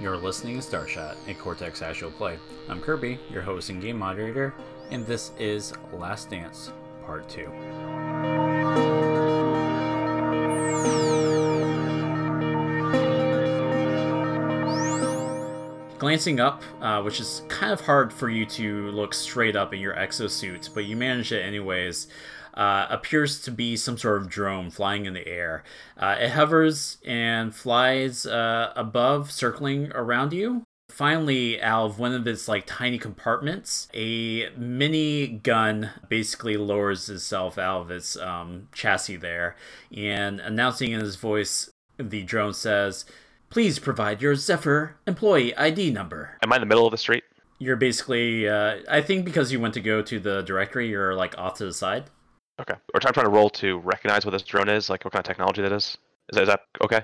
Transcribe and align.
You're 0.00 0.16
listening 0.16 0.60
to 0.60 0.66
Starshot, 0.66 1.16
a 1.28 1.34
Cortex 1.34 1.82
Actual 1.82 2.10
Play. 2.10 2.38
I'm 2.68 2.80
Kirby, 2.80 3.20
your 3.30 3.42
host 3.42 3.70
and 3.70 3.80
game 3.80 3.98
moderator, 3.98 4.54
and 4.90 5.06
this 5.06 5.30
is 5.38 5.72
Last 5.92 6.30
Dance, 6.30 6.72
Part 7.06 7.28
2. 7.28 9.09
Glancing 16.10 16.40
up, 16.40 16.64
uh, 16.80 17.00
which 17.02 17.20
is 17.20 17.42
kind 17.46 17.72
of 17.72 17.82
hard 17.82 18.12
for 18.12 18.28
you 18.28 18.44
to 18.44 18.90
look 18.90 19.14
straight 19.14 19.54
up 19.54 19.72
in 19.72 19.78
your 19.78 19.94
exosuit, 19.94 20.68
but 20.74 20.84
you 20.84 20.96
manage 20.96 21.30
it 21.30 21.40
anyways, 21.40 22.08
uh, 22.54 22.88
appears 22.90 23.40
to 23.42 23.52
be 23.52 23.76
some 23.76 23.96
sort 23.96 24.20
of 24.20 24.28
drone 24.28 24.72
flying 24.72 25.06
in 25.06 25.14
the 25.14 25.24
air. 25.28 25.62
Uh, 25.96 26.16
it 26.18 26.30
hovers 26.30 26.98
and 27.06 27.54
flies 27.54 28.26
uh, 28.26 28.72
above, 28.74 29.30
circling 29.30 29.92
around 29.92 30.32
you. 30.32 30.64
Finally, 30.88 31.62
out 31.62 31.84
of 31.84 32.00
one 32.00 32.12
of 32.12 32.26
its 32.26 32.48
like 32.48 32.64
tiny 32.66 32.98
compartments, 32.98 33.86
a 33.94 34.50
mini 34.56 35.28
gun 35.28 35.90
basically 36.08 36.56
lowers 36.56 37.08
itself 37.08 37.56
out 37.56 37.82
of 37.82 37.90
its 37.92 38.16
um, 38.16 38.66
chassis 38.72 39.14
there, 39.14 39.54
and 39.96 40.40
announcing 40.40 40.90
in 40.90 40.98
his 40.98 41.14
voice, 41.14 41.70
the 41.98 42.24
drone 42.24 42.52
says, 42.52 43.04
"Please 43.50 43.78
provide 43.78 44.22
your 44.22 44.34
Zephyr 44.34 44.96
employee 45.06 45.54
ID 45.56 45.90
number." 45.90 46.38
Am 46.42 46.52
I 46.52 46.56
in 46.56 46.62
the 46.62 46.66
middle 46.66 46.86
of 46.86 46.92
the 46.92 46.98
street? 46.98 47.24
You're 47.58 47.76
basically, 47.76 48.48
uh, 48.48 48.76
I 48.88 49.02
think, 49.02 49.26
because 49.26 49.52
you 49.52 49.60
went 49.60 49.74
to 49.74 49.80
go 49.80 50.00
to 50.00 50.18
the 50.18 50.42
directory, 50.42 50.88
you're 50.88 51.14
like 51.14 51.36
off 51.36 51.58
to 51.58 51.66
the 51.66 51.74
side. 51.74 52.04
Okay. 52.60 52.74
Or 52.74 53.00
I'm 53.04 53.12
trying 53.12 53.26
to 53.26 53.30
roll 53.30 53.50
to 53.50 53.78
recognize 53.78 54.24
what 54.24 54.32
this 54.32 54.42
drone 54.42 54.68
is, 54.68 54.88
like 54.88 55.04
what 55.04 55.12
kind 55.12 55.20
of 55.20 55.26
technology 55.26 55.62
that 55.62 55.72
is. 55.72 55.98
Is 56.30 56.36
that, 56.36 56.42
is 56.42 56.48
that 56.48 56.60
okay? 56.82 57.02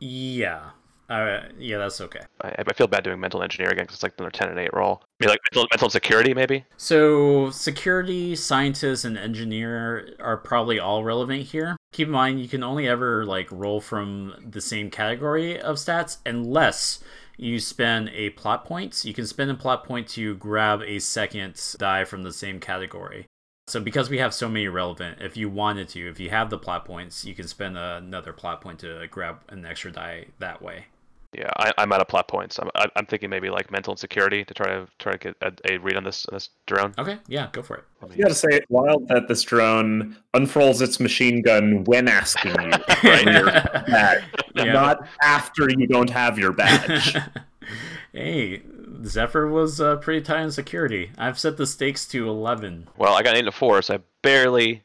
Yeah. 0.00 0.70
Uh, 1.08 1.40
yeah, 1.58 1.78
that's 1.78 2.00
okay. 2.02 2.20
I, 2.42 2.54
I 2.66 2.72
feel 2.74 2.86
bad 2.86 3.04
doing 3.04 3.18
mental 3.18 3.42
engineering 3.42 3.72
again 3.72 3.84
because 3.84 3.96
it's 3.96 4.02
like 4.02 4.12
another 4.18 4.30
10 4.30 4.50
and 4.50 4.58
8 4.58 4.74
roll. 4.74 5.02
I 5.02 5.24
mean, 5.24 5.30
like 5.30 5.40
mental, 5.52 5.68
mental 5.72 5.88
security, 5.88 6.34
maybe? 6.34 6.66
So, 6.76 7.50
security, 7.50 8.36
scientist, 8.36 9.06
and 9.06 9.16
engineer 9.16 10.14
are 10.20 10.36
probably 10.36 10.78
all 10.78 11.04
relevant 11.04 11.44
here. 11.44 11.76
Keep 11.92 12.08
in 12.08 12.12
mind, 12.12 12.40
you 12.40 12.48
can 12.48 12.62
only 12.62 12.86
ever 12.86 13.24
like 13.24 13.50
roll 13.50 13.80
from 13.80 14.34
the 14.50 14.60
same 14.60 14.90
category 14.90 15.58
of 15.58 15.76
stats 15.76 16.18
unless 16.26 17.02
you 17.38 17.58
spend 17.58 18.10
a 18.10 18.30
plot 18.30 18.66
point. 18.66 19.02
You 19.04 19.14
can 19.14 19.26
spend 19.26 19.50
a 19.50 19.54
plot 19.54 19.84
point 19.84 20.08
to 20.08 20.34
grab 20.34 20.82
a 20.82 20.98
second 20.98 21.58
die 21.78 22.04
from 22.04 22.22
the 22.22 22.32
same 22.32 22.60
category. 22.60 23.26
So, 23.66 23.80
because 23.80 24.10
we 24.10 24.18
have 24.18 24.34
so 24.34 24.48
many 24.48 24.68
relevant, 24.68 25.22
if 25.22 25.38
you 25.38 25.48
wanted 25.48 25.88
to, 25.90 26.08
if 26.08 26.20
you 26.20 26.28
have 26.30 26.50
the 26.50 26.58
plot 26.58 26.84
points, 26.84 27.24
you 27.24 27.34
can 27.34 27.48
spend 27.48 27.78
another 27.78 28.32
plot 28.34 28.60
point 28.60 28.80
to 28.80 29.06
grab 29.10 29.40
an 29.48 29.64
extra 29.64 29.90
die 29.90 30.26
that 30.38 30.60
way. 30.60 30.86
Yeah, 31.34 31.50
I, 31.58 31.72
I'm 31.76 31.92
out 31.92 32.00
of 32.00 32.08
plot 32.08 32.26
points. 32.26 32.58
I'm, 32.58 32.70
I- 32.74 32.88
I'm 32.96 33.04
thinking 33.04 33.28
maybe 33.28 33.50
like 33.50 33.70
mental 33.70 33.92
insecurity 33.92 34.44
to 34.46 34.54
try 34.54 34.66
to 34.66 34.86
try 34.98 35.12
to 35.12 35.18
get 35.18 35.36
a, 35.42 35.74
a 35.74 35.78
read 35.78 35.96
on 35.96 36.04
this 36.04 36.24
on 36.26 36.36
this 36.36 36.48
drone. 36.66 36.94
Okay, 36.98 37.18
yeah, 37.26 37.48
go 37.52 37.62
for 37.62 37.76
it. 37.76 37.84
You 38.16 38.22
gotta 38.22 38.34
say 38.34 38.48
it 38.52 38.64
wild 38.70 39.08
that 39.08 39.28
this 39.28 39.42
drone 39.42 40.16
unfurls 40.32 40.80
its 40.80 40.98
machine 41.00 41.42
gun 41.42 41.84
when 41.84 42.08
asking 42.08 42.52
you 42.52 42.70
Right. 42.70 42.84
for 43.24 43.30
your 43.30 43.44
badge, 43.46 44.24
Yeah. 44.54 44.72
not 44.72 45.06
after 45.22 45.68
you 45.68 45.86
don't 45.86 46.08
have 46.10 46.38
your 46.38 46.52
badge. 46.52 47.14
hey, 48.12 48.62
Zephyr 49.04 49.46
was 49.48 49.80
uh, 49.80 49.96
pretty 49.96 50.22
tight 50.22 50.40
on 50.42 50.50
security. 50.52 51.12
I've 51.18 51.38
set 51.38 51.56
the 51.56 51.66
stakes 51.66 52.06
to 52.08 52.28
11. 52.28 52.88
Well, 52.96 53.12
I 53.14 53.22
got 53.22 53.34
an 53.34 53.40
8 53.40 53.44
and 53.46 53.54
4, 53.54 53.82
so 53.82 53.94
I 53.94 53.98
barely, 54.22 54.82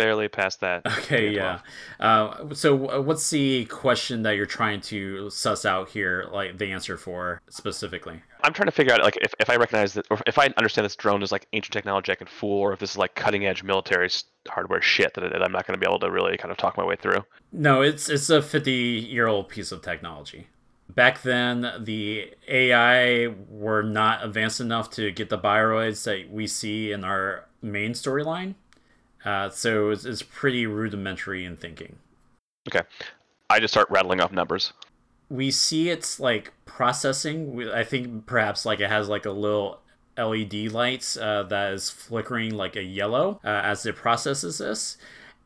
barely 0.00 0.28
past 0.28 0.60
that. 0.60 0.82
Okay, 1.00 1.30
yeah. 1.30 1.60
Uh, 1.98 2.54
so, 2.54 2.88
uh, 2.88 3.00
what's 3.00 3.30
the 3.30 3.64
question 3.66 4.22
that 4.22 4.36
you're 4.36 4.46
trying 4.46 4.80
to 4.82 5.28
suss 5.30 5.64
out 5.64 5.88
here, 5.88 6.28
like 6.30 6.58
the 6.58 6.70
answer 6.72 6.96
for 6.96 7.40
specifically? 7.48 8.22
I'm 8.42 8.52
trying 8.52 8.66
to 8.66 8.72
figure 8.72 8.92
out 8.92 9.02
like 9.02 9.16
if, 9.20 9.34
if 9.40 9.50
I 9.50 9.56
recognize 9.56 9.94
that, 9.94 10.06
or 10.10 10.18
if 10.26 10.38
I 10.38 10.46
understand 10.56 10.84
this 10.84 10.94
drone 10.94 11.22
is 11.22 11.32
like 11.32 11.46
ancient 11.52 11.72
technology 11.72 12.12
I 12.12 12.14
can 12.14 12.26
fool, 12.26 12.60
or 12.60 12.72
if 12.72 12.78
this 12.78 12.92
is 12.92 12.98
like 12.98 13.14
cutting 13.14 13.46
edge 13.46 13.62
military 13.62 14.08
hardware 14.48 14.82
shit 14.82 15.14
that, 15.14 15.20
that 15.20 15.42
I'm 15.42 15.52
not 15.52 15.66
going 15.66 15.78
to 15.78 15.84
be 15.84 15.90
able 15.90 16.00
to 16.00 16.10
really 16.10 16.36
kind 16.36 16.52
of 16.52 16.58
talk 16.58 16.76
my 16.76 16.84
way 16.84 16.96
through. 16.96 17.24
No, 17.52 17.82
it's 17.82 18.08
it's 18.08 18.30
a 18.30 18.42
50 18.42 18.70
year 18.70 19.26
old 19.26 19.48
piece 19.48 19.72
of 19.72 19.82
technology. 19.82 20.46
Back 20.88 21.22
then, 21.22 21.72
the 21.80 22.32
AI 22.48 23.28
were 23.48 23.82
not 23.82 24.24
advanced 24.24 24.60
enough 24.60 24.90
to 24.90 25.10
get 25.12 25.28
the 25.28 25.38
bioroids 25.38 26.04
that 26.04 26.30
we 26.30 26.46
see 26.46 26.92
in 26.92 27.04
our 27.04 27.46
main 27.62 27.92
storyline. 27.92 28.54
Uh, 29.24 29.50
so 29.50 29.90
it's, 29.90 30.04
it's 30.04 30.22
pretty 30.22 30.66
rudimentary 30.66 31.44
in 31.44 31.56
thinking. 31.56 31.96
Okay. 32.68 32.86
I 33.48 33.60
just 33.60 33.74
start 33.74 33.88
rattling 33.90 34.20
off 34.20 34.32
numbers. 34.32 34.72
we 35.28 35.50
see 35.50 35.90
it's 35.90 36.18
like 36.20 36.52
processing. 36.66 37.68
I 37.72 37.84
think 37.84 38.26
perhaps 38.26 38.66
like 38.66 38.80
it 38.80 38.88
has 38.90 39.08
like 39.08 39.26
a 39.26 39.30
little 39.30 39.80
LED 40.18 40.72
lights 40.72 41.16
uh, 41.16 41.44
that 41.44 41.72
is 41.72 41.88
flickering 41.90 42.54
like 42.54 42.76
a 42.76 42.82
yellow 42.82 43.40
uh, 43.44 43.48
as 43.48 43.86
it 43.86 43.96
processes 43.96 44.58
this, 44.58 44.98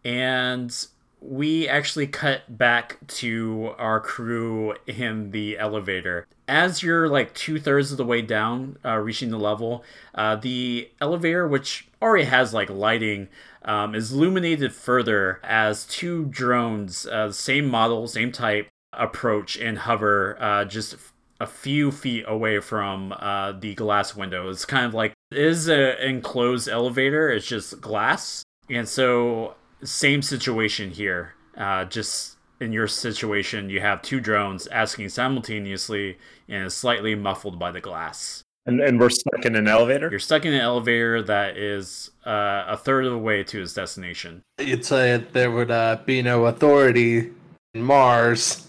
and 0.04 0.86
we 1.20 1.66
actually 1.68 2.06
cut 2.06 2.58
back 2.58 2.98
to 3.06 3.74
our 3.78 4.00
crew 4.00 4.74
in 4.86 5.30
the 5.30 5.58
elevator. 5.58 6.26
As 6.46 6.82
you're 6.82 7.08
like 7.08 7.32
two 7.34 7.58
thirds 7.58 7.90
of 7.90 7.96
the 7.96 8.04
way 8.04 8.20
down, 8.20 8.76
uh, 8.84 8.96
reaching 8.96 9.30
the 9.30 9.38
level, 9.38 9.82
uh, 10.14 10.36
the 10.36 10.90
elevator, 11.00 11.48
which 11.48 11.88
already 12.02 12.24
has 12.24 12.52
like 12.52 12.68
lighting, 12.68 13.28
um, 13.64 13.94
is 13.94 14.12
illuminated 14.12 14.72
further 14.72 15.40
as 15.42 15.84
two 15.86 16.26
drones, 16.26 17.06
uh, 17.06 17.32
same 17.32 17.66
model, 17.66 18.06
same 18.06 18.32
type, 18.32 18.68
approach 18.92 19.56
and 19.56 19.78
hover 19.78 20.40
uh, 20.40 20.64
just 20.64 20.96
a 21.40 21.46
few 21.46 21.90
feet 21.90 22.24
away 22.28 22.60
from 22.60 23.12
uh, 23.12 23.52
the 23.52 23.74
glass 23.74 24.14
window. 24.14 24.48
It's 24.48 24.64
kind 24.64 24.86
of 24.86 24.94
like 24.94 25.14
it 25.30 25.38
is 25.38 25.68
an 25.68 25.96
enclosed 26.00 26.68
elevator. 26.68 27.28
It's 27.30 27.46
just 27.46 27.80
glass, 27.80 28.44
and 28.70 28.88
so 28.88 29.54
same 29.82 30.22
situation 30.22 30.90
here. 30.90 31.34
Uh, 31.56 31.84
just 31.84 32.36
in 32.60 32.72
your 32.72 32.86
situation, 32.86 33.68
you 33.68 33.80
have 33.80 34.02
two 34.02 34.20
drones 34.20 34.66
asking 34.68 35.08
simultaneously, 35.08 36.18
and 36.48 36.72
slightly 36.72 37.14
muffled 37.14 37.58
by 37.58 37.72
the 37.72 37.80
glass. 37.80 38.43
And, 38.66 38.80
and 38.80 38.98
we're 38.98 39.10
stuck 39.10 39.44
in 39.44 39.56
an 39.56 39.68
elevator? 39.68 40.08
You're 40.10 40.18
stuck 40.18 40.46
in 40.46 40.54
an 40.54 40.60
elevator 40.60 41.20
that 41.22 41.58
is 41.58 42.10
uh, 42.24 42.64
a 42.66 42.76
third 42.76 43.04
of 43.04 43.12
the 43.12 43.18
way 43.18 43.44
to 43.44 43.58
his 43.60 43.74
destination. 43.74 44.42
You'd 44.58 44.84
say 44.86 45.22
there 45.32 45.50
would 45.50 45.70
uh, 45.70 45.98
be 46.06 46.22
no 46.22 46.46
authority 46.46 47.30
in 47.74 47.82
Mars. 47.82 48.66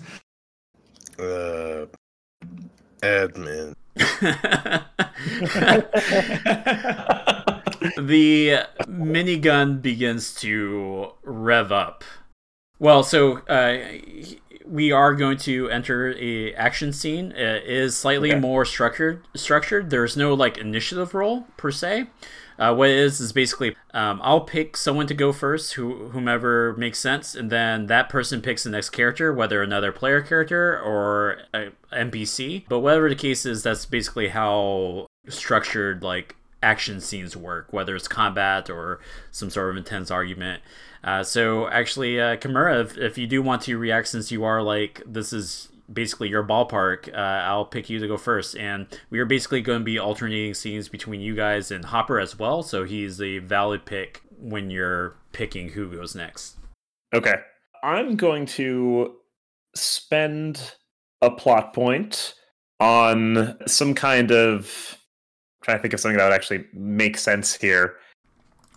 Uh, 1.17 1.85
admin. 3.01 3.73
the 7.97 8.66
minigun 8.81 9.81
begins 9.81 10.35
to 10.35 11.12
rev 11.23 11.72
up. 11.72 12.03
Well, 12.79 13.03
so 13.03 13.38
uh, 13.47 13.77
we 14.75 14.91
are 14.91 15.13
going 15.16 15.38
to 15.38 15.69
enter 15.69 16.13
a 16.19 16.53
action 16.56 16.91
scene. 16.94 17.31
It 17.31 17.63
is 17.66 17.96
slightly 17.96 18.31
Okay. 18.31 18.40
more 18.40 18.66
structured. 18.66 19.22
Structured. 19.36 19.90
There's 19.90 20.16
no 20.18 20.34
like 20.34 20.58
initiative 20.58 21.13
roll 21.13 21.47
per 21.58 21.72
se. 21.72 22.08
Uh, 22.58 22.74
what 22.74 22.90
it 22.90 22.96
is 22.97 23.19
is 23.19 23.34
basically 23.34 23.75
um, 23.94 24.19
I'll 24.24 24.41
pick 24.41 24.78
someone 24.78 25.08
to 25.08 25.13
go 25.13 25.34
first, 25.34 25.74
who 25.74 26.09
whomever 26.09 26.74
makes 26.78 27.00
sense, 27.00 27.36
and 27.36 27.50
then 27.50 27.88
that 27.88 28.08
person 28.09 28.41
picks 28.41 28.63
the 28.63 28.69
next 28.69 28.91
character, 28.91 29.34
whether 29.34 29.62
another 29.62 29.91
player 29.91 30.22
character 30.22 30.80
or 30.80 31.38
a 31.53 31.72
NPC. 31.92 32.63
But 32.69 32.80
whatever 32.80 33.09
the 33.09 33.16
case 33.16 33.46
is, 33.46 33.63
that's 33.63 33.86
basically 33.86 34.30
how 34.30 35.07
structured 35.28 36.02
like 36.03 36.36
action 36.63 37.00
scenes 37.01 37.36
work, 37.38 37.72
whether 37.74 37.95
it's 37.95 38.07
combat 38.07 38.69
or 38.69 39.00
some 39.31 39.50
sort 39.50 39.69
of 39.69 39.77
intense 39.77 40.10
argument. 40.10 40.62
Uh, 41.06 41.24
so 41.24 41.69
actually, 41.69 42.19
uh, 42.19 42.36
Kimura, 42.36 42.81
if, 42.81 42.98
if 42.98 43.18
you 43.18 43.28
do 43.28 43.42
want 43.44 43.62
to 43.62 43.78
react, 43.78 44.07
since 44.07 44.31
you 44.31 44.44
are 44.44 44.63
like 44.63 45.04
this 45.06 45.31
is 45.31 45.69
basically 45.92 46.30
your 46.30 46.44
ballpark, 46.44 47.13
uh, 47.13 47.18
I'll 47.46 47.66
pick 47.66 47.92
you 47.92 48.00
to 48.00 48.07
go 48.07 48.18
first. 48.18 48.57
And 48.57 48.88
we 49.12 49.19
are 49.19 49.25
basically 49.25 49.62
going 49.62 49.80
to 49.80 49.86
be 49.86 50.00
alternating 50.00 50.56
scenes 50.56 50.90
between 50.90 51.22
you 51.22 51.36
guys 51.36 51.69
and 51.69 51.86
Hopper 51.86 52.19
as 52.19 52.40
well. 52.40 52.63
So 52.63 52.86
he's 52.86 53.22
a 53.22 53.38
valid 53.38 53.86
pick 53.86 54.24
when 54.40 54.72
you're 54.72 55.16
picking 55.31 55.69
who 55.69 55.92
goes 55.92 56.16
next. 56.16 56.57
Okay. 57.13 57.36
I'm 57.84 58.16
going 58.16 58.48
to 58.48 59.16
spend 59.75 60.74
a 61.22 61.30
plot 61.30 61.74
point 61.74 62.34
on 62.80 63.56
some 63.68 63.94
kind 63.94 64.31
of 64.31 64.98
trying 65.62 65.78
to 65.78 65.81
think 65.81 65.94
of 65.94 66.00
something 66.00 66.18
that 66.18 66.25
would 66.25 66.34
actually 66.34 66.66
make 66.74 67.18
sense 67.18 67.56
here. 67.56 67.96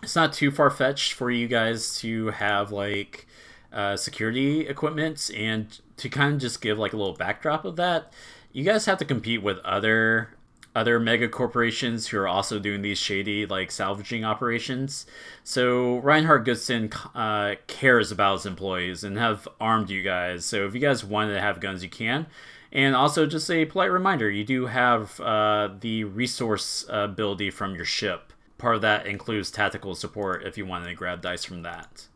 It's 0.03 0.17
not 0.17 0.33
too 0.33 0.51
far 0.51 0.71
fetched 0.71 1.13
for 1.13 1.31
you 1.31 1.49
guys 1.49 1.99
to 2.01 2.29
have 2.29 2.71
like 2.71 3.27
uh, 3.73 3.97
security 3.97 4.67
equipment 4.67 5.31
and 5.35 5.79
to 5.97 6.09
kind 6.09 6.35
of 6.35 6.41
just 6.41 6.61
give 6.61 6.79
like 6.79 6.93
a 6.93 6.97
little 6.97 7.15
backdrop 7.15 7.65
of 7.65 7.77
that. 7.77 8.13
You 8.53 8.65
guys 8.65 8.87
have 8.87 8.99
to 8.99 9.05
compete 9.05 9.43
with 9.43 9.59
other 9.59 10.31
other 10.75 11.01
mega 11.01 11.29
corporations 11.29 12.07
who 12.07 12.19
are 12.19 12.29
also 12.29 12.59
doing 12.59 12.83
these 12.83 12.99
shady 12.99 13.45
like 13.47 13.71
salvaging 13.71 14.25
operations. 14.25 15.07
So 15.43 15.97
Reinhard 15.99 16.45
Goodson 16.45 16.93
uh, 17.15 17.57
cares 17.67 18.13
about 18.13 18.35
his 18.35 18.47
employees 18.47 19.03
and 19.03 19.19
have 19.19 19.49
armed 19.61 19.91
you 19.91 20.03
guys. 20.03 20.45
So 20.45 20.67
if 20.67 20.75
you 20.75 20.81
guys 20.81 21.05
wanted 21.05 21.35
to 21.35 21.41
have 21.41 21.61
guns, 21.61 21.83
you 21.83 21.91
can. 21.91 22.27
And 22.71 22.95
also, 22.95 23.27
just 23.27 23.51
a 23.51 23.65
polite 23.65 23.91
reminder: 23.91 24.31
you 24.31 24.45
do 24.45 24.67
have 24.67 25.19
uh, 25.21 25.71
the 25.81 26.05
resource 26.05 26.85
ability 26.89 27.51
from 27.51 27.75
your 27.75 27.87
ship. 27.87 28.28
Part 28.59 28.75
of 28.75 28.83
that 28.83 29.07
includes 29.07 29.51
tactical 29.51 29.95
support 29.95 30.45
if 30.45 30.59
you 30.59 30.67
wanted 30.67 30.87
to 30.87 30.95
grab 30.95 31.23
dice 31.23 31.45
from 31.45 31.63
that. 31.63 32.07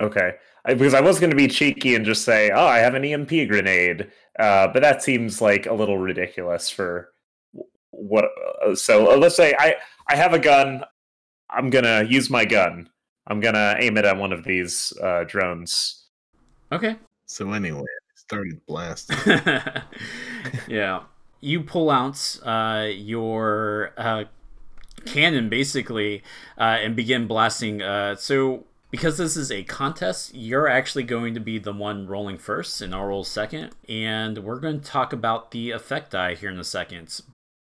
Okay, 0.00 0.32
I, 0.64 0.74
because 0.74 0.92
I 0.92 1.00
was 1.00 1.20
going 1.20 1.30
to 1.30 1.36
be 1.36 1.46
cheeky 1.46 1.94
and 1.94 2.04
just 2.04 2.24
say, 2.24 2.50
"Oh, 2.50 2.66
I 2.66 2.78
have 2.78 2.94
an 2.94 3.04
EMP 3.04 3.48
grenade," 3.48 4.10
uh, 4.38 4.68
but 4.68 4.82
that 4.82 5.02
seems 5.02 5.40
like 5.40 5.66
a 5.66 5.72
little 5.72 5.98
ridiculous 5.98 6.68
for 6.68 7.12
what 7.90 8.24
uh, 8.66 8.74
so 8.74 9.12
uh, 9.12 9.16
let's 9.16 9.36
say 9.36 9.54
i 9.58 9.76
i 10.08 10.16
have 10.16 10.34
a 10.34 10.38
gun. 10.38 10.82
I'm 11.50 11.70
gonna 11.70 12.04
use 12.08 12.28
my 12.28 12.44
gun. 12.44 12.90
I'm 13.28 13.40
gonna 13.40 13.76
aim 13.78 13.96
it 13.96 14.04
at 14.04 14.16
one 14.16 14.32
of 14.32 14.44
these 14.44 14.92
uh, 15.00 15.24
drones. 15.24 16.08
Okay. 16.72 16.96
So 17.26 17.52
anyway, 17.52 17.80
I 17.80 18.16
started 18.16 18.60
blasting. 18.66 19.16
yeah. 20.68 21.04
You 21.40 21.62
pull 21.62 21.90
out 21.90 22.38
uh, 22.42 22.88
your 22.90 23.92
uh, 23.96 24.24
cannon 25.06 25.48
basically 25.48 26.22
uh, 26.58 26.78
and 26.80 26.96
begin 26.96 27.26
blasting 27.26 27.82
uh, 27.82 28.14
so 28.16 28.64
because 28.90 29.18
this 29.18 29.36
is 29.36 29.50
a 29.50 29.62
contest 29.64 30.34
you're 30.34 30.68
actually 30.68 31.02
going 31.02 31.34
to 31.34 31.40
be 31.40 31.58
the 31.58 31.72
one 31.72 32.06
rolling 32.06 32.38
first 32.38 32.80
and 32.80 32.94
i'll 32.94 33.06
roll 33.06 33.24
second 33.24 33.70
and 33.88 34.38
we're 34.38 34.60
going 34.60 34.80
to 34.80 34.86
talk 34.86 35.12
about 35.12 35.50
the 35.50 35.70
effect 35.70 36.12
die 36.12 36.34
here 36.34 36.50
in 36.50 36.58
a 36.58 36.64
second 36.64 37.22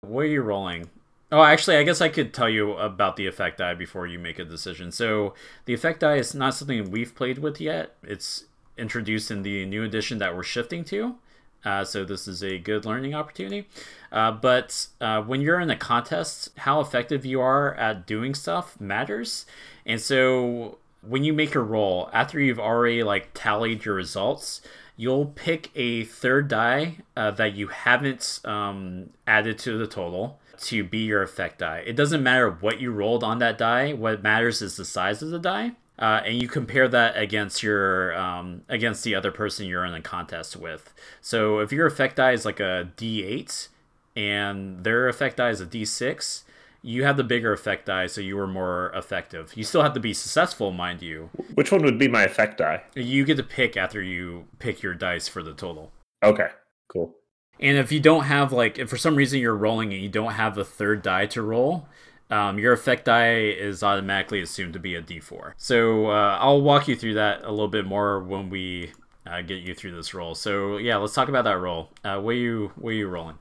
what 0.08 0.20
are 0.20 0.26
you 0.26 0.42
rolling? 0.42 0.90
Oh, 1.32 1.42
actually, 1.42 1.76
I 1.76 1.82
guess 1.82 2.00
I 2.00 2.08
could 2.08 2.32
tell 2.32 2.48
you 2.48 2.74
about 2.74 3.16
the 3.16 3.26
effect 3.26 3.58
die 3.58 3.74
before 3.74 4.06
you 4.06 4.18
make 4.18 4.38
a 4.38 4.44
decision. 4.44 4.92
So, 4.92 5.34
the 5.64 5.74
effect 5.74 6.00
die 6.00 6.16
is 6.16 6.34
not 6.34 6.54
something 6.54 6.90
we've 6.90 7.14
played 7.14 7.38
with 7.38 7.60
yet. 7.60 7.96
It's 8.02 8.44
introduced 8.76 9.30
in 9.30 9.42
the 9.42 9.64
new 9.66 9.82
edition 9.82 10.18
that 10.18 10.36
we're 10.36 10.42
shifting 10.42 10.84
to. 10.84 11.16
Uh, 11.64 11.84
so, 11.84 12.04
this 12.04 12.28
is 12.28 12.42
a 12.42 12.58
good 12.58 12.84
learning 12.84 13.14
opportunity. 13.14 13.66
Uh, 14.12 14.30
but 14.30 14.86
uh, 15.00 15.22
when 15.22 15.40
you're 15.40 15.60
in 15.60 15.70
a 15.70 15.76
contest, 15.76 16.50
how 16.58 16.80
effective 16.80 17.24
you 17.24 17.40
are 17.40 17.74
at 17.74 18.06
doing 18.06 18.34
stuff 18.34 18.80
matters. 18.80 19.46
And 19.84 20.00
so, 20.00 20.78
when 21.02 21.24
you 21.24 21.32
make 21.32 21.54
your 21.54 21.64
roll, 21.64 22.10
after 22.12 22.40
you've 22.40 22.60
already 22.60 23.02
like 23.02 23.30
tallied 23.34 23.84
your 23.84 23.94
results, 23.94 24.60
you'll 24.96 25.26
pick 25.26 25.70
a 25.74 26.04
third 26.04 26.48
die 26.48 26.98
uh, 27.16 27.30
that 27.32 27.54
you 27.54 27.68
haven't 27.68 28.40
um, 28.44 29.10
added 29.26 29.58
to 29.58 29.76
the 29.76 29.86
total 29.86 30.38
to 30.58 30.84
be 30.84 30.98
your 30.98 31.22
effect 31.22 31.58
die. 31.58 31.82
It 31.84 31.96
doesn't 31.96 32.22
matter 32.22 32.50
what 32.50 32.80
you 32.80 32.90
rolled 32.92 33.24
on 33.24 33.38
that 33.38 33.58
die. 33.58 33.92
What 33.92 34.22
matters 34.22 34.62
is 34.62 34.76
the 34.76 34.84
size 34.84 35.22
of 35.22 35.30
the 35.30 35.38
die, 35.38 35.72
uh, 35.98 36.20
and 36.24 36.40
you 36.40 36.48
compare 36.48 36.88
that 36.88 37.16
against 37.16 37.62
your 37.62 38.16
um, 38.18 38.62
against 38.68 39.04
the 39.04 39.14
other 39.14 39.30
person 39.30 39.66
you're 39.66 39.84
in 39.84 39.94
a 39.94 40.00
contest 40.00 40.56
with. 40.56 40.92
So 41.20 41.58
if 41.60 41.72
your 41.72 41.86
effect 41.86 42.16
die 42.16 42.32
is 42.32 42.44
like 42.44 42.60
a 42.60 42.90
D8 42.96 43.68
and 44.16 44.84
their 44.84 45.08
effect 45.08 45.36
die 45.38 45.50
is 45.50 45.60
a 45.60 45.66
D6, 45.66 46.42
you 46.82 47.04
have 47.04 47.16
the 47.16 47.24
bigger 47.24 47.52
effect 47.52 47.86
die, 47.86 48.06
so 48.06 48.20
you 48.20 48.36
were 48.36 48.46
more 48.46 48.92
effective. 48.94 49.52
You 49.56 49.64
still 49.64 49.82
have 49.82 49.94
to 49.94 50.00
be 50.00 50.12
successful, 50.12 50.70
mind 50.70 51.00
you. 51.02 51.30
which 51.54 51.72
one 51.72 51.82
would 51.82 51.98
be 51.98 52.08
my 52.08 52.24
effect 52.24 52.58
die 52.58 52.82
You 52.94 53.24
get 53.24 53.36
to 53.38 53.42
pick 53.42 53.76
after 53.76 54.02
you 54.02 54.46
pick 54.58 54.82
your 54.82 54.94
dice 54.94 55.26
for 55.28 55.42
the 55.42 55.52
total. 55.54 55.92
okay 56.22 56.48
cool 56.88 57.14
And 57.60 57.78
if 57.78 57.90
you 57.92 58.00
don't 58.00 58.24
have 58.24 58.52
like, 58.52 58.78
if 58.78 58.90
for 58.90 58.96
some 58.98 59.16
reason 59.16 59.40
you're 59.40 59.56
rolling 59.56 59.92
and 59.92 60.02
you 60.02 60.08
don't 60.08 60.32
have 60.32 60.58
a 60.58 60.64
third 60.64 61.02
die 61.02 61.26
to 61.26 61.40
roll, 61.42 61.88
um, 62.30 62.58
your 62.58 62.72
effect 62.72 63.04
die 63.04 63.40
is 63.40 63.82
automatically 63.82 64.40
assumed 64.40 64.72
to 64.72 64.78
be 64.78 64.94
a 64.94 65.02
D4. 65.02 65.52
So 65.56 66.06
uh, 66.10 66.38
I'll 66.40 66.62
walk 66.62 66.88
you 66.88 66.96
through 66.96 67.14
that 67.14 67.44
a 67.44 67.50
little 67.50 67.68
bit 67.68 67.86
more 67.86 68.20
when 68.20 68.50
we 68.50 68.92
uh, 69.26 69.42
get 69.42 69.62
you 69.62 69.74
through 69.74 69.94
this 69.96 70.14
roll. 70.14 70.34
So 70.34 70.78
yeah, 70.78 70.96
let's 70.96 71.14
talk 71.14 71.28
about 71.28 71.44
that 71.44 71.58
roll. 71.58 71.90
Uh, 72.04 72.20
what 72.20 72.30
are 72.30 72.38
you 72.38 72.72
what 72.76 72.90
are 72.90 72.94
you 72.94 73.08
rolling? 73.08 73.38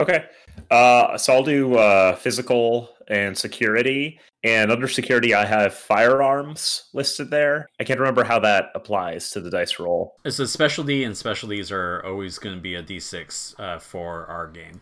okay 0.00 0.26
uh, 0.70 1.18
so 1.18 1.32
i'll 1.32 1.42
do 1.42 1.74
uh, 1.74 2.14
physical 2.14 2.90
and 3.08 3.36
security 3.36 4.20
and 4.44 4.70
under 4.70 4.86
security 4.86 5.34
i 5.34 5.44
have 5.44 5.74
firearms 5.74 6.84
listed 6.92 7.30
there 7.30 7.66
i 7.80 7.84
can't 7.84 7.98
remember 7.98 8.22
how 8.22 8.38
that 8.38 8.66
applies 8.76 9.30
to 9.30 9.40
the 9.40 9.50
dice 9.50 9.80
roll 9.80 10.14
It's 10.24 10.38
a 10.38 10.46
specialty, 10.46 11.02
and 11.02 11.16
specialties 11.16 11.72
are 11.72 12.04
always 12.04 12.38
going 12.38 12.54
to 12.54 12.60
be 12.60 12.74
a 12.74 12.82
D6 12.82 13.58
uh, 13.58 13.78
for 13.78 14.26
our 14.26 14.46
game. 14.46 14.80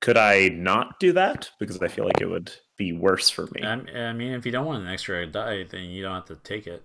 Could 0.00 0.16
i 0.16 0.48
not 0.48 0.98
do 1.00 1.12
that 1.12 1.50
because 1.58 1.80
i 1.82 1.88
feel 1.88 2.04
like 2.04 2.20
it 2.20 2.28
would 2.28 2.52
be 2.76 2.92
worse 2.92 3.28
for 3.28 3.48
me 3.54 3.62
I, 3.62 4.12
mean, 4.12 4.32
if 4.32 4.46
you 4.46 4.52
don't 4.52 4.66
want 4.66 4.82
an 4.84 4.88
extra 4.88 5.26
die, 5.26 5.64
then 5.64 5.84
you 5.90 6.02
don't 6.02 6.14
have 6.14 6.26
to 6.26 6.36
take 6.36 6.66
it. 6.68 6.84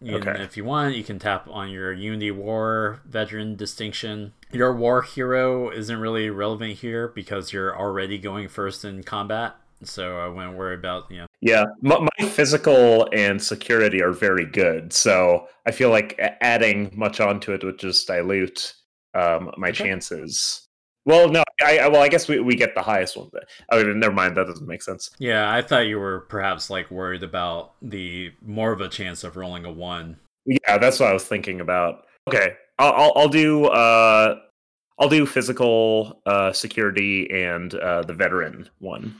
You 0.00 0.16
Okay. 0.16 0.40
if 0.42 0.56
you 0.56 0.64
want, 0.64 0.94
you 0.94 1.02
can 1.02 1.18
tap 1.18 1.48
on 1.50 1.70
your 1.70 1.92
Unity 1.92 2.30
War 2.30 3.00
veteran 3.04 3.56
distinction. 3.56 4.32
Your 4.52 4.72
war 4.72 5.02
hero 5.02 5.70
isn't 5.70 5.98
really 5.98 6.30
relevant 6.30 6.74
here 6.78 7.08
because 7.08 7.52
you're 7.52 7.76
already 7.76 8.16
going 8.16 8.48
first 8.48 8.84
in 8.84 9.02
combat, 9.02 9.56
so 9.82 10.18
I 10.18 10.28
wouldn't 10.28 10.56
worry 10.56 10.76
about 10.76 11.10
you 11.10 11.18
know. 11.18 11.26
Yeah, 11.40 11.64
my, 11.82 11.98
my 11.98 12.28
physical 12.28 13.08
and 13.12 13.42
security 13.42 14.00
are 14.00 14.12
very 14.12 14.46
good, 14.46 14.92
so 14.92 15.48
I 15.66 15.72
feel 15.72 15.90
like 15.90 16.18
adding 16.40 16.92
much 16.94 17.20
onto 17.20 17.52
it 17.52 17.64
would 17.64 17.78
just 17.78 18.06
dilute 18.06 18.74
um, 19.14 19.50
my 19.56 19.70
Okay. 19.70 19.82
chances. 19.84 20.67
Well, 21.08 21.30
no, 21.30 21.42
I, 21.64 21.78
I 21.78 21.88
well, 21.88 22.02
I 22.02 22.08
guess 22.08 22.28
we, 22.28 22.38
we 22.38 22.54
get 22.54 22.74
the 22.74 22.82
highest 22.82 23.16
one. 23.16 23.30
But, 23.32 23.48
oh, 23.70 23.82
never 23.82 24.12
mind, 24.12 24.36
that 24.36 24.46
doesn't 24.46 24.68
make 24.68 24.82
sense. 24.82 25.10
Yeah, 25.18 25.50
I 25.50 25.62
thought 25.62 25.86
you 25.86 25.98
were 25.98 26.20
perhaps 26.28 26.68
like 26.68 26.90
worried 26.90 27.22
about 27.22 27.72
the 27.80 28.30
more 28.44 28.72
of 28.72 28.82
a 28.82 28.90
chance 28.90 29.24
of 29.24 29.38
rolling 29.38 29.64
a 29.64 29.72
one. 29.72 30.18
Yeah, 30.44 30.76
that's 30.76 31.00
what 31.00 31.08
I 31.08 31.14
was 31.14 31.24
thinking 31.24 31.62
about. 31.62 32.04
Okay, 32.28 32.52
I'll 32.78 32.92
I'll, 32.92 33.12
I'll 33.16 33.28
do 33.30 33.64
uh, 33.68 34.38
I'll 34.98 35.08
do 35.08 35.24
physical 35.24 36.20
uh, 36.26 36.52
security 36.52 37.26
and 37.32 37.74
uh, 37.74 38.02
the 38.02 38.12
veteran 38.12 38.68
one. 38.78 39.14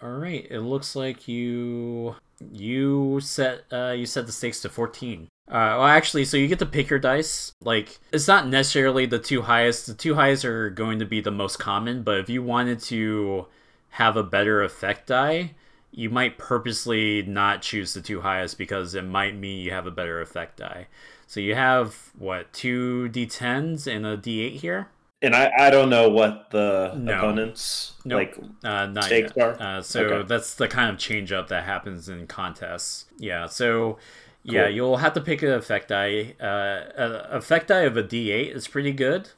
All 0.00 0.10
right, 0.10 0.46
it 0.48 0.60
looks 0.60 0.94
like 0.94 1.26
you 1.26 2.14
you 2.52 3.20
set 3.20 3.64
uh 3.72 3.94
you 3.96 4.06
set 4.06 4.26
the 4.26 4.32
stakes 4.32 4.60
to 4.60 4.68
14. 4.68 5.28
Uh 5.48 5.50
well 5.50 5.84
actually 5.84 6.24
so 6.24 6.36
you 6.36 6.48
get 6.48 6.58
to 6.58 6.66
pick 6.66 6.90
your 6.90 6.98
dice. 6.98 7.52
Like 7.62 7.98
it's 8.12 8.28
not 8.28 8.48
necessarily 8.48 9.06
the 9.06 9.18
two 9.18 9.42
highest. 9.42 9.86
The 9.86 9.94
two 9.94 10.14
highest 10.14 10.44
are 10.44 10.70
going 10.70 10.98
to 10.98 11.06
be 11.06 11.20
the 11.20 11.30
most 11.30 11.58
common, 11.58 12.02
but 12.02 12.18
if 12.18 12.28
you 12.28 12.42
wanted 12.42 12.80
to 12.80 13.46
have 13.90 14.16
a 14.16 14.22
better 14.22 14.62
effect 14.62 15.06
die, 15.06 15.52
you 15.90 16.08
might 16.08 16.38
purposely 16.38 17.22
not 17.22 17.62
choose 17.62 17.92
the 17.92 18.00
two 18.00 18.22
highest 18.22 18.56
because 18.56 18.94
it 18.94 19.04
might 19.04 19.36
mean 19.36 19.60
you 19.60 19.70
have 19.70 19.86
a 19.86 19.90
better 19.90 20.20
effect 20.20 20.56
die. 20.56 20.88
So 21.26 21.40
you 21.40 21.54
have 21.54 22.10
what, 22.18 22.52
two 22.52 23.10
D10s 23.12 23.86
and 23.86 24.06
a 24.06 24.16
D8 24.16 24.60
here? 24.60 24.88
And 25.22 25.36
I, 25.36 25.52
I 25.56 25.70
don't 25.70 25.88
know 25.88 26.08
what 26.08 26.50
the 26.50 26.92
No. 26.96 27.16
opponents 27.18 27.92
Nope. 28.04 28.16
like. 28.18 28.36
Uh, 28.64 28.86
not 28.86 29.04
Stakes 29.04 29.32
yet. 29.36 29.60
are? 29.60 29.62
Uh, 29.78 29.82
so 29.82 30.00
Okay. 30.02 30.26
that's 30.28 30.54
the 30.54 30.66
kind 30.68 30.90
of 30.90 30.98
change 30.98 31.30
up 31.32 31.48
that 31.48 31.64
happens 31.64 32.08
in 32.08 32.26
contests. 32.26 33.06
Yeah. 33.18 33.46
So 33.46 33.98
yeah, 34.42 34.64
Cool. 34.64 34.72
you'll 34.74 34.96
have 34.96 35.12
to 35.14 35.20
pick 35.20 35.42
an 35.42 35.52
effect 35.52 35.88
die. 35.88 36.34
Uh, 36.40 37.26
effect 37.30 37.68
die 37.68 37.82
of 37.82 37.96
a 37.96 38.02
D8 38.02 38.52
is 38.52 38.66
pretty 38.66 38.92
good. 38.92 39.30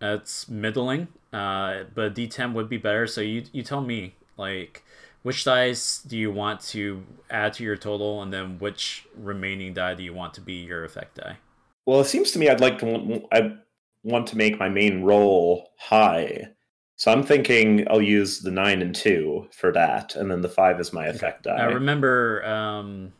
It's 0.00 0.48
middling. 0.48 1.08
Uh, 1.32 1.84
but 1.92 2.14
D10 2.14 2.52
would 2.52 2.68
be 2.68 2.76
better. 2.76 3.06
So 3.08 3.20
you 3.20 3.42
you 3.52 3.64
tell 3.64 3.80
me 3.80 4.14
like 4.36 4.84
which 5.24 5.42
dice 5.44 5.98
do 5.98 6.16
you 6.16 6.30
want 6.30 6.60
to 6.60 7.02
add 7.30 7.54
to 7.54 7.64
your 7.64 7.76
total, 7.76 8.22
and 8.22 8.32
then 8.32 8.58
which 8.60 9.06
remaining 9.16 9.74
die 9.74 9.94
do 9.94 10.04
you 10.04 10.14
want 10.14 10.34
to 10.34 10.40
be 10.40 10.52
your 10.64 10.84
effect 10.84 11.16
die? 11.16 11.38
Well, 11.86 12.00
it 12.00 12.04
seems 12.04 12.30
to 12.32 12.38
me 12.38 12.48
I'd 12.48 12.60
like 12.60 12.78
to 12.80 13.22
I 13.32 13.56
want 14.04 14.28
to 14.28 14.36
make 14.36 14.58
my 14.58 14.68
main 14.68 15.02
roll 15.02 15.70
high. 15.78 16.48
So 16.96 17.10
I'm 17.10 17.24
thinking 17.24 17.86
I'll 17.90 18.00
use 18.00 18.40
the 18.40 18.52
nine 18.52 18.80
and 18.80 18.94
two 18.94 19.48
for 19.50 19.72
that, 19.72 20.14
and 20.14 20.30
then 20.30 20.42
the 20.42 20.48
five 20.48 20.78
is 20.78 20.92
my 20.92 21.06
effect 21.06 21.42
die. 21.42 21.56
Now 21.56 21.72
remember, 21.72 22.44
um, 22.46 23.12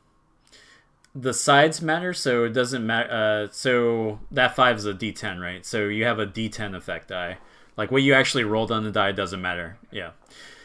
the 1.14 1.34
sides 1.34 1.82
matter, 1.82 2.12
so 2.12 2.44
it 2.44 2.50
doesn't 2.50 2.86
matter. 2.86 3.10
Uh, 3.10 3.52
so 3.52 4.20
that 4.30 4.54
five 4.54 4.76
is 4.76 4.86
a 4.86 4.94
D10, 4.94 5.40
right? 5.40 5.66
So 5.66 5.88
you 5.88 6.04
have 6.04 6.18
a 6.18 6.26
D10 6.26 6.76
effect 6.76 7.08
die. 7.08 7.38
Like 7.76 7.90
what 7.90 8.02
you 8.02 8.14
actually 8.14 8.44
rolled 8.44 8.70
on 8.70 8.84
the 8.84 8.92
die 8.92 9.12
doesn't 9.12 9.40
matter. 9.40 9.76
Yeah. 9.90 10.10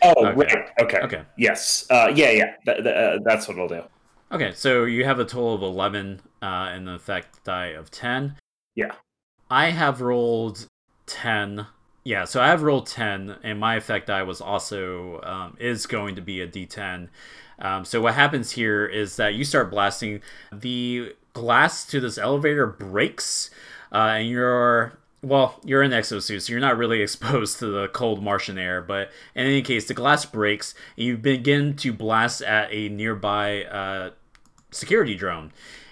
oh, 0.04 0.26
okay. 0.28 0.36
right. 0.36 0.70
Okay. 0.82 1.00
Okay. 1.00 1.22
Yes. 1.38 1.86
Uh, 1.90 2.12
yeah, 2.14 2.32
yeah. 2.32 2.54
Th- 2.66 2.84
th- 2.84 2.96
uh, 2.96 3.20
that's 3.24 3.48
what 3.48 3.58
I'll 3.58 3.68
do. 3.68 3.84
Okay. 4.32 4.54
So 4.54 4.86
you 4.86 5.06
have 5.06 5.20
a 5.20 5.26
total 5.26 5.56
of 5.56 5.64
11 5.64 6.22
uh, 6.42 6.46
and 6.46 6.88
an 6.88 6.96
effect 6.96 7.44
die 7.44 7.68
of 7.68 7.90
10. 7.90 8.36
Yeah. 8.76 8.92
I 9.50 9.72
have 9.72 10.02
rolled 10.02 10.68
10. 11.08 11.66
Yeah, 12.04 12.26
so 12.26 12.42
I 12.42 12.48
have 12.48 12.64
rolled 12.64 12.88
10, 12.88 13.38
and 13.44 13.60
my 13.60 13.76
effect 13.76 14.08
die 14.08 14.24
was 14.24 14.42
also 14.42 15.22
um, 15.22 15.58
is 15.60 15.86
going 15.86 16.16
to 16.16 16.22
be 16.22 16.42
a 16.42 16.48
D10. 16.48 17.10
Um, 17.60 17.84
so 17.84 18.02
what 18.02 18.14
happens 18.14 18.52
here 18.52 18.86
is 18.86 19.16
that 19.18 19.34
you 19.34 19.44
start 19.44 19.70
blasting. 19.70 20.22
The 20.52 21.16
glass 21.34 21.86
to 21.88 22.00
this 22.00 22.18
elevator 22.18 22.68
breaks, 22.68 23.50
uh, 23.92 24.18
and 24.20 24.30
your 24.30 24.98
well, 25.22 25.60
you're 25.66 25.84
in 25.84 25.92
exosuit, 25.92 26.42
so 26.42 26.52
you're 26.52 26.62
not 26.62 26.78
really 26.78 27.02
exposed 27.04 27.60
to 27.60 27.68
the 27.68 27.90
cold 27.90 28.24
Martian 28.24 28.58
air. 28.58 28.82
But 28.82 29.12
in 29.36 29.46
any 29.46 29.62
case, 29.62 29.88
the 29.88 29.94
glass 29.94 30.26
breaks, 30.26 30.74
and 30.96 31.06
you 31.06 31.18
begin 31.18 31.76
to 31.78 31.92
blast 31.92 32.42
at 32.42 32.72
a 32.72 32.90
nearby 32.90 33.66
uh, 33.66 34.12
security 34.72 35.16
drone. 35.16 35.52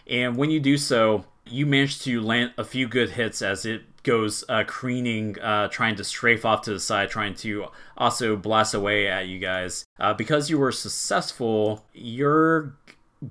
And 0.10 0.38
when 0.38 0.50
you 0.50 0.62
do 0.62 0.78
so, 0.78 1.26
you 1.52 1.66
manage 1.66 2.00
to 2.02 2.22
land 2.22 2.54
a 2.58 2.64
few 2.64 2.88
good 2.88 3.12
hits 3.12 3.42
as 3.42 3.66
it 3.66 3.82
goes 4.04 4.44
uh, 4.48 4.64
careening, 4.66 5.40
uh, 5.40 5.68
trying 5.68 5.96
to 5.96 6.04
strafe 6.04 6.46
off 6.46 6.62
to 6.64 6.72
the 6.72 6.80
side, 6.80 7.10
trying 7.10 7.36
to 7.36 7.66
also 7.98 8.36
blast 8.36 8.74
away 8.74 9.08
at 9.08 9.28
you 9.28 9.40
guys. 9.40 9.86
Uh, 10.00 10.14
because 10.14 10.50
you 10.50 10.58
were 10.58 10.72
successful, 10.72 11.86
you're 11.94 12.76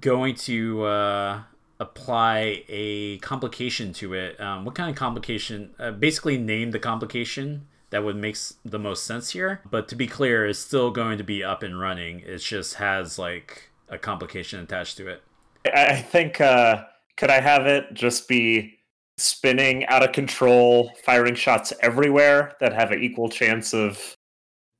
going 0.00 0.34
to 0.34 0.84
uh, 0.84 1.42
apply 1.80 2.64
a 2.68 3.18
complication 3.18 3.92
to 3.94 4.14
it. 4.14 4.40
Um, 4.40 4.64
what 4.64 4.74
kind 4.74 4.90
of 4.90 4.96
complication? 4.96 5.70
Uh, 5.78 5.92
basically, 5.92 6.36
name 6.36 6.72
the 6.72 6.78
complication 6.78 7.66
that 7.90 8.04
would 8.04 8.16
make 8.16 8.36
the 8.64 8.78
most 8.78 9.04
sense 9.04 9.30
here. 9.30 9.62
But 9.70 9.88
to 9.88 9.96
be 9.96 10.06
clear, 10.06 10.46
it's 10.46 10.58
still 10.58 10.90
going 10.90 11.18
to 11.18 11.24
be 11.24 11.42
up 11.42 11.62
and 11.62 11.80
running. 11.80 12.20
It 12.20 12.38
just 12.38 12.74
has 12.74 13.18
like 13.18 13.70
a 13.88 13.98
complication 13.98 14.60
attached 14.60 14.96
to 14.98 15.08
it. 15.08 15.22
I 15.64 15.86
I 15.86 16.02
think 16.02 16.40
uh 16.40 16.84
could 17.16 17.30
I 17.30 17.40
have 17.40 17.66
it 17.66 17.94
just 17.94 18.28
be 18.28 18.78
spinning 19.18 19.86
out 19.86 20.02
of 20.02 20.12
control, 20.12 20.92
firing 21.04 21.34
shots 21.34 21.72
everywhere 21.80 22.52
that 22.60 22.72
have 22.72 22.92
an 22.92 23.02
equal 23.02 23.28
chance 23.28 23.72
of 23.72 24.14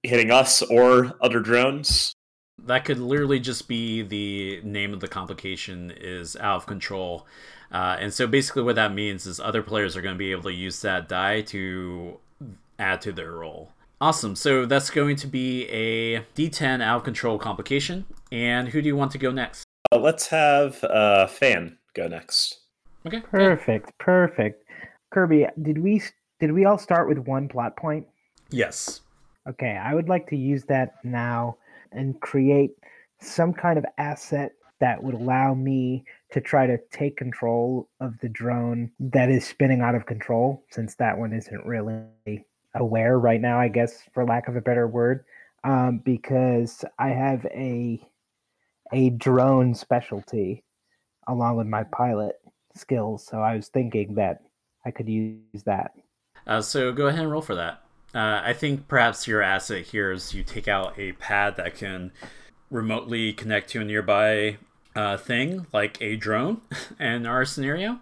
hitting 0.03 0.31
us 0.31 0.63
or 0.63 1.15
other 1.21 1.41
drones? 1.41 2.13
That 2.63 2.85
could 2.85 2.99
literally 2.99 3.41
just 3.41 3.69
be 3.69 4.03
the 4.03 4.61
name 4.63 4.93
of 4.93 5.01
the 5.01 5.09
complication 5.09 5.93
is 5.97 6.37
out 6.37 6.57
of 6.57 6.67
control. 6.67 7.27
Uh, 7.71 7.97
and 7.99 8.13
so 8.13 8.27
basically, 8.27 8.63
what 8.63 8.77
that 8.77 8.95
means 8.95 9.27
is 9.27 9.41
other 9.41 9.63
players 9.63 9.97
are 9.97 10.03
going 10.03 10.15
to 10.15 10.19
be 10.19 10.33
able 10.33 10.45
to 10.45 10.53
use 10.53 10.81
that 10.83 11.09
die 11.09 11.43
to 11.43 12.19
add 12.79 13.01
to 13.03 13.13
their 13.13 13.33
roll. 13.33 13.73
Awesome. 14.01 14.37
So 14.37 14.67
that's 14.67 14.91
going 14.91 15.17
to 15.17 15.27
be 15.27 15.67
a 15.69 16.21
D10 16.35 16.83
out 16.83 16.99
of 16.99 17.05
control 17.05 17.39
complication. 17.39 18.05
And 18.31 18.69
who 18.69 18.83
do 18.83 18.89
you 18.89 18.97
want 18.97 19.13
to 19.13 19.19
go 19.19 19.31
next? 19.31 19.65
Uh, 19.91 19.99
let's 19.99 20.27
have 20.29 20.83
uh 20.85 21.27
Fan 21.27 21.79
go 21.97 22.07
next. 22.07 22.61
Okay. 23.07 23.21
Perfect, 23.21 23.97
perfect. 23.99 24.65
Kirby, 25.13 25.47
did 25.63 25.79
we 25.79 26.03
did 26.41 26.53
we 26.53 26.65
all 26.65 26.79
start 26.79 27.09
with 27.09 27.19
one 27.19 27.49
plot 27.49 27.77
point? 27.77 28.07
Yes. 28.51 29.01
Okay, 29.49 29.77
I 29.77 29.95
would 29.95 30.09
like 30.09 30.29
to 30.29 30.37
use 30.37 30.65
that 30.65 30.97
now 31.05 31.57
and 31.93 32.21
create 32.21 32.73
some 33.21 33.53
kind 33.53 33.79
of 33.79 33.87
asset 33.97 34.53
that 34.81 35.03
would 35.03 35.15
allow 35.15 35.55
me 35.55 36.05
to 36.33 36.41
try 36.41 36.67
to 36.67 36.79
take 36.91 37.17
control 37.17 37.89
of 38.01 38.19
the 38.21 38.29
drone 38.29 38.91
that 38.99 39.31
is 39.31 39.47
spinning 39.47 39.81
out 39.81 39.95
of 39.95 40.05
control, 40.05 40.65
since 40.71 40.97
that 40.97 41.17
one 41.17 41.33
isn't 41.33 41.65
really 41.65 42.45
aware 42.75 43.19
right 43.19 43.41
now, 43.41 43.59
I 43.59 43.69
guess, 43.69 44.03
for 44.13 44.27
lack 44.27 44.49
of 44.49 44.57
a 44.57 44.61
better 44.61 44.87
word. 44.87 45.25
Um, 45.65 46.03
because 46.05 46.85
I 46.99 47.09
have 47.09 47.45
a 47.47 48.01
a 48.93 49.11
drone 49.11 49.75
specialty 49.75 50.63
along 51.27 51.57
with 51.57 51.67
my 51.67 51.85
pilot 51.85 52.37
skills, 52.75 53.27
so 53.27 53.41
I 53.41 53.57
was 53.57 53.69
thinking 53.69 54.15
that 54.15 54.43
I 54.85 54.91
could 54.91 55.09
use 55.09 55.63
that. 55.65 55.93
Uh, 56.47 56.61
so 56.61 56.93
go 56.93 57.07
ahead 57.07 57.21
and 57.21 57.31
roll 57.31 57.43
for 57.43 57.55
that. 57.55 57.83
Uh, 58.15 58.41
I 58.45 58.53
think 58.53 58.89
perhaps 58.89 59.27
your 59.27 59.43
asset 59.43 59.85
here 59.85 60.13
is 60.13 60.33
you 60.33 60.43
take 60.43 60.69
out 60.69 60.99
a 60.99 61.13
pad 61.13 61.57
that 61.57 61.75
can 61.75 62.13
remotely 62.71 63.33
connect 63.33 63.71
to 63.71 63.81
a 63.81 63.85
nearby 63.85 64.59
uh, 64.95 65.17
thing, 65.17 65.67
like 65.73 66.01
a 66.01 66.17
drone 66.17 66.63
in 67.01 67.27
our 67.27 67.45
scenario. 67.45 68.01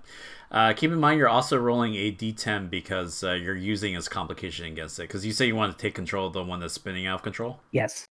Uh, 0.50 0.72
keep 0.72 0.92
in 0.92 1.00
mind 1.00 1.18
you're 1.18 1.28
also 1.28 1.58
rolling 1.58 1.96
a 1.96 2.12
d10 2.12 2.70
because 2.70 3.24
uh, 3.24 3.32
you're 3.32 3.56
using 3.56 3.96
as 3.96 4.08
complication 4.08 4.66
against 4.66 4.98
it. 4.98 5.02
Because 5.02 5.26
you 5.26 5.32
say 5.32 5.46
you 5.46 5.56
want 5.56 5.76
to 5.76 5.82
take 5.82 5.94
control 5.94 6.28
of 6.28 6.32
the 6.32 6.44
one 6.44 6.60
that's 6.60 6.74
spinning 6.74 7.06
out 7.06 7.16
of 7.16 7.22
control. 7.22 7.58
Yes. 7.72 8.06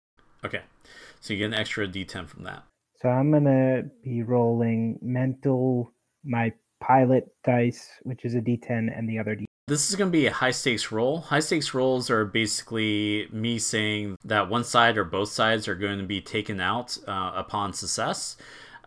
Okay, 0.43 0.61
so 1.19 1.33
you 1.33 1.39
get 1.39 1.45
an 1.45 1.53
extra 1.53 1.87
d10 1.87 2.27
from 2.27 2.43
that. 2.43 2.63
So 3.01 3.09
I'm 3.09 3.31
gonna 3.31 3.83
be 4.03 4.21
rolling 4.21 4.99
mental 5.01 5.91
my 6.23 6.53
pilot 6.79 7.27
dice, 7.43 7.89
which 8.03 8.25
is 8.25 8.35
a 8.35 8.41
D10, 8.41 8.95
and 8.95 9.09
the 9.09 9.17
other 9.17 9.35
D. 9.35 9.45
This 9.67 9.89
is 9.89 9.95
going 9.95 10.11
to 10.11 10.17
be 10.17 10.25
a 10.25 10.33
high 10.33 10.51
stakes 10.51 10.91
roll. 10.91 11.21
High 11.21 11.39
stakes 11.39 11.73
rolls 11.73 12.09
are 12.09 12.25
basically 12.25 13.29
me 13.31 13.57
saying 13.57 14.17
that 14.25 14.49
one 14.49 14.65
side 14.65 14.97
or 14.97 15.05
both 15.05 15.29
sides 15.29 15.67
are 15.67 15.75
going 15.75 15.99
to 15.99 16.05
be 16.05 16.19
taken 16.19 16.59
out 16.59 16.97
uh, 17.07 17.31
upon 17.35 17.71
success. 17.71 18.35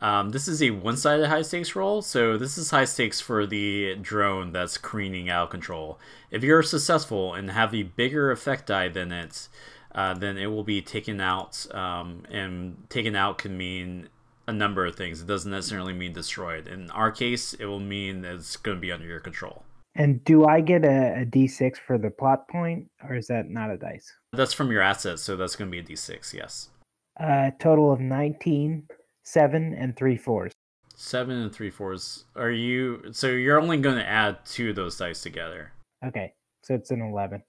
Um, 0.03 0.31
this 0.31 0.47
is 0.47 0.63
a 0.63 0.71
one 0.71 0.99
sided 0.99 1.29
high 1.29 1.43
stakes 1.43 1.75
roll, 1.75 2.03
so 2.03 2.37
this 2.37 2.59
is 2.59 2.71
high 2.71 2.85
stakes 2.85 3.21
for 3.21 3.47
the 3.47 3.95
drone 3.95 4.53
that's 4.53 4.77
careening 4.77 5.31
out 5.31 5.45
of 5.45 5.51
control. 5.51 5.99
If 6.31 6.43
you're 6.43 6.63
successful 6.63 7.33
and 7.33 7.51
have 7.51 7.75
a 7.75 7.85
bigger 7.85 8.31
effect 8.31 8.67
die 8.67 8.89
than 8.89 9.11
it, 9.11 9.49
uh, 9.95 10.15
then 10.15 10.37
it 10.39 10.47
will 10.47 10.65
be 10.65 10.83
taken 10.83 11.21
out. 11.21 11.67
Um, 11.75 12.25
and 12.31 12.77
taken 12.91 13.15
out 13.17 13.39
can 13.39 13.57
mean 13.57 14.09
a 14.47 14.53
number 14.53 14.85
of 14.85 14.97
things. 14.97 15.23
It 15.23 15.27
doesn't 15.27 15.51
necessarily 15.51 15.93
mean 15.93 16.13
destroyed. 16.13 16.67
In 16.67 16.91
our 16.91 17.11
case, 17.11 17.55
it 17.55 17.67
will 17.67 17.81
mean 17.81 18.23
that 18.23 18.35
it's 18.35 18.57
going 18.57 18.77
to 18.77 18.81
be 18.81 18.93
under 18.93 19.07
your 19.07 19.21
control. 19.21 19.65
And 19.97 20.25
do 20.25 20.45
I 20.45 20.61
get 20.61 20.85
a, 20.85 21.23
a 21.23 21.25
D6 21.25 21.77
for 21.77 21.99
the 21.99 22.11
plot 22.11 22.49
point, 22.49 22.91
or 23.09 23.15
is 23.15 23.29
that 23.29 23.49
not 23.49 23.71
a 23.71 23.77
dice? 23.77 24.13
That's 24.33 24.53
from 24.53 24.73
your 24.73 24.83
assets, 24.83 25.23
so 25.23 25.37
that's 25.37 25.55
going 25.55 25.71
to 25.71 25.73
be 25.73 25.79
a 25.79 25.97
d6, 25.97 26.35
yes. 26.35 26.71
Uh, 27.19 27.53
total 27.61 27.93
of 27.93 28.01
19, 28.01 28.89
7, 29.23 29.75
and 29.75 29.97
3 29.97 30.17
fours. 30.17 30.53
Seven 30.97 31.37
and 31.39 31.53
three 31.53 31.71
fours. 31.71 32.25
Are 32.37 32.53
you. 32.53 33.03
So 33.11 33.27
you're 33.29 33.61
only 33.61 33.79
going 33.79 33.97
to 33.97 34.07
add 34.07 34.45
two 34.47 34.71
of 34.71 34.77
those 34.77 34.97
dice 34.97 35.23
together. 35.23 35.73
Okay, 36.07 36.35
so 36.63 36.75
it's 36.75 36.93
an 36.93 37.01
11. 37.01 37.43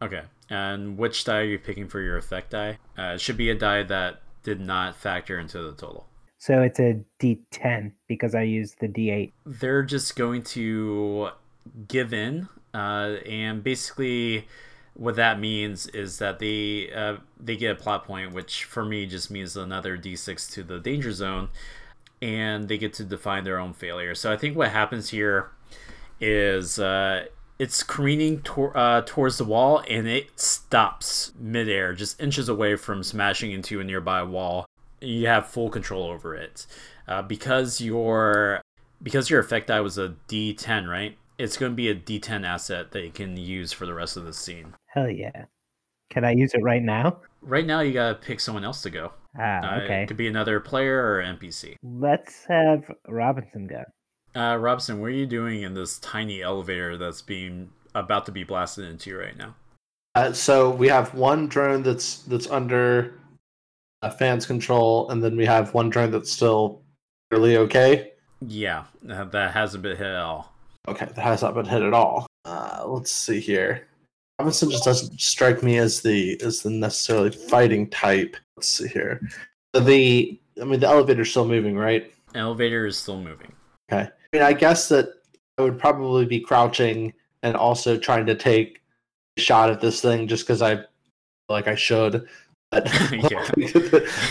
Okay. 0.00 0.22
And 0.50 0.96
which 0.96 1.24
die 1.24 1.40
are 1.40 1.44
you 1.44 1.58
picking 1.58 1.88
for 1.88 2.00
your 2.00 2.16
effect 2.16 2.50
die? 2.50 2.78
Uh, 2.98 3.14
it 3.14 3.20
should 3.20 3.36
be 3.36 3.50
a 3.50 3.54
die 3.54 3.82
that 3.82 4.22
did 4.42 4.60
not 4.60 4.96
factor 4.96 5.38
into 5.38 5.62
the 5.62 5.72
total. 5.72 6.06
So 6.38 6.62
it's 6.62 6.78
a 6.78 7.00
D10 7.20 7.92
because 8.06 8.34
I 8.34 8.42
used 8.42 8.76
the 8.80 8.88
D8. 8.88 9.32
They're 9.44 9.82
just 9.82 10.16
going 10.16 10.42
to 10.44 11.30
give 11.88 12.14
in, 12.14 12.48
uh, 12.72 13.16
and 13.26 13.62
basically, 13.62 14.46
what 14.94 15.16
that 15.16 15.38
means 15.40 15.86
is 15.88 16.18
that 16.18 16.38
they 16.38 16.92
uh, 16.92 17.16
they 17.40 17.56
get 17.56 17.72
a 17.72 17.74
plot 17.74 18.04
point, 18.04 18.32
which 18.32 18.64
for 18.64 18.84
me 18.84 19.06
just 19.06 19.30
means 19.30 19.56
another 19.56 19.98
d6 19.98 20.50
to 20.52 20.62
the 20.62 20.78
danger 20.78 21.12
zone, 21.12 21.48
and 22.22 22.68
they 22.68 22.78
get 22.78 22.92
to 22.94 23.04
define 23.04 23.44
their 23.44 23.58
own 23.58 23.72
failure. 23.72 24.14
So 24.14 24.32
I 24.32 24.36
think 24.36 24.56
what 24.56 24.70
happens 24.70 25.10
here 25.10 25.50
is 26.20 26.78
uh, 26.78 27.26
it's 27.58 27.82
careening 27.82 28.40
tor- 28.42 28.76
uh, 28.76 29.02
towards 29.04 29.38
the 29.38 29.44
wall, 29.44 29.82
and 29.88 30.06
it 30.06 30.38
stops 30.38 31.32
midair, 31.38 31.92
just 31.94 32.20
inches 32.20 32.48
away 32.48 32.76
from 32.76 33.02
smashing 33.02 33.50
into 33.50 33.80
a 33.80 33.84
nearby 33.84 34.22
wall. 34.22 34.66
You 35.00 35.26
have 35.28 35.46
full 35.46 35.70
control 35.70 36.04
over 36.10 36.34
it 36.34 36.66
uh, 37.06 37.22
because 37.22 37.80
your 37.80 38.60
because 39.02 39.30
your 39.30 39.40
effect 39.40 39.68
die 39.68 39.80
was 39.80 39.96
a 39.98 40.14
D10, 40.28 40.88
right? 40.88 41.16
It's 41.38 41.56
going 41.56 41.70
to 41.70 41.76
be 41.76 41.88
a 41.88 41.94
D10 41.94 42.44
asset 42.44 42.90
that 42.90 43.04
you 43.04 43.12
can 43.12 43.36
use 43.36 43.72
for 43.72 43.86
the 43.86 43.94
rest 43.94 44.16
of 44.16 44.24
the 44.24 44.32
scene. 44.32 44.74
Hell 44.88 45.08
yeah. 45.08 45.44
Can 46.10 46.24
I 46.24 46.32
use 46.32 46.52
it 46.54 46.62
right 46.64 46.82
now? 46.82 47.20
Right 47.42 47.66
now, 47.66 47.80
you 47.80 47.92
gotta 47.92 48.14
pick 48.16 48.40
someone 48.40 48.64
else 48.64 48.82
to 48.82 48.90
go. 48.90 49.12
Ah, 49.38 49.60
Uh, 49.76 49.80
okay. 49.82 50.02
It 50.02 50.06
could 50.08 50.16
be 50.16 50.26
another 50.26 50.58
player 50.58 50.98
or 51.00 51.22
NPC. 51.22 51.76
Let's 51.82 52.44
have 52.48 52.90
Robinson 53.06 53.66
go. 53.68 53.84
Uh, 54.38 54.56
Robson, 54.56 55.00
what 55.00 55.08
are 55.08 55.10
you 55.10 55.26
doing 55.26 55.62
in 55.62 55.74
this 55.74 55.98
tiny 55.98 56.42
elevator 56.42 56.96
that's 56.96 57.20
being 57.20 57.68
about 57.96 58.24
to 58.26 58.30
be 58.30 58.44
blasted 58.44 58.84
into 58.84 59.10
you 59.10 59.18
right 59.18 59.36
now? 59.36 59.52
Uh, 60.14 60.32
so 60.32 60.70
we 60.70 60.86
have 60.86 61.12
one 61.12 61.48
drone 61.48 61.82
that's 61.82 62.20
that's 62.20 62.48
under 62.48 63.14
uh, 64.02 64.10
fans 64.10 64.46
control, 64.46 65.10
and 65.10 65.24
then 65.24 65.36
we 65.36 65.44
have 65.44 65.74
one 65.74 65.90
drone 65.90 66.12
that's 66.12 66.30
still 66.30 66.82
really 67.32 67.56
okay. 67.56 68.12
Yeah, 68.40 68.84
that 69.02 69.50
hasn't 69.50 69.82
been 69.82 69.96
hit 69.96 70.06
at 70.06 70.20
all. 70.20 70.54
Okay, 70.86 71.06
that 71.06 71.18
has 71.18 71.42
not 71.42 71.54
been 71.54 71.66
hit 71.66 71.82
at 71.82 71.92
all. 71.92 72.28
Uh, 72.44 72.84
let's 72.86 73.10
see 73.10 73.40
here. 73.40 73.88
Robinson 74.38 74.70
just 74.70 74.84
doesn't 74.84 75.20
strike 75.20 75.64
me 75.64 75.78
as 75.78 76.00
the 76.00 76.40
as 76.42 76.62
the 76.62 76.70
necessarily 76.70 77.32
fighting 77.32 77.90
type. 77.90 78.36
Let's 78.56 78.68
see 78.68 78.86
here. 78.86 79.20
The 79.72 80.38
I 80.60 80.64
mean 80.64 80.78
the 80.78 80.86
elevator's 80.86 81.30
still 81.30 81.44
moving, 81.48 81.76
right? 81.76 82.12
Elevator 82.36 82.86
is 82.86 82.96
still 82.96 83.20
moving. 83.20 83.52
Okay. 83.90 84.10
I 84.32 84.36
mean 84.36 84.42
I 84.44 84.52
guess 84.52 84.88
that 84.88 85.08
I 85.58 85.62
would 85.62 85.78
probably 85.78 86.24
be 86.26 86.40
crouching 86.40 87.12
and 87.42 87.56
also 87.56 87.96
trying 87.96 88.26
to 88.26 88.34
take 88.34 88.80
a 89.36 89.40
shot 89.40 89.70
at 89.70 89.80
this 89.80 90.00
thing 90.00 90.28
just 90.28 90.46
because 90.46 90.62
I 90.62 90.76
feel 90.76 90.86
like 91.48 91.68
I 91.68 91.74
should. 91.74 92.26
But 92.70 92.86
Yeah. 93.12 93.48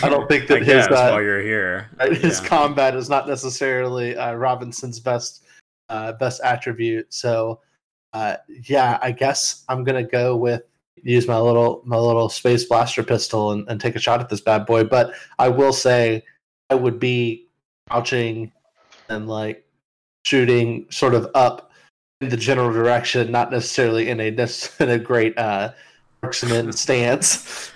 I 0.02 0.08
don't 0.08 0.28
think 0.28 0.46
that 0.48 0.62
his 0.62 0.86
uh, 0.86 1.10
while 1.10 1.22
you're 1.22 1.42
here. 1.42 1.90
his 2.12 2.40
Yeah. 2.40 2.46
combat 2.46 2.94
is 2.94 3.08
not 3.08 3.26
necessarily 3.26 4.16
uh, 4.16 4.34
Robinson's 4.34 5.00
best 5.00 5.44
uh, 5.88 6.12
best 6.12 6.40
attribute. 6.42 7.12
So 7.12 7.60
uh, 8.12 8.36
yeah, 8.64 8.98
I 9.02 9.10
guess 9.12 9.64
I'm 9.68 9.84
gonna 9.84 10.04
go 10.04 10.36
with 10.36 10.62
use 11.02 11.26
my 11.26 11.38
little 11.38 11.82
my 11.84 11.96
little 11.96 12.28
space 12.28 12.64
blaster 12.64 13.02
pistol 13.02 13.52
and, 13.52 13.68
and 13.68 13.80
take 13.80 13.96
a 13.96 14.00
shot 14.00 14.20
at 14.20 14.28
this 14.28 14.40
bad 14.40 14.66
boy. 14.66 14.84
But 14.84 15.14
I 15.38 15.48
will 15.48 15.72
say 15.72 16.22
I 16.70 16.74
would 16.74 16.98
be 17.00 17.48
crouching 17.88 18.52
and 19.08 19.28
like 19.28 19.64
shooting 20.28 20.86
sort 20.90 21.14
of 21.14 21.26
up 21.34 21.72
in 22.20 22.28
the 22.28 22.36
general 22.36 22.70
direction, 22.70 23.32
not 23.32 23.50
necessarily 23.50 24.08
in 24.08 24.20
a 24.20 24.28
in 24.80 24.90
a 24.90 24.98
great 24.98 25.36
uh, 25.38 25.72
marksman 26.22 26.72
stance. 26.84 27.72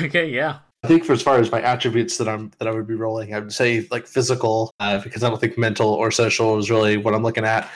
Okay, 0.00 0.28
yeah. 0.28 0.58
I 0.84 0.88
think 0.88 1.04
for 1.04 1.12
as 1.12 1.22
far 1.22 1.38
as 1.38 1.52
my 1.52 1.62
attributes 1.62 2.16
that 2.18 2.28
I'm 2.28 2.50
that 2.58 2.66
I 2.66 2.72
would 2.72 2.88
be 2.88 2.94
rolling, 2.94 3.34
I 3.34 3.38
would 3.38 3.52
say 3.52 3.86
like 3.90 4.06
physical, 4.06 4.72
uh, 4.80 4.98
because 4.98 5.22
I 5.22 5.28
don't 5.28 5.40
think 5.40 5.56
mental 5.56 5.90
or 5.90 6.10
social 6.10 6.58
is 6.58 6.70
really 6.70 6.96
what 6.96 7.14
I'm 7.14 7.22
looking 7.22 7.44
at. 7.44 7.70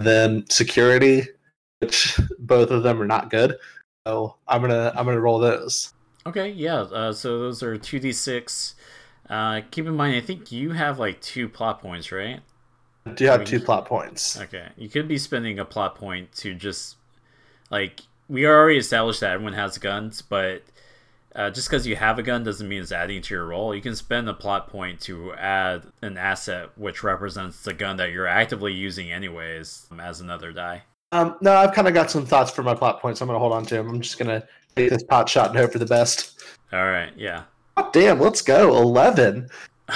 Then 0.00 0.44
security, 0.50 1.28
which 1.78 2.20
both 2.38 2.70
of 2.70 2.82
them 2.82 3.00
are 3.00 3.06
not 3.06 3.30
good. 3.30 3.56
So 4.06 4.36
I'm 4.48 4.60
gonna 4.60 4.92
I'm 4.94 5.06
gonna 5.06 5.20
roll 5.20 5.38
those. 5.38 5.94
Okay, 6.26 6.50
yeah. 6.50 6.80
Uh, 6.80 7.12
so 7.12 7.38
those 7.38 7.62
are 7.62 7.78
two 7.78 7.98
d 7.98 8.12
six. 8.12 8.74
Uh, 9.30 9.62
keep 9.70 9.86
in 9.86 9.96
mind, 9.96 10.16
I 10.16 10.20
think 10.20 10.52
you 10.52 10.72
have 10.72 10.98
like 10.98 11.22
two 11.22 11.48
plot 11.48 11.80
points, 11.80 12.12
right? 12.12 12.40
I 13.04 13.10
do 13.10 13.26
have 13.26 13.44
two 13.44 13.60
plot 13.60 13.86
points. 13.86 14.40
Okay, 14.40 14.68
you 14.76 14.88
could 14.88 15.08
be 15.08 15.18
spending 15.18 15.58
a 15.58 15.64
plot 15.64 15.96
point 15.96 16.32
to 16.36 16.54
just 16.54 16.96
like 17.70 18.00
we 18.28 18.46
already 18.46 18.78
established 18.78 19.20
that 19.20 19.32
everyone 19.32 19.54
has 19.54 19.78
guns, 19.78 20.22
but 20.22 20.62
uh, 21.34 21.50
just 21.50 21.68
because 21.68 21.86
you 21.86 21.96
have 21.96 22.18
a 22.18 22.22
gun 22.22 22.44
doesn't 22.44 22.68
mean 22.68 22.82
it's 22.82 22.92
adding 22.92 23.22
to 23.22 23.34
your 23.34 23.46
roll. 23.46 23.74
You 23.74 23.80
can 23.80 23.96
spend 23.96 24.28
a 24.28 24.34
plot 24.34 24.68
point 24.68 25.00
to 25.02 25.32
add 25.34 25.84
an 26.02 26.16
asset 26.18 26.70
which 26.76 27.02
represents 27.02 27.62
the 27.62 27.72
gun 27.72 27.96
that 27.96 28.10
you're 28.10 28.26
actively 28.26 28.72
using 28.72 29.10
anyways 29.10 29.86
um, 29.90 29.98
as 29.98 30.20
another 30.20 30.52
die. 30.52 30.82
Um, 31.10 31.36
no, 31.40 31.54
I've 31.54 31.72
kind 31.72 31.88
of 31.88 31.94
got 31.94 32.10
some 32.10 32.24
thoughts 32.24 32.50
for 32.50 32.62
my 32.62 32.74
plot 32.74 33.00
points. 33.00 33.20
I'm 33.20 33.28
gonna 33.28 33.38
hold 33.38 33.52
on 33.52 33.64
to 33.66 33.74
them. 33.74 33.88
I'm 33.88 34.00
just 34.00 34.18
gonna 34.18 34.46
take 34.76 34.90
this 34.90 35.02
pot 35.02 35.28
shot 35.28 35.50
and 35.50 35.58
hope 35.58 35.72
for 35.72 35.78
the 35.78 35.86
best. 35.86 36.42
All 36.72 36.84
right, 36.84 37.12
yeah. 37.16 37.44
Oh, 37.76 37.90
damn, 37.92 38.20
let's 38.20 38.42
go. 38.42 38.76
Eleven. 38.76 39.48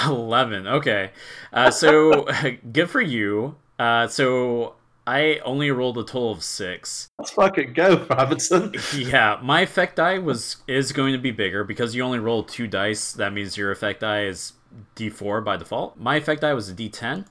11 0.04 0.66
okay. 0.66 1.10
Uh, 1.52 1.70
so 1.70 2.26
good 2.72 2.90
for 2.90 3.00
you. 3.00 3.56
Uh, 3.78 4.06
so 4.08 4.74
i 5.06 5.38
only 5.44 5.70
rolled 5.70 5.98
a 5.98 6.02
total 6.02 6.32
of 6.32 6.42
six. 6.42 7.08
Let's 7.18 7.30
fucking 7.30 7.74
go, 7.74 8.04
Robinson. 8.10 8.74
yeah 8.94 9.38
my 9.42 9.60
effect 9.60 9.96
die 9.96 10.18
was 10.18 10.56
is 10.66 10.92
going 10.92 11.12
to 11.12 11.18
be 11.18 11.30
bigger 11.30 11.62
because 11.64 11.94
you 11.94 12.02
only 12.02 12.18
rolled 12.18 12.48
two 12.48 12.66
dice. 12.66 13.12
That 13.12 13.32
means 13.32 13.56
your 13.56 13.70
effect 13.70 14.00
die 14.00 14.24
is 14.24 14.54
d4 14.96 15.44
by 15.44 15.56
default. 15.56 15.96
My 15.98 16.16
effect 16.16 16.40
die 16.40 16.54
was 16.54 16.68
a 16.68 16.74
d10 16.74 17.26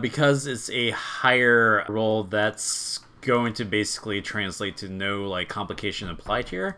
because 0.00 0.46
it's 0.46 0.68
a 0.70 0.90
higher 0.90 1.84
roll 1.88 2.24
that's 2.24 3.00
going 3.20 3.54
to 3.54 3.64
basically 3.64 4.20
translate 4.20 4.76
to 4.76 4.88
no 4.88 5.22
like 5.22 5.48
complication 5.48 6.10
applied 6.10 6.48
here 6.50 6.76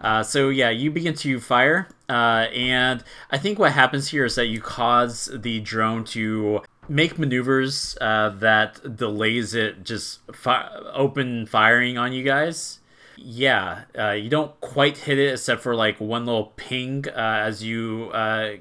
uh, 0.00 0.22
so 0.22 0.48
yeah, 0.48 0.70
you 0.70 0.90
begin 0.90 1.14
to 1.14 1.40
fire, 1.40 1.88
uh, 2.08 2.46
and 2.54 3.02
I 3.30 3.38
think 3.38 3.58
what 3.58 3.72
happens 3.72 4.08
here 4.08 4.24
is 4.24 4.36
that 4.36 4.46
you 4.46 4.60
cause 4.60 5.30
the 5.34 5.60
drone 5.60 6.04
to 6.06 6.62
make 6.88 7.18
maneuvers 7.18 7.98
uh, 8.00 8.30
that 8.30 8.96
delays 8.96 9.54
it 9.54 9.84
just 9.84 10.20
fi- 10.32 10.70
open 10.92 11.46
firing 11.46 11.98
on 11.98 12.12
you 12.12 12.22
guys. 12.22 12.80
Yeah, 13.16 13.82
uh, 13.98 14.12
you 14.12 14.30
don't 14.30 14.58
quite 14.60 14.98
hit 14.98 15.18
it 15.18 15.32
except 15.32 15.60
for 15.62 15.74
like 15.74 16.00
one 16.00 16.24
little 16.24 16.52
ping 16.56 17.04
uh, 17.08 17.42
as 17.42 17.64
you 17.64 18.10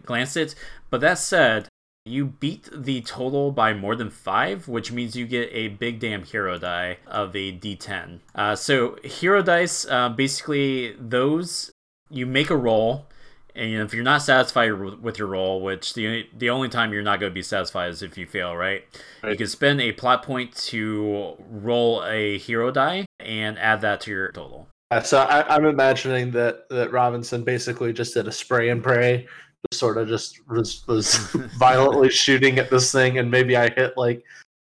glance 0.04 0.36
it. 0.36 0.56
But 0.90 1.02
that 1.02 1.20
said, 1.20 1.68
you 2.08 2.26
beat 2.26 2.70
the 2.74 3.02
total 3.02 3.52
by 3.52 3.74
more 3.74 3.96
than 3.96 4.10
five, 4.10 4.68
which 4.68 4.92
means 4.92 5.16
you 5.16 5.26
get 5.26 5.50
a 5.52 5.70
big 5.70 6.00
damn 6.00 6.24
hero 6.24 6.58
die 6.58 6.98
of 7.06 7.36
a 7.36 7.52
d10. 7.52 8.20
Uh, 8.34 8.56
so, 8.56 8.98
hero 9.04 9.42
dice, 9.42 9.86
uh, 9.90 10.10
basically, 10.10 10.96
those 11.00 11.72
you 12.10 12.26
make 12.26 12.50
a 12.50 12.58
roll, 12.58 13.08
and 13.56 13.82
if 13.82 13.94
you're 13.94 14.04
not 14.04 14.22
satisfied 14.22 14.72
with 14.72 15.18
your 15.18 15.28
roll, 15.28 15.62
which 15.62 15.94
the 15.94 16.28
the 16.36 16.50
only 16.50 16.70
time 16.70 16.94
you're 16.94 17.02
not 17.02 17.20
going 17.20 17.32
to 17.32 17.36
be 17.36 17.42
satisfied 17.42 17.90
is 17.90 18.02
if 18.02 18.18
you 18.18 18.26
fail, 18.26 18.56
right? 18.56 18.84
right? 19.24 19.32
You 19.32 19.38
can 19.38 19.48
spend 19.48 19.82
a 19.82 19.92
plot 19.92 20.24
point 20.24 20.56
to 20.68 21.36
roll 21.50 22.04
a 22.06 22.38
hero 22.38 22.72
die 22.72 23.06
and 23.20 23.58
add 23.60 23.82
that 23.82 24.02
to 24.02 24.12
your 24.12 24.32
total. 24.32 24.68
So 25.04 25.20
I, 25.20 25.54
I'm 25.54 25.66
imagining 25.66 26.32
that 26.32 26.70
that 26.70 26.92
Robinson 26.92 27.44
basically 27.44 27.92
just 27.92 28.14
did 28.14 28.28
a 28.28 28.32
spray 28.32 28.70
and 28.70 28.82
pray 28.82 29.28
sort 29.72 29.98
of 29.98 30.08
just 30.08 30.48
was, 30.48 30.86
was 30.88 31.16
violently 31.58 32.10
shooting 32.10 32.60
at 32.60 32.70
this 32.70 32.92
thing, 32.92 33.18
and 33.18 33.30
maybe 33.30 33.56
I 33.56 33.70
hit 33.70 33.98
like 33.98 34.24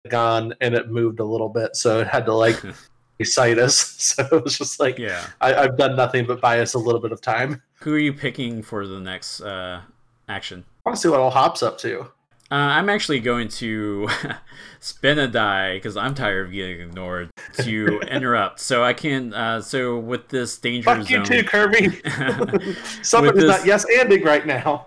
gun 0.09 0.53
and 0.61 0.75
it 0.75 0.91
moved 0.91 1.21
a 1.21 1.25
little 1.25 1.49
bit, 1.49 1.77
so 1.77 2.01
it 2.01 2.07
had 2.07 2.27
to 2.27 2.35
like 2.35 2.61
recite 3.19 3.59
us. 3.59 3.99
So 4.13 4.27
it 4.37 4.45
was 4.45 4.59
just 4.59 4.81
like, 4.81 4.99
yeah, 4.99 5.25
I, 5.41 5.55
I've 5.55 5.79
done 5.79 5.97
nothing 5.97 6.27
but 6.27 6.41
buy 6.41 6.61
us 6.61 6.75
a 6.75 6.79
little 6.79 7.01
bit 7.01 7.13
of 7.13 7.21
time. 7.21 7.63
Who 7.81 7.95
are 7.95 7.99
you 7.99 8.13
picking 8.13 8.63
for 8.63 8.87
the 8.87 9.01
next 9.01 9.41
uh, 9.41 9.81
action? 10.29 10.65
I 10.85 10.91
want 10.91 10.97
to 10.97 11.03
see 11.03 11.09
what 11.09 11.21
all 11.21 11.31
Hop's 11.31 11.63
up 11.63 11.79
to. 11.79 12.11
Uh, 12.53 12.57
I'm 12.57 12.91
actually 12.91 13.21
going 13.21 13.49
to 13.49 14.11
spin 14.81 15.19
a 15.19 15.27
die 15.27 15.73
because 15.79 15.97
I'm 15.97 16.15
tired 16.15 16.49
of 16.49 16.53
getting 16.53 16.83
ignored 16.83 17.31
to 17.63 17.99
interrupt. 18.11 18.61
So 18.61 18.85
I 18.85 18.93
can. 18.93 19.33
Uh, 19.33 19.63
so 19.63 19.99
with 19.99 20.29
this 20.29 20.59
danger 20.59 20.85
Fuck 20.85 21.07
zone, 21.09 21.21
you 21.21 21.25
too, 21.25 21.45
Kirby. 21.45 21.89
Somebody's 23.03 23.41
this- 23.45 23.51
not 23.51 23.65
yes 23.65 23.87
anding 23.87 24.23
right 24.23 24.47
now. 24.47 24.87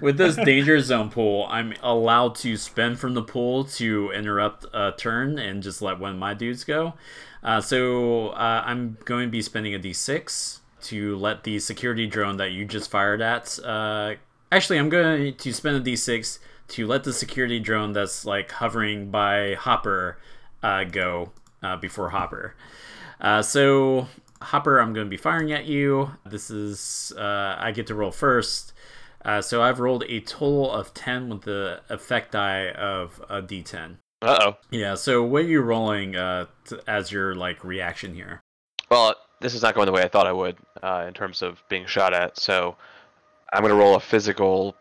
with 0.00 0.16
this 0.18 0.36
danger 0.36 0.78
zone 0.78 1.10
pool, 1.10 1.48
I'm 1.50 1.74
allowed 1.82 2.36
to 2.36 2.56
spend 2.56 3.00
from 3.00 3.14
the 3.14 3.22
pool 3.22 3.64
to 3.64 4.12
interrupt 4.12 4.64
a 4.72 4.92
turn 4.96 5.40
and 5.40 5.64
just 5.64 5.82
let 5.82 5.98
one 5.98 6.12
of 6.12 6.18
my 6.18 6.32
dudes 6.32 6.62
go. 6.62 6.94
Uh, 7.42 7.60
so 7.60 8.28
uh, 8.28 8.62
I'm 8.64 8.98
going 9.04 9.26
to 9.26 9.32
be 9.32 9.42
spending 9.42 9.74
a 9.74 9.80
d6 9.80 10.60
to 10.82 11.16
let 11.16 11.42
the 11.42 11.58
security 11.58 12.06
drone 12.06 12.36
that 12.36 12.52
you 12.52 12.64
just 12.64 12.88
fired 12.88 13.20
at. 13.20 13.58
Uh, 13.64 14.14
actually, 14.52 14.78
I'm 14.78 14.90
going 14.90 15.34
to 15.34 15.52
spend 15.52 15.76
a 15.84 15.90
d6 15.90 16.38
to 16.72 16.86
let 16.86 17.04
the 17.04 17.12
security 17.12 17.60
drone 17.60 17.92
that's 17.92 18.24
like 18.24 18.50
hovering 18.50 19.10
by 19.10 19.54
Hopper 19.54 20.18
uh, 20.62 20.84
go 20.84 21.32
uh, 21.62 21.76
before 21.76 22.10
Hopper. 22.10 22.54
Uh, 23.20 23.42
so 23.42 24.08
Hopper, 24.40 24.78
I'm 24.78 24.92
going 24.92 25.06
to 25.06 25.10
be 25.10 25.16
firing 25.16 25.52
at 25.52 25.66
you. 25.66 26.12
This 26.24 26.50
is 26.50 27.12
uh, 27.16 27.56
I 27.58 27.72
get 27.72 27.86
to 27.88 27.94
roll 27.94 28.10
first. 28.10 28.72
Uh, 29.24 29.40
so 29.40 29.62
I've 29.62 29.80
rolled 29.80 30.04
a 30.08 30.20
total 30.20 30.72
of 30.72 30.92
10 30.94 31.28
with 31.28 31.42
the 31.42 31.80
effect 31.88 32.32
die 32.32 32.70
of 32.70 33.22
a 33.28 33.40
d10. 33.40 33.98
Uh 34.20 34.38
oh. 34.40 34.56
Yeah, 34.70 34.94
so 34.94 35.22
what 35.22 35.42
are 35.42 35.48
you 35.48 35.60
rolling 35.60 36.16
uh, 36.16 36.46
t- 36.64 36.78
as 36.86 37.12
your 37.12 37.34
like 37.34 37.64
reaction 37.64 38.14
here? 38.14 38.40
Well, 38.90 39.14
this 39.40 39.54
is 39.54 39.62
not 39.62 39.74
going 39.74 39.86
the 39.86 39.92
way 39.92 40.02
I 40.02 40.08
thought 40.08 40.26
I 40.26 40.32
would 40.32 40.56
uh, 40.82 41.04
in 41.06 41.14
terms 41.14 41.42
of 41.42 41.62
being 41.68 41.86
shot 41.86 42.14
at. 42.14 42.38
So 42.38 42.76
I'm 43.52 43.60
going 43.60 43.72
to 43.72 43.78
roll 43.78 43.94
a 43.94 44.00
physical 44.00 44.74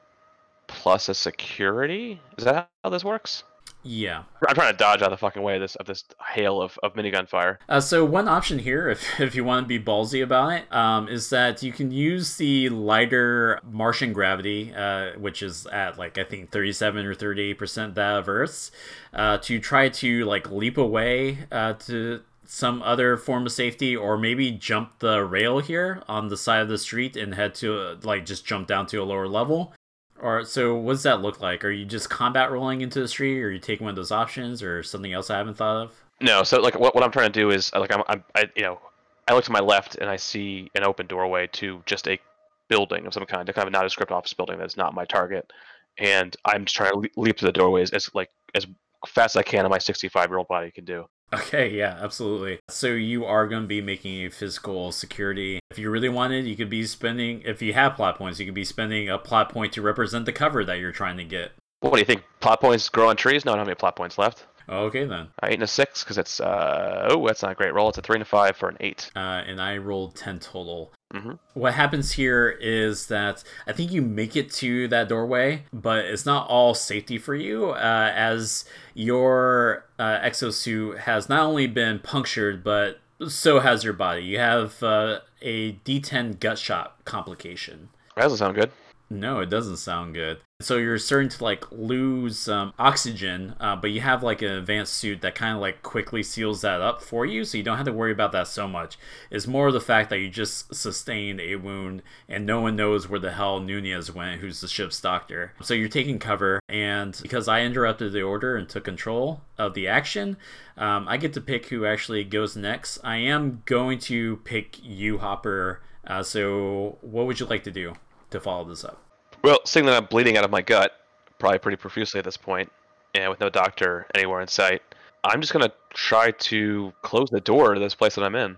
plus 0.72 1.10
a 1.10 1.14
security. 1.14 2.20
Is 2.38 2.46
that 2.46 2.70
how 2.84 2.90
this 2.90 3.04
works? 3.04 3.44
Yeah. 3.84 4.24
I'm 4.48 4.54
trying 4.54 4.72
to 4.72 4.78
dodge 4.78 5.02
out 5.02 5.06
of 5.06 5.12
the 5.12 5.18
fucking 5.18 5.42
way 5.42 5.56
of 5.56 5.62
this 5.62 5.76
of 5.76 5.86
this 5.88 6.04
hail 6.34 6.62
of, 6.62 6.78
of 6.84 6.94
minigun 6.94 7.28
fire. 7.28 7.60
Uh, 7.68 7.80
so 7.80 8.06
one 8.06 8.28
option 8.28 8.60
here, 8.60 8.90
if, 8.92 9.20
if 9.20 9.36
you 9.36 9.44
want 9.44 9.64
to 9.64 9.68
be 9.68 9.84
ballsy 9.84 10.24
about 10.24 10.54
it, 10.54 10.74
um, 10.74 11.08
is 11.08 11.30
that 11.30 11.64
you 11.64 11.72
can 11.72 11.92
use 11.92 12.38
the 12.38 12.70
lighter 12.70 13.60
Martian 13.64 14.14
gravity, 14.14 14.74
uh, 14.74 15.12
which 15.18 15.42
is 15.42 15.66
at 15.68 15.98
like 15.98 16.18
I 16.18 16.24
think 16.24 16.52
37 16.52 17.06
or 17.06 17.14
38 17.16 17.54
percent 17.58 17.96
that 17.96 18.18
of 18.18 18.30
Earth's, 18.30 18.72
uh, 19.14 19.38
to 19.40 19.60
try 19.60 19.90
to 19.90 20.26
like 20.26 20.52
leap 20.52 20.78
away 20.78 21.40
uh, 21.52 21.74
to 21.74 22.22
some 22.46 22.84
other 22.84 23.16
form 23.16 23.46
of 23.46 23.52
safety, 23.52 23.96
or 23.96 24.18
maybe 24.18 24.52
jump 24.52 25.00
the 25.00 25.24
rail 25.24 25.60
here 25.60 26.04
on 26.08 26.28
the 26.28 26.36
side 26.36 26.62
of 26.62 26.68
the 26.68 26.78
street 26.78 27.16
and 27.16 27.34
head 27.34 27.56
to 27.56 27.80
uh, 27.80 27.96
like 28.04 28.26
just 28.26 28.46
jump 28.46 28.68
down 28.68 28.86
to 28.86 28.98
a 28.98 29.06
lower 29.06 29.28
level. 29.28 29.74
Or 30.22 30.46
so, 30.46 30.76
what 30.76 30.94
does 30.94 31.04
that 31.04 31.22
look 31.22 31.42
like? 31.42 31.66
Are 31.66 31.72
you 31.72 31.84
just 31.84 32.10
combat 32.10 32.52
rolling 32.52 32.82
into 32.82 33.00
the 33.00 33.08
street, 33.08 33.42
or 33.42 33.48
are 33.48 33.52
you 33.52 33.60
taking 33.60 33.86
one 33.86 33.92
of 33.92 33.96
those 33.96 34.12
options, 34.12 34.62
or 34.62 34.84
something 34.84 35.12
else 35.12 35.32
I 35.32 35.38
haven't 35.38 35.56
thought 35.56 35.86
of? 35.86 36.04
No, 36.22 36.44
so 36.44 36.62
like 36.62 36.80
what, 36.80 36.94
what 36.94 37.04
I'm 37.04 37.12
trying 37.12 37.32
to 37.32 37.40
do 37.40 37.50
is 37.50 37.72
uh, 37.74 37.80
like 37.80 37.94
I'm, 37.94 38.04
I'm 38.08 38.24
I 38.36 38.46
you 38.56 38.62
know 38.62 38.80
I 39.28 39.34
look 39.34 39.44
to 39.46 39.52
my 39.52 39.60
left 39.60 39.96
and 39.96 40.10
I 40.10 40.18
see 40.18 40.70
an 40.76 40.84
open 40.84 41.08
doorway 41.08 41.48
to 41.54 41.82
just 41.88 42.08
a 42.08 42.20
building 42.68 43.08
of 43.08 43.14
some 43.14 43.26
kind, 43.26 43.50
a 43.50 43.54
kind 43.54 43.68
of 43.68 43.72
not 43.72 43.80
a 43.80 43.82
nondescript 43.82 44.12
office 44.12 44.34
building 44.34 44.60
that's 44.60 44.78
not 44.78 44.94
my 44.94 45.06
target, 45.06 45.52
and 45.98 46.36
I'm 46.46 46.66
just 46.66 46.76
trying 46.76 46.92
to 46.92 47.10
leap 47.18 47.38
to 47.38 47.46
the 47.46 47.52
doorway 47.52 47.82
as, 47.82 48.10
like 48.14 48.30
as 48.54 48.68
fast 49.08 49.36
as 49.36 49.40
I 49.40 49.44
can, 49.44 49.62
and 49.62 49.72
my 49.72 49.80
65 49.80 50.30
year 50.30 50.38
old 50.38 50.48
body 50.48 50.70
can 50.70 50.86
do. 50.86 51.08
Okay, 51.34 51.70
yeah, 51.70 51.98
absolutely. 52.02 52.60
So 52.70 52.88
you 52.88 53.26
are 53.26 53.48
going 53.48 53.62
to 53.62 53.68
be 53.68 53.82
making 53.82 54.26
a 54.26 54.30
physical 54.30 54.92
security. 54.92 55.60
If 55.70 55.80
you 55.80 55.90
really 55.90 56.10
wanted, 56.10 56.46
you 56.46 56.56
could 56.56 56.70
be 56.70 56.86
spending, 56.86 57.42
if 57.46 57.62
you 57.62 57.74
have 57.74 57.96
plot 57.96 58.18
points, 58.18 58.40
you 58.40 58.46
could 58.46 58.56
be 58.56 58.66
spending 58.66 59.10
a 59.10 59.18
plot 59.18 59.50
point 59.50 59.72
to 59.74 59.82
represent 59.82 60.26
the 60.26 60.34
cover 60.34 60.66
that 60.66 60.80
you're 60.80 60.92
trying 60.92 61.18
to 61.18 61.24
get. 61.24 61.52
What 61.80 61.94
do 61.94 62.00
you 62.00 62.06
think? 62.06 62.24
Plot 62.42 62.60
points 62.62 62.90
grow 62.90 63.10
on 63.10 63.16
trees? 63.16 63.46
No, 63.46 63.52
I 63.52 63.56
don't 63.56 63.62
have 63.62 63.68
any 63.70 63.76
plot 63.76 63.96
points 63.96 64.18
left. 64.18 64.46
Okay, 64.70 65.06
then. 65.06 65.28
Uh, 65.42 65.48
eight 65.48 65.56
and 65.56 65.64
a 65.64 65.68
six 65.68 66.04
because 66.04 66.18
it's 66.18 66.40
uh 66.40 67.08
oh 67.10 67.26
that's 67.26 67.42
not 67.42 67.52
a 67.52 67.56
great 67.56 67.74
roll. 67.74 67.90
It's 67.90 67.98
a 67.98 68.02
three 68.02 68.16
and 68.16 68.22
a 68.22 68.26
five 68.26 68.56
for 68.56 68.70
an 68.70 68.78
eight. 68.80 69.10
Uh, 69.16 69.20
and 69.20 69.60
I 69.60 69.78
rolled 69.78 70.16
10 70.16 70.40
total. 70.40 70.94
Mhm. 71.14 71.40
What 71.54 71.74
happens 71.74 72.14
here 72.14 72.50
is 72.62 73.08
that 73.08 73.44
I 73.68 73.74
think 73.74 73.92
you 73.92 74.02
make 74.02 74.36
it 74.36 74.52
to 74.54 74.88
that 74.88 75.10
doorway, 75.10 75.66
but 75.74 76.06
it's 76.06 76.26
not 76.26 76.48
all 76.48 76.74
safety 76.74 77.18
for 77.18 77.36
you, 77.36 77.72
uh, 77.72 78.12
as 78.16 78.66
your 78.94 79.86
uh, 80.00 80.20
exosuit 80.20 81.00
has 81.00 81.28
not 81.28 81.42
only 81.46 81.68
been 81.68 82.00
punctured, 82.00 82.64
but 82.64 83.00
so 83.28 83.60
has 83.60 83.84
your 83.84 83.94
body. 83.94 84.24
You 84.24 84.40
have 84.40 84.82
uh, 84.82 85.20
a 85.42 85.74
D10 85.86 86.40
gut 86.40 86.58
shot 86.58 86.98
complication. 87.06 87.90
That 88.16 88.24
doesn't 88.24 88.38
sound 88.38 88.56
good. 88.56 88.72
No, 89.10 89.40
it 89.42 89.50
doesn't 89.50 89.78
sound 89.78 90.14
good. 90.14 90.40
So 90.62 90.78
you're 90.78 90.98
starting 90.98 91.30
to 91.30 91.44
like 91.44 91.66
lose 91.72 92.48
um, 92.48 92.74
oxygen, 92.78 93.56
uh, 93.60 93.76
but 93.76 93.92
you 93.92 94.02
have 94.02 94.24
like 94.24 94.42
an 94.42 94.52
advanced 94.52 94.94
suit 94.94 95.22
that 95.22 95.36
kind 95.36 95.56
of 95.56 95.62
like 95.62 95.82
quickly 95.82 96.24
seals 96.24 96.62
that 96.62 96.82
up 96.82 97.02
for 97.02 97.26
you, 97.26 97.44
so 97.44 97.58
you 97.58 97.64
don't 97.64 97.78
have 97.78 97.86
to 97.86 97.94
worry 97.94 98.12
about 98.12 98.32
that 98.34 98.48
so 98.48 98.68
much. 98.68 98.98
It's 99.30 99.48
more 99.48 99.72
the 99.72 99.82
fact 99.82 100.10
that 100.10 100.20
you 100.20 100.30
just 100.30 100.74
sustained 100.74 101.42
a 101.42 101.56
wound 101.56 102.02
and 102.30 102.46
no 102.46 102.62
one 102.62 102.76
knows 102.76 103.10
where 103.10 103.20
the 103.20 103.32
hell 103.32 103.60
Nunez 103.60 104.14
went, 104.14 104.42
who's 104.42 104.62
the 104.62 104.68
ship's 104.68 105.02
doctor. 105.02 105.54
So 105.62 105.74
you're 105.74 105.90
taking 105.90 106.20
cover, 106.20 106.60
and 106.70 107.18
because 107.22 107.48
I 107.48 107.62
interrupted 107.62 108.14
the 108.14 108.22
order 108.22 108.56
and 108.56 108.70
took 108.70 108.84
control 108.84 109.42
of 109.58 109.74
the 109.74 109.88
action, 109.88 110.38
um, 110.78 111.08
I 111.08 111.18
get 111.18 111.34
to 111.34 111.42
pick 111.42 111.68
who 111.68 111.86
actually 111.86 112.24
goes 112.24 112.56
next. 112.56 113.00
I 113.04 113.18
am 113.18 113.64
going 113.66 114.00
to 114.00 114.38
pick 114.38 114.80
you, 114.84 115.20
Hopper. 115.20 115.82
Uh, 116.06 116.24
so 116.24 116.98
what 117.02 117.28
would 117.28 117.40
you 117.40 117.46
like 117.46 117.64
to 117.66 117.72
do 117.72 117.94
to 118.32 118.40
follow 118.40 118.64
this 118.64 118.84
up? 118.84 119.11
Well, 119.44 119.60
seeing 119.66 119.86
that 119.86 119.96
I'm 119.96 120.06
bleeding 120.06 120.38
out 120.38 120.44
of 120.44 120.52
my 120.52 120.62
gut, 120.62 120.94
probably 121.40 121.60
pretty 121.60 121.78
profusely 121.78 122.20
at 122.20 122.26
this 122.26 122.38
point, 122.38 122.72
and 123.16 123.30
with 123.30 123.40
no 123.40 123.50
doctor 123.50 124.06
anywhere 124.16 124.42
in 124.42 124.48
sight, 124.48 124.82
I'm 125.24 125.42
just 125.42 125.54
gonna 125.54 125.72
try 125.94 126.32
to 126.32 126.94
close 127.02 127.30
the 127.30 127.42
door 127.42 127.74
to 127.74 127.80
this 127.80 127.96
place 127.96 128.16
that 128.16 128.24
I'm 128.24 128.36
in. 128.36 128.58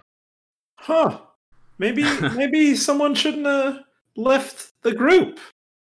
Huh. 0.78 1.20
Maybe 1.80 2.04
maybe 2.36 2.76
someone 2.76 3.16
shouldn't 3.16 3.46
have 3.46 3.80
left 4.16 4.74
the 4.84 4.94
group. 4.94 5.40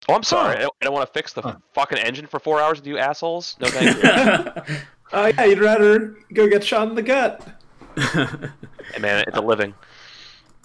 Oh, 0.09 0.14
I'm 0.14 0.23
sorry. 0.23 0.53
Huh. 0.55 0.59
I 0.59 0.62
don't, 0.62 0.75
I 0.83 0.85
don't 0.85 0.94
want 0.94 1.07
to 1.07 1.12
fix 1.12 1.33
the 1.33 1.42
Huh. 1.42 1.57
fucking 1.73 1.99
engine 1.99 2.27
for 2.27 2.38
four 2.38 2.61
hours 2.61 2.79
with 2.79 2.87
you 2.87 2.99
assholes. 2.99 3.57
No, 3.61 3.68
thank 3.68 3.97
you. 4.68 4.77
Oh 5.12 5.27
yeah, 5.27 5.44
you'd 5.44 5.59
rather 5.61 6.16
go 6.33 6.47
get 6.49 6.62
shot 6.64 6.88
in 6.88 6.94
the 6.94 7.03
gut. 7.03 7.47
Hey, 8.92 9.01
man, 9.01 9.25
it's 9.27 9.37
a 9.37 9.40
living. 9.40 9.73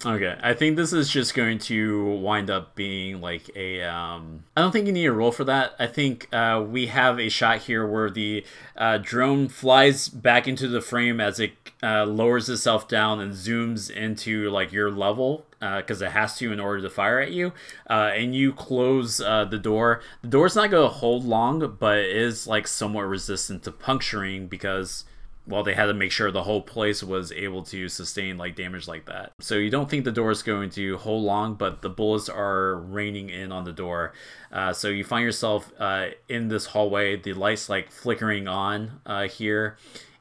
Okay, 0.04 0.34
I 0.42 0.54
think 0.54 0.76
this 0.76 0.94
is 0.94 1.10
just 1.10 1.34
going 1.34 1.58
to 1.58 2.06
wind 2.06 2.48
up 2.48 2.74
being 2.74 3.20
like 3.20 3.50
a. 3.54 3.82
Um, 3.82 4.44
I 4.56 4.62
don't 4.62 4.72
think 4.72 4.86
you 4.86 4.94
need 4.94 5.04
a 5.04 5.12
roll 5.12 5.30
for 5.30 5.44
that. 5.44 5.74
I 5.78 5.88
think 5.88 6.26
uh, 6.32 6.64
we 6.66 6.86
have 6.86 7.20
a 7.20 7.28
shot 7.28 7.58
here 7.58 7.86
where 7.86 8.08
the 8.08 8.42
uh, 8.78 8.96
drone 8.96 9.48
flies 9.48 10.08
back 10.08 10.48
into 10.48 10.68
the 10.68 10.80
frame 10.80 11.20
as 11.20 11.38
it 11.38 11.52
uh, 11.82 12.06
lowers 12.06 12.48
itself 12.48 12.88
down 12.88 13.20
and 13.20 13.34
zooms 13.34 13.90
into 13.90 14.48
like 14.48 14.72
your 14.72 14.90
level 14.90 15.44
because 15.60 16.00
it 16.00 16.12
has 16.12 16.38
to 16.38 16.50
in 16.50 16.58
order 16.58 16.80
to 16.80 16.88
fire 16.88 17.20
at 17.20 17.32
you. 17.32 17.52
Uh, 17.88 18.10
and 18.14 18.34
you 18.34 18.54
close 18.54 19.20
uh, 19.20 19.44
the 19.44 19.58
door. 19.58 20.00
The 20.22 20.28
door's 20.28 20.56
not 20.56 20.70
going 20.70 20.88
to 20.88 20.94
hold 20.94 21.26
long, 21.26 21.76
but 21.78 21.98
it 21.98 22.16
is 22.16 22.46
like 22.46 22.66
somewhat 22.66 23.02
resistant 23.02 23.64
to 23.64 23.70
puncturing 23.70 24.46
because 24.46 25.04
well, 25.46 25.62
they 25.62 25.74
had 25.74 25.86
to 25.86 25.94
make 25.94 26.12
sure 26.12 26.30
the 26.30 26.44
whole 26.44 26.62
place 26.62 27.02
was 27.02 27.32
able 27.32 27.62
to 27.64 27.88
sustain 27.88 28.38
like 28.38 28.54
damage 28.54 28.86
like 28.86 29.06
that. 29.06 29.32
So 29.40 29.56
you 29.56 29.70
don't 29.70 29.90
think 29.90 30.04
the 30.04 30.12
door 30.12 30.30
is 30.30 30.42
going 30.42 30.70
to 30.70 30.98
hold 30.98 31.24
long, 31.24 31.54
but 31.54 31.82
the 31.82 31.88
bullets 31.88 32.28
are 32.28 32.76
raining 32.76 33.30
in 33.30 33.50
on 33.50 33.64
the 33.64 33.72
door. 33.72 34.12
Uh, 34.52 34.72
so 34.72 34.88
you 34.88 35.02
find 35.02 35.24
yourself 35.24 35.72
uh, 35.78 36.08
in 36.28 36.48
this 36.48 36.66
hallway. 36.66 37.16
The 37.16 37.32
lights 37.32 37.68
like 37.68 37.90
flickering 37.90 38.48
on 38.48 39.00
uh, 39.06 39.28
here, 39.28 39.76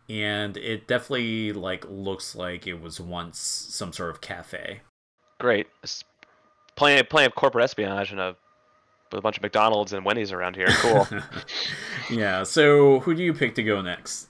and 0.07 0.57
it 0.57 0.87
definitely 0.87 1.53
like 1.53 1.85
looks 1.89 2.35
like 2.35 2.65
it 2.65 2.81
was 2.81 2.99
once 2.99 3.39
some 3.39 3.93
sort 3.93 4.09
of 4.09 4.21
cafe. 4.21 4.81
Great. 5.39 5.67
It's 5.83 6.03
playing 6.75 6.99
of 6.99 7.35
corporate 7.35 7.63
espionage 7.63 8.11
and 8.11 8.19
a 8.19 8.35
with 9.11 9.19
a 9.19 9.21
bunch 9.21 9.37
of 9.37 9.43
McDonald's 9.43 9.93
and 9.93 10.05
Wendy's 10.05 10.31
around 10.31 10.55
here. 10.55 10.67
Cool. 10.69 11.07
yeah. 12.11 12.43
So 12.43 12.99
who 13.01 13.15
do 13.15 13.23
you 13.23 13.33
pick 13.33 13.55
to 13.55 13.63
go 13.63 13.81
next? 13.81 14.28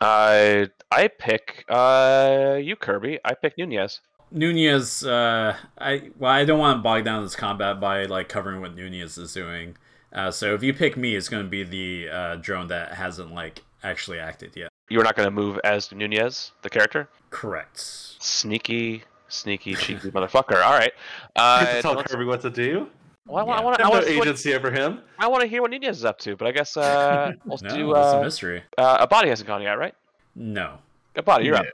I 0.00 0.68
I 0.90 1.08
pick 1.08 1.64
uh 1.68 2.58
you 2.60 2.76
Kirby. 2.76 3.18
I 3.24 3.34
pick 3.34 3.56
Nunez. 3.58 4.00
Nunez, 4.32 5.04
uh, 5.04 5.56
I 5.78 6.10
well, 6.18 6.30
I 6.30 6.44
don't 6.44 6.58
want 6.60 6.78
to 6.78 6.82
bog 6.82 7.04
down 7.04 7.22
this 7.24 7.34
combat 7.34 7.80
by 7.80 8.04
like 8.04 8.28
covering 8.28 8.60
what 8.60 8.74
Nunez 8.76 9.18
is 9.18 9.32
doing. 9.34 9.76
Uh, 10.12 10.30
so 10.30 10.54
if 10.54 10.62
you 10.62 10.72
pick 10.72 10.96
me, 10.96 11.16
it's 11.16 11.28
going 11.28 11.42
to 11.44 11.48
be 11.48 11.62
the 11.64 12.08
uh, 12.10 12.36
drone 12.36 12.68
that 12.68 12.94
hasn't 12.94 13.32
like 13.34 13.62
actually 13.82 14.18
acted 14.20 14.52
yet. 14.56 14.68
You're 14.88 15.04
not 15.04 15.16
going 15.16 15.26
to 15.26 15.30
move 15.32 15.58
as 15.64 15.90
Nunez, 15.92 16.52
the 16.62 16.70
character. 16.70 17.08
Correct. 17.30 17.78
Sneaky, 17.78 19.02
sneaky, 19.28 19.74
cheeky 19.74 20.10
motherfucker. 20.12 20.62
All 20.64 20.72
right. 20.78 20.92
You 21.36 21.42
Uh, 21.42 21.64
have 21.64 21.76
to 21.76 21.82
tell 21.82 22.02
Kirby 22.02 22.24
what 22.24 22.40
to 22.42 22.50
do. 22.50 22.88
Well, 23.26 23.44
I 23.48 23.54
Yeah. 23.56 23.60
want 23.62 23.74
I 23.74 23.82
to. 23.82 23.84
I 23.84 23.88
want 23.90 24.06
no 24.06 24.12
to. 24.12 24.20
agency 24.22 24.54
over 24.54 24.70
him. 24.70 25.00
I 25.18 25.28
want 25.28 25.42
to 25.42 25.46
hear 25.48 25.62
what 25.62 25.70
Nunez 25.70 25.98
is 25.98 26.04
up 26.04 26.18
to, 26.20 26.36
but 26.36 26.48
I 26.48 26.52
guess 26.52 26.76
uh, 26.76 27.32
we'll 27.44 27.58
No, 27.62 27.68
do. 27.74 27.90
it's 27.96 27.98
a 28.12 28.16
Uh, 28.18 28.20
mystery. 28.22 28.62
uh, 28.78 29.06
Abadi 29.06 29.28
hasn't 29.28 29.46
gone 29.46 29.62
yet, 29.62 29.74
right? 29.78 29.94
No. 30.34 30.78
Abadi, 31.16 31.44
you're 31.44 31.56
up. 31.56 31.66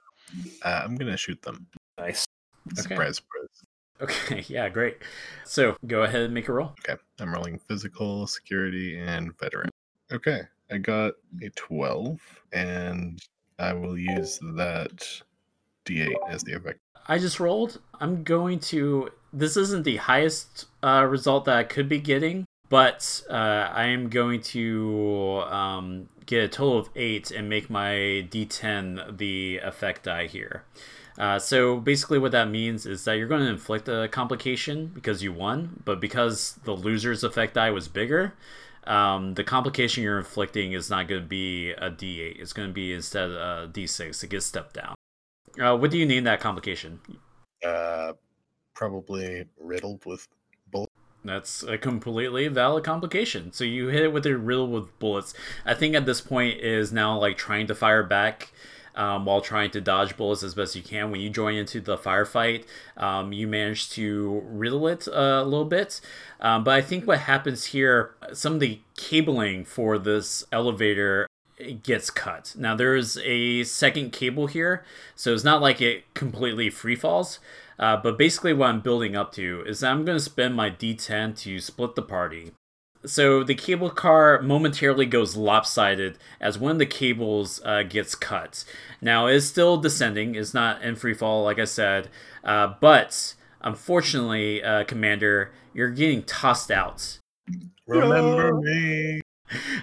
Uh, 0.64 0.82
I'm 0.84 0.96
gonna 0.96 1.16
shoot 1.16 1.40
them. 1.42 1.66
Nice. 1.98 2.26
Okay. 2.72 2.82
Surprise, 2.82 3.16
surprise. 3.16 3.62
Okay. 4.00 4.44
Yeah. 4.48 4.68
Great. 4.68 4.98
So 5.44 5.76
go 5.86 6.02
ahead 6.02 6.22
and 6.22 6.34
make 6.34 6.48
a 6.48 6.52
roll. 6.52 6.74
Okay, 6.86 7.00
I'm 7.20 7.32
rolling 7.32 7.58
physical, 7.58 8.26
security, 8.26 8.98
and 8.98 9.36
veteran. 9.38 9.70
Okay, 10.12 10.42
I 10.70 10.78
got 10.78 11.14
a 11.42 11.48
12, 11.50 12.20
and 12.52 13.20
I 13.58 13.72
will 13.72 13.96
use 13.96 14.38
that 14.54 15.22
d8 15.86 16.14
as 16.28 16.42
the 16.42 16.52
effect. 16.54 16.80
I 17.08 17.18
just 17.18 17.38
rolled. 17.40 17.80
I'm 18.00 18.24
going 18.24 18.58
to. 18.60 19.10
This 19.32 19.56
isn't 19.56 19.84
the 19.84 19.96
highest 19.96 20.66
uh, 20.82 21.06
result 21.08 21.44
that 21.44 21.56
I 21.56 21.64
could 21.64 21.88
be 21.88 21.98
getting, 21.98 22.46
but 22.68 23.22
uh, 23.30 23.32
I 23.72 23.86
am 23.86 24.08
going 24.08 24.40
to 24.42 25.42
um, 25.48 26.08
get 26.26 26.44
a 26.44 26.48
total 26.48 26.78
of 26.78 26.88
eight 26.96 27.30
and 27.30 27.48
make 27.48 27.70
my 27.70 28.26
D10 28.30 29.18
the 29.18 29.58
effect 29.58 30.04
die 30.04 30.26
here. 30.26 30.64
Uh, 31.18 31.38
so 31.38 31.78
basically, 31.78 32.18
what 32.18 32.32
that 32.32 32.50
means 32.50 32.86
is 32.86 33.04
that 33.04 33.14
you're 33.14 33.28
going 33.28 33.42
to 33.42 33.50
inflict 33.50 33.88
a 33.88 34.08
complication 34.08 34.90
because 34.94 35.22
you 35.22 35.32
won, 35.32 35.82
but 35.84 36.00
because 36.00 36.58
the 36.64 36.76
loser's 36.76 37.24
effect 37.24 37.54
die 37.54 37.70
was 37.70 37.88
bigger, 37.88 38.34
um, 38.86 39.34
the 39.34 39.44
complication 39.44 40.02
you're 40.02 40.18
inflicting 40.18 40.72
is 40.72 40.90
not 40.90 41.08
going 41.08 41.22
to 41.22 41.26
be 41.26 41.70
a 41.70 41.90
D8. 41.90 42.38
It's 42.40 42.52
going 42.52 42.68
to 42.68 42.74
be 42.74 42.92
instead 42.92 43.30
a 43.30 43.68
D6. 43.72 44.22
It 44.24 44.30
gets 44.30 44.46
stepped 44.46 44.74
down. 44.74 44.95
Uh, 45.60 45.76
what 45.76 45.90
do 45.90 45.98
you 45.98 46.06
name 46.06 46.24
that 46.24 46.40
complication? 46.40 47.00
Uh, 47.64 48.12
probably 48.74 49.46
riddled 49.58 50.04
with 50.04 50.28
bullets. 50.70 50.92
That's 51.24 51.62
a 51.64 51.76
completely 51.76 52.46
valid 52.48 52.84
complication. 52.84 53.52
So 53.52 53.64
you 53.64 53.88
hit 53.88 54.02
it 54.02 54.12
with 54.12 54.26
a 54.26 54.36
riddle 54.36 54.68
with 54.68 54.96
bullets. 54.98 55.34
I 55.64 55.74
think 55.74 55.94
at 55.94 56.06
this 56.06 56.20
point 56.20 56.60
is 56.60 56.92
now 56.92 57.18
like 57.18 57.36
trying 57.36 57.66
to 57.66 57.74
fire 57.74 58.04
back 58.04 58.52
um, 58.94 59.24
while 59.24 59.40
trying 59.40 59.70
to 59.72 59.80
dodge 59.80 60.16
bullets 60.16 60.42
as 60.42 60.54
best 60.54 60.76
you 60.76 60.82
can. 60.82 61.10
When 61.10 61.20
you 61.20 61.28
join 61.28 61.54
into 61.54 61.80
the 61.80 61.98
firefight, 61.98 62.64
um, 62.96 63.32
you 63.32 63.48
manage 63.48 63.90
to 63.90 64.42
riddle 64.46 64.86
it 64.86 65.06
a 65.06 65.42
little 65.42 65.64
bit. 65.64 66.00
Um, 66.40 66.64
but 66.64 66.74
I 66.74 66.82
think 66.82 67.06
what 67.06 67.20
happens 67.20 67.66
here, 67.66 68.14
some 68.32 68.54
of 68.54 68.60
the 68.60 68.80
cabling 68.96 69.64
for 69.64 69.98
this 69.98 70.44
elevator 70.52 71.26
gets 71.82 72.10
cut. 72.10 72.54
Now 72.56 72.74
there 72.74 72.94
is 72.94 73.18
a 73.24 73.64
second 73.64 74.12
cable 74.12 74.46
here, 74.46 74.84
so 75.14 75.32
it's 75.32 75.44
not 75.44 75.62
like 75.62 75.80
it 75.80 76.12
completely 76.14 76.70
free 76.70 76.96
falls. 76.96 77.38
Uh, 77.78 77.96
but 77.96 78.16
basically, 78.16 78.52
what 78.52 78.70
I'm 78.70 78.80
building 78.80 79.16
up 79.16 79.32
to 79.32 79.62
is 79.66 79.80
that 79.80 79.90
I'm 79.90 80.04
going 80.04 80.16
to 80.16 80.24
spend 80.24 80.54
my 80.54 80.70
D10 80.70 81.36
to 81.40 81.60
split 81.60 81.94
the 81.94 82.02
party. 82.02 82.52
So 83.04 83.44
the 83.44 83.54
cable 83.54 83.90
car 83.90 84.40
momentarily 84.40 85.06
goes 85.06 85.36
lopsided 85.36 86.18
as 86.40 86.58
one 86.58 86.72
of 86.72 86.78
the 86.78 86.86
cables 86.86 87.60
uh, 87.64 87.82
gets 87.82 88.14
cut. 88.14 88.64
Now 89.00 89.26
it's 89.26 89.46
still 89.46 89.76
descending; 89.76 90.34
it's 90.34 90.54
not 90.54 90.82
in 90.82 90.96
free 90.96 91.14
fall, 91.14 91.44
like 91.44 91.58
I 91.58 91.64
said. 91.64 92.08
Uh, 92.42 92.74
but 92.80 93.34
unfortunately, 93.60 94.62
uh, 94.62 94.84
Commander, 94.84 95.52
you're 95.72 95.90
getting 95.90 96.22
tossed 96.22 96.70
out. 96.70 97.18
Remember 97.86 98.54
me. 98.54 99.20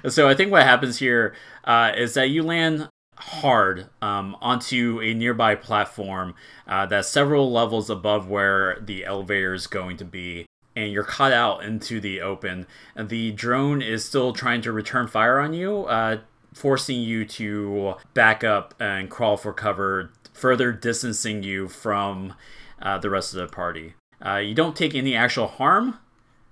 So 0.07 0.27
I 0.27 0.35
think 0.35 0.51
what 0.51 0.63
happens 0.63 0.99
here 0.99 1.35
uh, 1.63 1.91
is 1.95 2.13
that 2.15 2.29
you 2.29 2.43
land 2.43 2.89
hard 3.15 3.89
um, 4.01 4.35
onto 4.41 4.99
a 5.01 5.13
nearby 5.13 5.55
platform 5.55 6.35
uh, 6.67 6.85
that's 6.85 7.07
several 7.07 7.51
levels 7.51 7.89
above 7.89 8.27
where 8.27 8.79
the 8.81 9.05
elevator 9.05 9.53
is 9.53 9.67
going 9.67 9.97
to 9.97 10.05
be. 10.05 10.45
And 10.75 10.91
you're 10.91 11.03
caught 11.03 11.31
out 11.31 11.63
into 11.63 11.99
the 11.99 12.21
open. 12.21 12.65
And 12.95 13.09
the 13.09 13.31
drone 13.31 13.81
is 13.81 14.03
still 14.03 14.33
trying 14.33 14.61
to 14.63 14.71
return 14.71 15.07
fire 15.07 15.39
on 15.39 15.53
you, 15.53 15.85
uh, 15.85 16.21
forcing 16.53 17.01
you 17.01 17.25
to 17.25 17.95
back 18.13 18.43
up 18.43 18.73
and 18.79 19.09
crawl 19.09 19.37
for 19.37 19.53
cover, 19.53 20.11
further 20.33 20.71
distancing 20.71 21.43
you 21.43 21.67
from 21.67 22.33
uh, 22.81 22.97
the 22.97 23.09
rest 23.09 23.33
of 23.33 23.39
the 23.39 23.47
party. 23.47 23.93
Uh, 24.25 24.37
you 24.37 24.55
don't 24.55 24.75
take 24.75 24.95
any 24.95 25.15
actual 25.15 25.47
harm, 25.47 25.99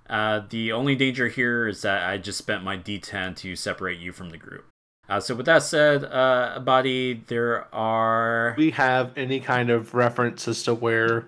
uh, 0.08 0.42
the 0.50 0.72
only 0.72 0.94
danger 0.94 1.28
here 1.28 1.68
is 1.68 1.82
that 1.82 2.08
I 2.08 2.18
just 2.18 2.38
spent 2.38 2.64
my 2.64 2.76
D10 2.76 3.36
to 3.36 3.56
separate 3.56 3.98
you 3.98 4.12
from 4.12 4.30
the 4.30 4.38
group. 4.38 4.66
Uh, 5.08 5.20
so 5.20 5.34
with 5.34 5.46
that 5.46 5.62
said, 5.62 6.04
uh, 6.04 6.58
Abadi, 6.58 7.26
there 7.26 7.66
are. 7.74 8.54
we 8.56 8.70
have 8.70 9.12
any 9.16 9.40
kind 9.40 9.70
of 9.70 9.94
reference 9.94 10.46
as 10.48 10.62
to 10.64 10.74
where 10.74 11.26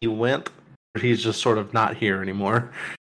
he 0.00 0.06
went? 0.06 0.50
Or 0.94 1.00
he's 1.00 1.22
just 1.22 1.40
sort 1.40 1.58
of 1.58 1.72
not 1.72 1.96
here 1.96 2.22
anymore. 2.22 2.70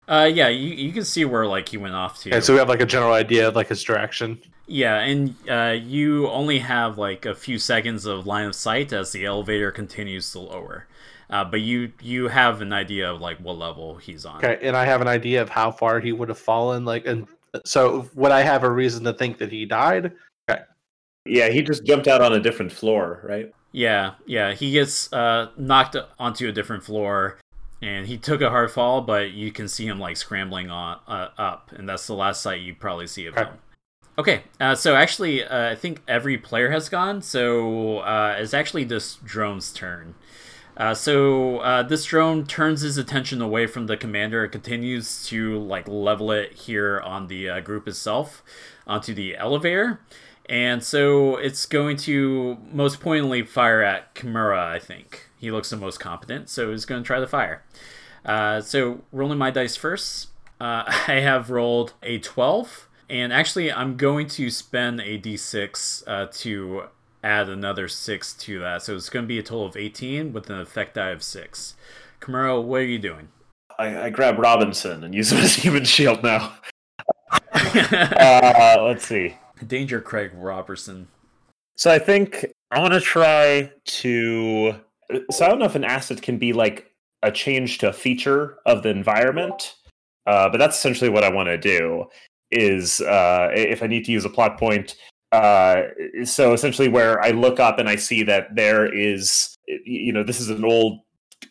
Uh, 0.08 0.30
yeah, 0.32 0.50
you, 0.50 0.74
you 0.74 0.92
can 0.92 1.06
see 1.06 1.24
where 1.26 1.48
like 1.48 1.70
he 1.70 1.78
went 1.78 1.96
off 1.96 2.22
to. 2.22 2.32
Okay, 2.32 2.42
so 2.42 2.54
we 2.54 2.60
have 2.60 2.70
like 2.70 2.82
a 2.82 2.86
general 2.86 3.14
idea 3.14 3.48
of 3.48 3.56
like 3.56 3.68
his 3.68 3.84
direction. 3.84 4.40
Yeah, 4.68 5.00
and 5.00 5.36
uh, 5.50 5.78
you 5.82 6.28
only 6.30 6.60
have 6.60 6.98
like 6.98 7.26
a 7.26 7.36
few 7.36 7.58
seconds 7.58 8.06
of 8.06 8.26
line 8.26 8.48
of 8.48 8.56
sight 8.56 8.92
as 8.92 9.12
the 9.12 9.26
elevator 9.26 9.72
continues 9.72 10.32
to 10.32 10.40
lower. 10.40 10.88
Uh, 11.30 11.44
but 11.44 11.62
you 11.62 11.92
you 12.02 12.28
have 12.28 12.62
an 12.62 12.74
idea 12.74 13.12
of 13.12 13.22
like 13.22 13.38
what 13.40 13.58
level 13.58 13.96
he's 13.96 14.26
on. 14.26 14.38
Okay, 14.38 14.60
and 14.62 14.76
I 14.76 14.86
have 14.86 15.02
an 15.02 15.08
idea 15.08 15.42
of 15.42 15.50
how 15.50 15.72
far 15.72 16.00
he 16.00 16.12
would 16.12 16.30
have 16.30 16.38
fallen. 16.40 16.86
Like, 16.86 17.06
and 17.06 17.28
so 17.66 18.10
would 18.16 18.32
I 18.32 18.42
have 18.42 18.64
a 18.64 18.70
reason 18.70 19.04
to 19.06 19.14
think 19.14 19.38
that 19.38 19.52
he 19.52 19.66
died? 19.66 20.14
Okay. 20.50 20.62
Yeah, 21.26 21.50
he 21.50 21.62
just 21.62 21.86
jumped 21.86 22.08
out 22.08 22.22
on 22.22 22.34
a 22.34 22.40
different 22.40 22.72
floor, 22.72 23.22
right? 23.24 23.54
Yeah, 23.72 24.14
yeah. 24.26 24.54
He 24.54 24.72
gets 24.72 25.12
uh, 25.14 25.50
knocked 25.58 25.96
onto 26.20 26.48
a 26.48 26.52
different 26.52 26.84
floor, 26.84 27.40
and 27.82 28.06
he 28.06 28.18
took 28.18 28.42
a 28.42 28.50
hard 28.50 28.72
fall, 28.72 29.02
but 29.02 29.32
you 29.32 29.52
can 29.52 29.68
see 29.68 29.88
him 29.88 30.00
like 30.00 30.18
scrambling 30.18 30.70
on 30.70 31.00
uh, 31.08 31.30
up, 31.38 31.72
and 31.72 31.88
that's 31.90 32.06
the 32.06 32.14
last 32.14 32.42
sight 32.42 32.62
you 32.62 32.76
probably 32.76 33.08
see 33.08 33.26
of 33.26 33.36
Okay. 33.36 33.50
him. 33.50 33.58
Okay, 34.16 34.44
uh, 34.60 34.76
so 34.76 34.96
actually, 34.96 35.44
uh, 35.44 35.72
I 35.72 35.76
think 35.76 36.04
every 36.08 36.38
player 36.38 36.70
has 36.70 36.88
gone. 36.88 37.24
So 37.24 38.00
uh, 38.00 38.36
it's 38.38 38.54
actually 38.54 38.84
this 38.84 39.16
drone's 39.16 39.74
turn. 39.74 40.14
Uh, 40.76 40.94
so 40.94 41.60
uh, 41.60 41.84
this 41.84 42.06
drone 42.06 42.46
turns 42.46 42.82
his 42.82 42.98
attention 42.98 43.42
away 43.42 43.68
from 43.68 43.88
the 43.88 43.96
commander 43.96 44.44
and 44.44 44.52
continues 44.52 45.26
to 45.28 45.60
like 45.60 45.88
level 45.88 46.32
it 46.32 46.54
here 46.54 47.00
on 47.02 47.28
the 47.28 47.50
uh, 47.50 47.60
group 47.60 47.88
itself 47.88 48.44
onto 48.88 49.14
the 49.14 49.38
elevator. 49.38 50.00
And 50.48 50.84
so 50.84 51.38
it's 51.38 51.66
going 51.66 51.98
to 51.98 52.58
most 52.72 53.00
pointedly 53.00 53.44
fire 53.44 53.82
at 53.82 54.14
Kimura, 54.16 54.60
I 54.60 54.80
think. 54.80 55.30
He 55.38 55.52
looks 55.52 55.70
the 55.70 55.78
most 55.78 56.00
competent, 56.00 56.50
so 56.50 56.72
he's 56.72 56.86
going 56.86 57.04
to 57.04 57.08
try 57.08 57.20
the 57.20 57.28
fire. 57.28 57.64
Uh, 58.26 58.62
so 58.62 59.02
rolling 59.12 59.38
my 59.38 59.52
dice 59.52 59.76
first, 59.76 60.30
uh, 60.60 60.84
I 61.08 61.20
have 61.20 61.50
rolled 61.50 61.94
a 62.02 62.20
12. 62.20 62.90
And 63.10 63.32
actually, 63.32 63.72
I'm 63.72 63.96
going 63.96 64.28
to 64.30 64.50
spend 64.50 65.00
a 65.02 65.20
d6 65.20 66.04
uh, 66.08 66.28
to 66.32 66.84
add 67.24 67.50
another 67.50 67.88
6 67.88 68.34
to 68.34 68.60
that. 68.60 68.84
So 68.84 68.96
it's 68.96 69.10
going 69.10 69.24
to 69.24 69.28
be 69.28 69.40
a 69.40 69.44
total 69.44 69.66
of 69.66 69.78
18 69.78 70.34
with 70.34 70.50
an 70.50 70.60
effect 70.60 70.96
die 70.96 71.10
of 71.10 71.24
6. 71.24 71.76
Kimura, 72.22 72.62
what 72.62 72.82
are 72.82 72.86
you 72.86 73.00
doing? 73.00 73.30
I, 73.80 74.04
I 74.04 74.10
grab 74.10 74.38
Robinson 74.38 75.04
and 75.04 75.16
use 75.16 75.32
him 75.32 75.40
as 75.40 75.56
human 75.56 75.86
shield 75.86 76.24
now. 76.24 76.54
Uh, 77.66 78.78
let's 78.82 79.08
see. 79.08 79.36
Danger 79.66 80.00
Craig 80.00 80.32
Robertson. 80.36 81.08
So 81.76 81.92
I 81.92 81.98
think 81.98 82.46
I 82.72 82.80
want 82.80 82.94
to 82.94 83.00
try 83.00 83.72
to. 83.86 84.76
So 85.32 85.46
I 85.46 85.50
don't 85.50 85.60
know 85.60 85.66
if 85.66 85.76
an 85.76 85.84
asset 85.84 86.22
can 86.22 86.38
be 86.38 86.54
like 86.54 86.92
a 87.24 87.32
change 87.32 87.80
to 87.80 87.90
a 87.90 87.94
feature 87.94 88.60
of 88.66 88.84
the 88.84 88.90
environment, 88.90 89.76
uh, 90.28 90.50
but 90.50 90.58
that's 90.58 90.78
essentially 90.78 91.10
what 91.10 91.24
I 91.24 91.32
want 91.32 91.48
to 91.48 91.58
do. 91.58 92.06
Is 92.52 93.02
uh, 93.02 93.50
if 93.54 93.82
I 93.82 93.88
need 93.88 94.06
to 94.06 94.12
use 94.12 94.26
a 94.26 94.30
plot 94.30 94.60
point. 94.60 94.96
Uh, 95.34 95.88
so 96.26 96.54
essentially, 96.54 96.88
where 96.88 97.20
I 97.22 97.32
look 97.32 97.60
up 97.60 97.80
and 97.80 97.90
I 97.90 97.96
see 97.96 98.22
that 98.24 98.56
there 98.56 98.86
is, 98.86 99.58
you 99.68 100.14
know, 100.14 100.22
this 100.22 100.40
is 100.40 100.52
an 100.52 100.64
old, 100.64 101.00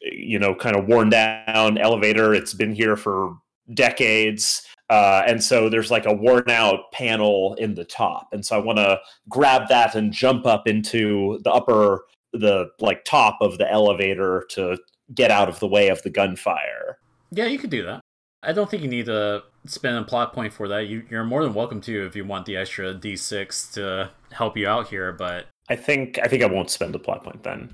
you 0.01 0.39
know, 0.39 0.55
kind 0.55 0.77
of 0.77 0.87
worn 0.87 1.11
down 1.11 1.79
elevator. 1.79 2.33
It's 2.33 2.55
been 2.55 2.73
here 2.73 2.97
for 2.97 3.37
decades. 3.75 4.63
Uh, 4.89 5.25
and 5.27 5.43
so 5.43 5.69
there's 5.69 5.91
like 5.91 6.07
a 6.07 6.15
worn 6.15 6.49
out 6.49 6.93
panel 6.93 7.55
in 7.55 7.75
the 7.75 7.85
top. 7.85 8.29
And 8.33 8.47
so 8.47 8.57
I 8.57 8.61
want 8.61 8.79
to 8.79 9.01
grab 9.29 9.69
that 9.69 9.97
and 9.97 10.13
jump 10.13 10.47
up 10.47 10.69
into 10.69 11.41
the 11.43 11.51
upper, 11.51 12.05
the 12.33 12.69
like 12.79 13.05
top 13.05 13.39
of 13.41 13.59
the 13.59 13.69
elevator 13.69 14.45
to 14.51 14.79
get 15.13 15.33
out 15.33 15.49
of 15.49 15.59
the 15.59 15.67
way 15.67 15.89
of 15.89 16.01
the 16.03 16.11
gunfire. 16.11 16.99
Yeah, 17.33 17.47
you 17.47 17.59
could 17.59 17.71
do 17.71 17.85
that. 17.85 18.01
I 18.43 18.53
don't 18.53 18.69
think 18.69 18.83
you 18.83 18.89
need 18.89 19.07
to 19.07 19.45
spend 19.67 19.97
a 19.97 20.03
plot 20.03 20.33
point 20.33 20.53
for 20.53 20.67
that. 20.69 20.89
You, 20.89 21.05
you're 21.09 21.25
more 21.25 21.45
than 21.45 21.55
welcome 21.55 21.81
to 21.83 22.07
if 22.07 22.17
you 22.17 22.25
want 22.25 22.47
the 22.47 22.57
extra 22.57 22.95
d6 22.95 23.73
to 23.75 24.11
help 24.33 24.57
you 24.57 24.67
out 24.67 24.89
here, 24.89 25.13
but 25.13 25.47
I 25.69 25.77
think 25.77 26.19
I 26.23 26.27
think 26.27 26.43
I 26.43 26.47
won't 26.47 26.71
spend 26.71 26.95
a 26.95 26.99
plot 26.99 27.23
point 27.23 27.43
then. 27.43 27.73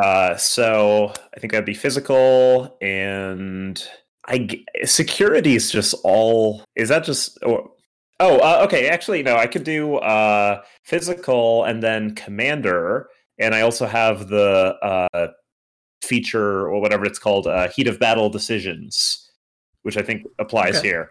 Uh, 0.00 0.36
so 0.36 1.12
I 1.34 1.40
think 1.40 1.52
that'd 1.52 1.66
be 1.66 1.74
physical 1.74 2.76
and 2.80 3.82
I 4.28 4.64
security 4.84 5.54
is 5.54 5.70
just 5.70 5.94
all. 6.04 6.64
Is 6.74 6.88
that 6.88 7.04
just 7.04 7.38
or? 7.42 7.70
Oh, 8.18 8.38
uh, 8.38 8.62
okay. 8.64 8.88
Actually, 8.88 9.22
no. 9.22 9.36
I 9.36 9.46
could 9.46 9.64
do 9.64 9.96
uh, 9.96 10.62
physical 10.84 11.64
and 11.64 11.82
then 11.82 12.14
commander, 12.14 13.08
and 13.38 13.54
I 13.54 13.60
also 13.60 13.86
have 13.86 14.28
the 14.28 14.74
uh, 14.82 15.28
feature 16.02 16.66
or 16.66 16.80
whatever 16.80 17.04
it's 17.04 17.18
called, 17.18 17.46
uh, 17.46 17.68
heat 17.68 17.88
of 17.88 17.98
battle 17.98 18.30
decisions, 18.30 19.25
which 19.86 19.96
I 19.96 20.02
think 20.02 20.26
applies 20.38 20.76
Okay. 20.78 20.88
here. 20.88 21.10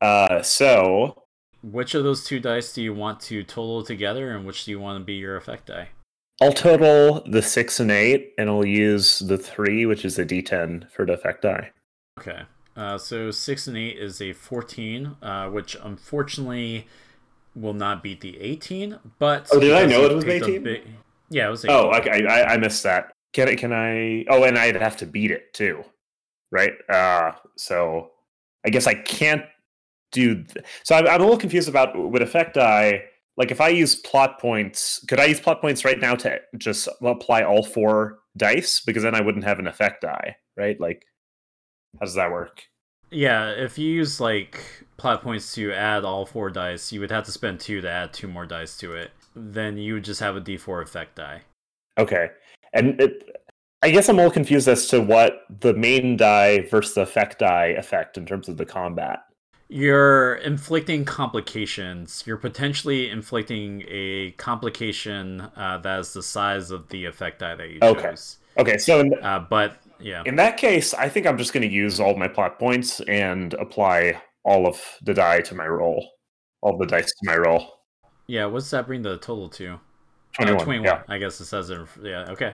Uh, 0.00 0.42
so 0.42 1.22
which 1.62 1.94
of 1.94 2.02
those 2.04 2.24
two 2.24 2.40
dice 2.40 2.72
do 2.72 2.82
you 2.82 2.92
want 2.92 3.20
to 3.20 3.44
total 3.44 3.84
together 3.84 4.32
and 4.34 4.44
which 4.46 4.64
do 4.64 4.70
you 4.72 4.80
want 4.80 4.98
to 4.98 5.04
be 5.04 5.14
your 5.14 5.36
effect 5.36 5.66
die? 5.66 5.90
I'll 6.42 6.52
total 6.52 7.22
the 7.26 7.40
six 7.42 7.78
and 7.78 7.92
eight, 7.92 8.32
and 8.38 8.50
I'll 8.50 8.66
use 8.66 9.20
the 9.20 9.38
three, 9.38 9.86
which 9.86 10.04
is 10.04 10.18
a 10.18 10.24
D10 10.24 10.90
for 10.90 11.06
the 11.06 11.12
effect 11.12 11.42
die. 11.42 11.70
Okay. 12.18 12.42
Uh, 12.76 12.98
so 12.98 13.30
6 13.30 13.68
and 13.68 13.76
8 13.76 13.96
is 13.98 14.20
a 14.20 14.32
14, 14.32 15.14
uh, 15.22 15.48
which 15.48 15.76
unfortunately 15.80 16.88
will 17.54 17.72
not 17.72 18.02
beat 18.02 18.20
the 18.20 18.40
18, 18.40 18.98
but. 19.20 19.48
Oh, 19.52 19.60
did 19.60 19.72
I 19.74 19.86
know 19.86 20.04
it 20.06 20.12
was 20.12 20.24
18? 20.24 20.62
big- 20.64 20.82
Yeah, 21.30 21.46
it 21.46 21.50
was 21.50 21.64
18. 21.64 21.76
Oh, 21.76 21.92
okay. 21.98 22.26
I, 22.26 22.54
I 22.54 22.56
missed 22.56 22.82
that. 22.82 23.12
Can 23.32 23.48
I? 23.48 23.54
Can 23.54 23.72
I? 23.72 24.24
Oh, 24.28 24.42
and 24.42 24.58
I'd 24.58 24.74
have 24.74 24.96
to 24.98 25.06
beat 25.06 25.30
it 25.30 25.52
too, 25.54 25.84
right? 26.50 26.72
Uh, 26.88 27.32
so 27.56 28.10
I 28.64 28.70
guess 28.70 28.86
I 28.86 28.94
can't 28.94 29.44
do. 30.12 30.42
Th- 30.42 30.64
so 30.82 30.96
I'm, 30.96 31.06
I'm 31.06 31.20
a 31.20 31.24
little 31.24 31.38
confused 31.38 31.68
about 31.68 31.96
with 32.10 32.22
effect 32.22 32.54
die. 32.54 33.04
Like, 33.36 33.50
if 33.50 33.60
I 33.60 33.68
use 33.68 33.96
plot 33.96 34.38
points, 34.40 35.04
could 35.08 35.18
I 35.18 35.24
use 35.24 35.40
plot 35.40 35.60
points 35.60 35.84
right 35.84 35.98
now 35.98 36.14
to 36.16 36.38
just 36.56 36.88
apply 37.02 37.42
all 37.42 37.64
four 37.64 38.20
dice? 38.36 38.80
Because 38.80 39.02
then 39.02 39.14
I 39.14 39.20
wouldn't 39.20 39.44
have 39.44 39.58
an 39.58 39.66
effect 39.66 40.02
die, 40.02 40.36
right? 40.56 40.80
Like, 40.80 41.04
how 41.98 42.06
does 42.06 42.14
that 42.14 42.30
work? 42.30 42.62
Yeah, 43.10 43.50
if 43.50 43.78
you 43.78 43.90
use 43.90 44.20
like 44.20 44.60
plot 44.96 45.22
points 45.22 45.54
to 45.54 45.72
add 45.72 46.04
all 46.04 46.26
four 46.26 46.50
dice, 46.50 46.92
you 46.92 47.00
would 47.00 47.10
have 47.10 47.24
to 47.24 47.32
spend 47.32 47.60
two 47.60 47.80
to 47.80 47.88
add 47.88 48.12
two 48.12 48.28
more 48.28 48.46
dice 48.46 48.76
to 48.78 48.92
it. 48.92 49.10
Then 49.36 49.78
you 49.78 49.94
would 49.94 50.04
just 50.04 50.20
have 50.20 50.36
a 50.36 50.40
d4 50.40 50.82
effect 50.82 51.16
die. 51.16 51.42
Okay, 51.98 52.30
and 52.72 53.00
it, 53.00 53.43
I 53.84 53.90
guess 53.90 54.08
I'm 54.08 54.14
a 54.16 54.22
little 54.22 54.32
confused 54.32 54.66
as 54.66 54.86
to 54.88 55.00
what 55.02 55.42
the 55.60 55.74
main 55.74 56.16
die 56.16 56.60
versus 56.70 56.94
the 56.94 57.02
effect 57.02 57.40
die 57.40 57.66
affect 57.76 58.16
in 58.16 58.24
terms 58.24 58.48
of 58.48 58.56
the 58.56 58.64
combat. 58.64 59.24
You're 59.68 60.36
inflicting 60.36 61.04
complications. 61.04 62.22
You're 62.26 62.38
potentially 62.38 63.10
inflicting 63.10 63.84
a 63.86 64.30
complication 64.38 65.42
uh, 65.54 65.76
that 65.82 66.00
is 66.00 66.14
the 66.14 66.22
size 66.22 66.70
of 66.70 66.88
the 66.88 67.04
effect 67.04 67.40
die 67.40 67.56
that 67.56 67.68
you 67.68 67.74
use. 67.74 67.82
Okay. 67.82 68.08
chose. 68.08 68.38
Okay, 68.56 68.78
so 68.78 69.00
in, 69.00 69.12
Uh, 69.22 69.40
but 69.50 69.76
yeah, 70.00 70.22
in 70.24 70.36
that 70.36 70.56
case, 70.56 70.94
I 70.94 71.10
think 71.10 71.26
I'm 71.26 71.36
just 71.36 71.52
going 71.52 71.68
to 71.68 71.74
use 71.74 72.00
all 72.00 72.16
my 72.16 72.28
plot 72.28 72.58
points 72.58 73.00
and 73.02 73.52
apply 73.54 74.18
all 74.44 74.66
of 74.66 74.80
the 75.02 75.12
die 75.12 75.42
to 75.42 75.54
my 75.54 75.66
roll, 75.66 76.08
all 76.62 76.78
the 76.78 76.86
dice 76.86 77.10
to 77.10 77.18
my 77.24 77.36
roll. 77.36 77.80
yeah. 78.28 78.46
What's 78.46 78.70
that 78.70 78.86
bring 78.86 79.02
the 79.02 79.18
total 79.18 79.50
to? 79.50 79.78
Twenty-one. 80.32 80.62
Uh, 80.62 80.64
21. 80.64 80.84
Yeah. 80.86 81.02
I 81.06 81.18
guess 81.18 81.38
it 81.38 81.44
says 81.44 81.68
it. 81.68 81.80
Yeah, 82.02 82.30
okay. 82.30 82.53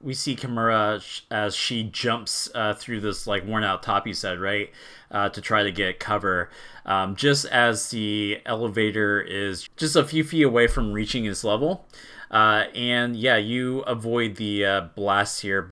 We 0.00 0.14
see 0.14 0.36
Kimura 0.36 1.22
as 1.30 1.54
she 1.54 1.84
jumps 1.84 2.50
uh, 2.54 2.74
through 2.74 3.00
this 3.00 3.26
like 3.26 3.46
worn 3.46 3.64
out 3.64 3.82
top 3.82 4.06
you 4.06 4.14
said, 4.14 4.38
right? 4.38 4.70
Uh, 5.10 5.28
to 5.30 5.40
try 5.40 5.62
to 5.62 5.72
get 5.72 6.00
cover. 6.00 6.50
Um, 6.84 7.16
just 7.16 7.46
as 7.46 7.90
the 7.90 8.40
elevator 8.44 9.20
is 9.20 9.68
just 9.76 9.96
a 9.96 10.04
few 10.04 10.24
feet 10.24 10.42
away 10.42 10.66
from 10.66 10.92
reaching 10.92 11.24
its 11.24 11.44
level. 11.44 11.86
Uh, 12.30 12.64
and 12.74 13.16
yeah, 13.16 13.36
you 13.36 13.80
avoid 13.80 14.36
the 14.36 14.64
uh, 14.64 14.80
blast 14.94 15.40
here. 15.42 15.70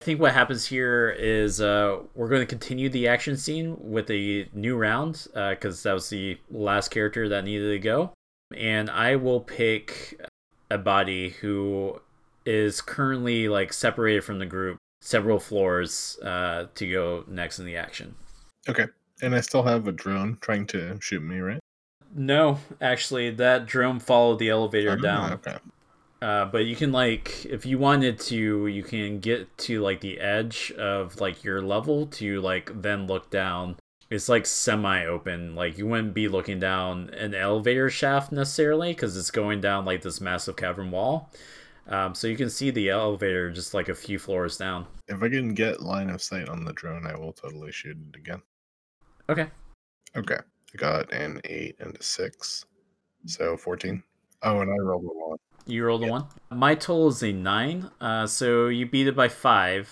I 0.00 0.04
think 0.04 0.20
what 0.20 0.32
happens 0.32 0.66
here 0.66 1.10
is 1.10 1.60
uh, 1.60 1.98
we're 2.14 2.28
going 2.28 2.40
to 2.40 2.46
continue 2.46 2.88
the 2.88 3.06
action 3.06 3.36
scene 3.36 3.76
with 3.78 4.10
a 4.10 4.48
new 4.52 4.76
round 4.76 5.28
because 5.32 5.82
that 5.84 5.92
was 5.92 6.08
the 6.08 6.38
last 6.50 6.88
character 6.88 7.28
that 7.28 7.44
needed 7.44 7.70
to 7.70 7.78
go. 7.78 8.12
And 8.56 8.90
I 8.90 9.16
will 9.16 9.40
pick 9.40 10.20
Abadi 10.72 11.32
who 11.34 12.00
is 12.44 12.80
currently 12.80 13.48
like 13.48 13.72
separated 13.72 14.22
from 14.24 14.38
the 14.38 14.46
group 14.46 14.78
several 15.00 15.38
floors 15.38 16.18
uh, 16.22 16.66
to 16.74 16.90
go 16.90 17.24
next 17.28 17.58
in 17.58 17.66
the 17.66 17.76
action. 17.76 18.14
Okay. 18.68 18.86
And 19.20 19.34
I 19.34 19.40
still 19.40 19.62
have 19.62 19.86
a 19.86 19.92
drone 19.92 20.38
trying 20.40 20.66
to 20.68 20.98
shoot 21.00 21.22
me, 21.22 21.38
right? 21.38 21.60
No, 22.14 22.58
actually, 22.80 23.30
that 23.30 23.66
drone 23.66 23.98
followed 23.98 24.38
the 24.38 24.50
elevator 24.50 24.92
Oh, 24.92 24.96
down. 24.96 25.32
Okay. 25.34 25.56
Uh, 26.20 26.44
but 26.44 26.66
you 26.66 26.76
can 26.76 26.92
like, 26.92 27.44
if 27.46 27.66
you 27.66 27.78
wanted 27.78 28.18
to, 28.20 28.66
you 28.66 28.82
can 28.82 29.18
get 29.18 29.56
to 29.58 29.80
like 29.80 30.00
the 30.00 30.20
edge 30.20 30.70
of 30.78 31.20
like 31.20 31.42
your 31.42 31.60
level 31.60 32.06
to 32.06 32.40
like 32.40 32.70
then 32.80 33.06
look 33.06 33.30
down. 33.30 33.76
It's 34.08 34.28
like 34.28 34.46
semi-open. 34.46 35.56
Like 35.56 35.78
you 35.78 35.86
wouldn't 35.86 36.14
be 36.14 36.28
looking 36.28 36.60
down 36.60 37.10
an 37.10 37.34
elevator 37.34 37.90
shaft 37.90 38.30
necessarily 38.30 38.92
because 38.92 39.16
it's 39.16 39.30
going 39.30 39.60
down 39.60 39.84
like 39.84 40.02
this 40.02 40.20
massive 40.20 40.54
cavern 40.54 40.90
wall. 40.90 41.30
Um, 41.88 42.14
so 42.14 42.26
you 42.28 42.36
can 42.36 42.48
see 42.50 42.70
the 42.70 42.90
elevator 42.90 43.50
just 43.50 43.74
like 43.74 43.88
a 43.88 43.94
few 43.94 44.18
floors 44.18 44.56
down. 44.56 44.86
If 45.08 45.22
I 45.22 45.28
can 45.28 45.52
get 45.54 45.82
line 45.82 46.10
of 46.10 46.22
sight 46.22 46.48
on 46.48 46.64
the 46.64 46.72
drone, 46.72 47.06
I 47.06 47.16
will 47.16 47.32
totally 47.32 47.72
shoot 47.72 47.96
it 48.12 48.16
again. 48.16 48.40
Okay. 49.28 49.48
Okay. 50.16 50.36
I 50.74 50.76
got 50.76 51.12
an 51.12 51.40
8 51.44 51.76
and 51.80 51.96
a 51.96 52.02
6. 52.02 52.64
So 53.26 53.56
14. 53.56 54.02
Oh, 54.42 54.60
and 54.60 54.70
I 54.70 54.76
rolled 54.76 55.04
a 55.04 55.08
1. 55.28 55.38
You 55.66 55.84
rolled 55.84 56.04
a 56.04 56.08
one. 56.08 56.24
My 56.50 56.74
total 56.74 57.08
is 57.08 57.22
a 57.22 57.30
nine. 57.32 57.88
Uh, 58.00 58.26
so 58.26 58.66
you 58.66 58.84
beat 58.86 59.06
it 59.06 59.14
by 59.14 59.28
five. 59.28 59.88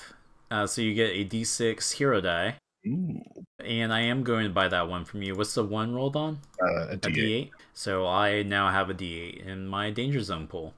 Uh, 0.51 0.67
so 0.67 0.83
you 0.83 0.95
get 0.95 1.11
a 1.15 1.25
d6 1.25 1.93
hero 1.93 2.21
die. 2.21 2.57
Ooh, 2.89 3.21
And 3.65 3.93
I 3.93 4.01
am 4.01 4.25
going 4.25 4.45
to 4.47 4.51
buy 4.51 4.67
that 4.67 4.89
one 4.89 5.05
from 5.05 5.23
you. 5.23 5.37
What's 5.37 5.55
the 5.55 5.63
one 5.63 5.95
rolled 5.95 6.17
on? 6.17 6.41
uh, 6.61 6.87
a 6.89 6.93
A 6.95 6.97
D8. 6.97 7.15
D8. 7.15 7.51
So 7.73 8.05
I 8.07 8.43
now 8.43 8.69
have 8.71 8.91
a 8.91 8.95
D8 8.95 9.47
in 9.47 9.69
my 9.69 9.91
danger 9.91 10.21
zone 10.23 10.49
pool. 10.49 10.75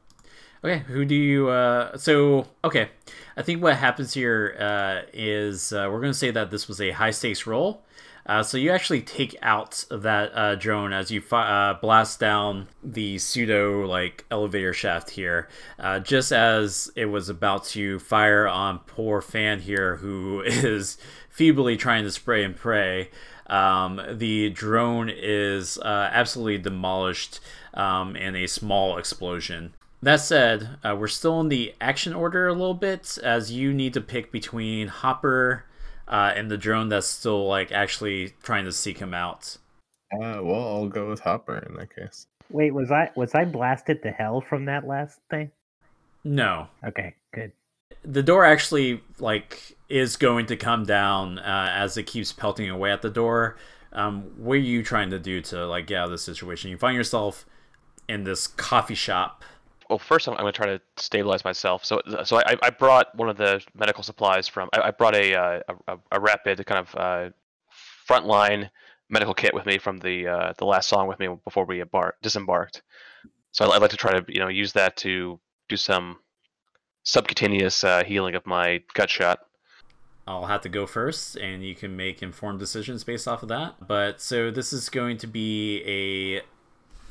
Okay, 0.64 0.78
who 0.86 1.04
do 1.04 1.14
you? 1.16 1.48
Uh, 1.48 1.96
so 1.96 2.46
okay, 2.62 2.90
I 3.36 3.42
think 3.42 3.62
what 3.62 3.76
happens 3.76 4.14
here 4.14 4.56
uh, 4.60 5.08
is 5.12 5.72
uh, 5.72 5.88
we're 5.90 6.00
going 6.00 6.12
to 6.12 6.18
say 6.18 6.30
that 6.30 6.52
this 6.52 6.68
was 6.68 6.80
a 6.80 6.92
high 6.92 7.10
stakes 7.10 7.46
roll. 7.46 7.82
Uh, 8.24 8.44
so 8.44 8.56
you 8.56 8.70
actually 8.70 9.00
take 9.02 9.36
out 9.42 9.84
that 9.90 10.30
uh, 10.32 10.54
drone 10.54 10.92
as 10.92 11.10
you 11.10 11.20
fi- 11.20 11.70
uh, 11.70 11.74
blast 11.80 12.20
down 12.20 12.68
the 12.84 13.18
pseudo 13.18 13.84
like 13.84 14.24
elevator 14.30 14.72
shaft 14.72 15.10
here, 15.10 15.48
uh, 15.80 15.98
just 15.98 16.30
as 16.30 16.92
it 16.94 17.06
was 17.06 17.28
about 17.28 17.64
to 17.64 17.98
fire 17.98 18.46
on 18.46 18.78
poor 18.86 19.20
Fan 19.20 19.58
here, 19.58 19.96
who 19.96 20.40
is 20.46 20.96
feebly 21.28 21.76
trying 21.76 22.04
to 22.04 22.10
spray 22.12 22.44
and 22.44 22.54
pray. 22.54 23.10
Um, 23.48 24.00
the 24.08 24.50
drone 24.50 25.10
is 25.12 25.76
uh, 25.78 26.08
absolutely 26.12 26.58
demolished 26.58 27.40
um, 27.74 28.14
in 28.14 28.36
a 28.36 28.46
small 28.46 28.96
explosion. 28.98 29.74
That 30.02 30.20
said, 30.20 30.78
uh, 30.82 30.96
we're 30.98 31.06
still 31.06 31.40
in 31.40 31.48
the 31.48 31.74
action 31.80 32.12
order 32.12 32.48
a 32.48 32.52
little 32.52 32.74
bit, 32.74 33.18
as 33.22 33.52
you 33.52 33.72
need 33.72 33.94
to 33.94 34.00
pick 34.00 34.32
between 34.32 34.88
Hopper 34.88 35.64
uh, 36.08 36.32
and 36.34 36.50
the 36.50 36.58
drone 36.58 36.88
that's 36.88 37.06
still 37.06 37.46
like 37.46 37.70
actually 37.70 38.34
trying 38.42 38.64
to 38.64 38.72
seek 38.72 38.98
him 38.98 39.14
out. 39.14 39.56
Uh, 40.12 40.40
well, 40.42 40.66
I'll 40.76 40.88
go 40.88 41.08
with 41.08 41.20
Hopper 41.20 41.56
in 41.58 41.76
that 41.76 41.94
case. 41.94 42.26
Wait, 42.50 42.74
was 42.74 42.90
I 42.90 43.10
was 43.14 43.34
I 43.34 43.44
blasted 43.44 44.02
to 44.02 44.10
hell 44.10 44.40
from 44.40 44.64
that 44.66 44.86
last 44.86 45.20
thing? 45.30 45.50
No, 46.24 46.68
Okay, 46.84 47.14
good. 47.32 47.52
the 48.04 48.22
door 48.22 48.44
actually 48.44 49.00
like 49.18 49.76
is 49.88 50.16
going 50.16 50.46
to 50.46 50.56
come 50.56 50.84
down 50.84 51.38
uh, 51.38 51.70
as 51.74 51.96
it 51.96 52.04
keeps 52.04 52.32
pelting 52.32 52.68
away 52.68 52.90
at 52.92 53.02
the 53.02 53.10
door. 53.10 53.56
Um, 53.92 54.22
what 54.36 54.54
are 54.54 54.56
you 54.58 54.82
trying 54.82 55.10
to 55.10 55.18
do 55.18 55.40
to 55.42 55.66
like 55.66 55.86
get 55.86 55.98
out 55.98 56.04
of 56.06 56.10
this 56.10 56.24
situation? 56.24 56.70
You 56.70 56.76
find 56.78 56.96
yourself 56.96 57.46
in 58.08 58.24
this 58.24 58.46
coffee 58.48 58.94
shop. 58.96 59.44
Well, 59.92 59.98
first 59.98 60.26
I'm, 60.26 60.34
going 60.36 60.46
to 60.46 60.52
try 60.52 60.68
to 60.68 60.80
stabilize 60.96 61.44
myself. 61.44 61.84
So, 61.84 62.00
so 62.24 62.38
I, 62.38 62.56
I 62.62 62.70
brought 62.70 63.14
one 63.14 63.28
of 63.28 63.36
the 63.36 63.62
medical 63.74 64.02
supplies 64.02 64.48
from. 64.48 64.70
I, 64.72 64.80
I 64.80 64.90
brought 64.90 65.14
a, 65.14 65.34
uh, 65.34 65.60
a 65.86 65.98
a 66.12 66.18
rapid 66.18 66.64
kind 66.64 66.78
of 66.78 66.94
uh, 66.96 67.28
frontline 68.08 68.70
medical 69.10 69.34
kit 69.34 69.52
with 69.52 69.66
me 69.66 69.76
from 69.76 69.98
the 69.98 70.28
uh, 70.28 70.52
the 70.56 70.64
last 70.64 70.88
song 70.88 71.08
with 71.08 71.18
me 71.18 71.28
before 71.44 71.66
we 71.66 71.82
embar- 71.82 72.12
disembarked. 72.22 72.80
So 73.50 73.70
I'd 73.70 73.82
like 73.82 73.90
to 73.90 73.98
try 73.98 74.18
to 74.18 74.24
you 74.28 74.40
know 74.40 74.48
use 74.48 74.72
that 74.72 74.96
to 74.98 75.38
do 75.68 75.76
some 75.76 76.20
subcutaneous 77.02 77.84
uh, 77.84 78.02
healing 78.02 78.34
of 78.34 78.46
my 78.46 78.82
gut 78.94 79.10
shot. 79.10 79.40
I'll 80.26 80.46
have 80.46 80.62
to 80.62 80.70
go 80.70 80.86
first, 80.86 81.36
and 81.36 81.62
you 81.62 81.74
can 81.74 81.98
make 81.98 82.22
informed 82.22 82.60
decisions 82.60 83.04
based 83.04 83.28
off 83.28 83.42
of 83.42 83.50
that. 83.50 83.86
But 83.86 84.22
so 84.22 84.50
this 84.50 84.72
is 84.72 84.88
going 84.88 85.18
to 85.18 85.26
be 85.26 85.82
a 85.84 86.42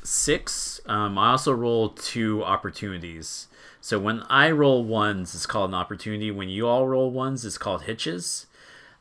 six. 0.02 0.80
Um, 0.86 1.18
I 1.18 1.30
also 1.32 1.52
roll 1.52 1.90
two 1.90 2.44
opportunities. 2.44 3.48
So 3.80 3.98
when 3.98 4.22
I 4.28 4.50
roll 4.50 4.84
ones, 4.84 5.34
it's 5.34 5.46
called 5.46 5.70
an 5.70 5.74
opportunity. 5.74 6.30
When 6.30 6.48
you 6.48 6.68
all 6.68 6.86
roll 6.86 7.10
ones, 7.10 7.44
it's 7.44 7.58
called 7.58 7.82
hitches. 7.82 8.46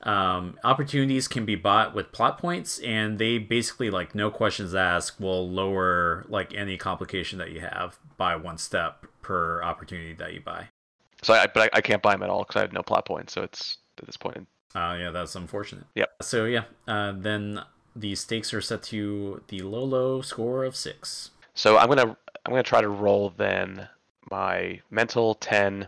Um, 0.03 0.57
opportunities 0.63 1.27
can 1.27 1.45
be 1.45 1.55
bought 1.55 1.93
with 1.93 2.11
plot 2.11 2.39
points, 2.39 2.79
and 2.79 3.19
they 3.19 3.37
basically 3.37 3.91
like 3.91 4.15
no 4.15 4.31
questions 4.31 4.73
asked 4.73 5.21
will 5.21 5.47
lower 5.47 6.25
like 6.27 6.53
any 6.55 6.77
complication 6.77 7.37
that 7.37 7.51
you 7.51 7.59
have 7.59 7.99
by 8.17 8.35
one 8.35 8.57
step 8.57 9.05
per 9.21 9.61
opportunity 9.61 10.13
that 10.13 10.33
you 10.33 10.41
buy. 10.41 10.69
So 11.21 11.35
I, 11.35 11.45
but 11.45 11.71
I, 11.71 11.77
I 11.77 11.81
can't 11.81 12.01
buy 12.01 12.13
them 12.13 12.23
at 12.23 12.29
all 12.31 12.43
because 12.43 12.55
I 12.55 12.61
have 12.61 12.73
no 12.73 12.81
plot 12.81 13.05
points. 13.05 13.33
So 13.33 13.43
it's 13.43 13.77
at 13.99 14.07
this 14.07 14.17
point. 14.17 14.47
Uh, 14.73 14.97
yeah, 14.99 15.11
that's 15.11 15.35
unfortunate. 15.35 15.85
Yep. 15.93 16.09
So 16.23 16.45
yeah, 16.45 16.63
uh, 16.87 17.13
then 17.15 17.61
the 17.95 18.15
stakes 18.15 18.53
are 18.53 18.61
set 18.61 18.83
to 18.83 19.41
the 19.47 19.61
low 19.61 19.83
low 19.83 20.21
score 20.21 20.63
of 20.63 20.75
six. 20.75 21.31
So 21.53 21.77
I'm 21.77 21.87
gonna 21.87 22.17
I'm 22.45 22.51
gonna 22.51 22.63
try 22.63 22.81
to 22.81 22.89
roll 22.89 23.33
then 23.35 23.87
my 24.29 24.79
mental 24.89 25.35
ten, 25.35 25.87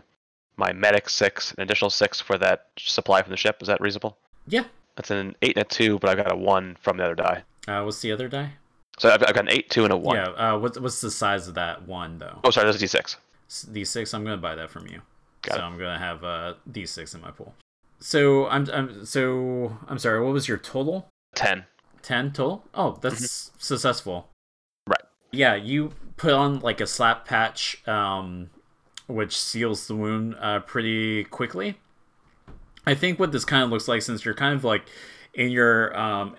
my 0.56 0.72
medic 0.72 1.08
six, 1.08 1.52
an 1.52 1.62
additional 1.62 1.90
six 1.90 2.20
for 2.20 2.38
that 2.38 2.68
supply 2.78 3.22
from 3.22 3.30
the 3.30 3.36
ship. 3.36 3.58
Is 3.62 3.68
that 3.68 3.80
reasonable? 3.80 4.18
Yeah. 4.46 4.64
That's 4.96 5.10
an 5.10 5.34
eight 5.42 5.56
and 5.56 5.66
a 5.66 5.68
two, 5.68 5.98
but 5.98 6.10
I've 6.10 6.16
got 6.16 6.32
a 6.32 6.36
one 6.36 6.76
from 6.80 6.98
the 6.98 7.04
other 7.04 7.14
die. 7.14 7.42
Uh, 7.66 7.82
what's 7.82 8.00
the 8.00 8.12
other 8.12 8.28
die? 8.28 8.52
So 8.98 9.10
I've, 9.10 9.22
I've 9.22 9.34
got 9.34 9.44
an 9.44 9.50
eight, 9.50 9.70
two, 9.70 9.84
and 9.84 9.92
a 9.92 9.96
one. 9.96 10.16
Yeah. 10.16 10.28
Uh, 10.28 10.58
what's 10.58 10.78
what's 10.78 11.00
the 11.00 11.10
size 11.10 11.48
of 11.48 11.54
that 11.54 11.86
one 11.88 12.18
though? 12.18 12.38
Oh, 12.44 12.50
sorry, 12.50 12.70
that's 12.70 12.80
a 12.80 12.86
d6. 12.86 13.16
D 13.72 13.84
six. 13.84 14.14
I'm 14.14 14.24
gonna 14.24 14.36
buy 14.36 14.54
that 14.54 14.70
from 14.70 14.86
you. 14.86 15.00
Got 15.42 15.56
so 15.56 15.60
it. 15.60 15.64
I'm 15.64 15.78
gonna 15.78 15.98
have 15.98 16.22
uh, 16.22 16.54
D 16.70 16.86
six 16.86 17.14
in 17.14 17.20
my 17.20 17.30
pool. 17.30 17.54
So 17.98 18.46
I'm 18.46 18.68
I'm 18.70 19.04
so 19.04 19.76
I'm 19.88 19.98
sorry. 19.98 20.22
What 20.22 20.32
was 20.32 20.46
your 20.46 20.58
total? 20.58 21.08
Ten. 21.34 21.64
Ten 22.04 22.32
total. 22.32 22.62
Oh, 22.74 22.98
that's 23.00 23.50
successful. 23.56 24.28
Right. 24.86 25.00
Yeah, 25.32 25.54
you 25.54 25.92
put 26.18 26.34
on 26.34 26.60
like 26.60 26.82
a 26.82 26.86
slap 26.86 27.24
patch, 27.24 27.82
um, 27.88 28.50
which 29.06 29.40
seals 29.40 29.86
the 29.86 29.96
wound 29.96 30.36
uh, 30.38 30.60
pretty 30.60 31.24
quickly. 31.24 31.78
I 32.86 32.94
think 32.94 33.18
what 33.18 33.32
this 33.32 33.46
kind 33.46 33.62
of 33.64 33.70
looks 33.70 33.88
like, 33.88 34.02
since 34.02 34.22
you're 34.22 34.34
kind 34.34 34.54
of 34.54 34.64
like 34.64 34.82
in 35.32 35.50
your 35.50 35.98
um, 35.98 36.36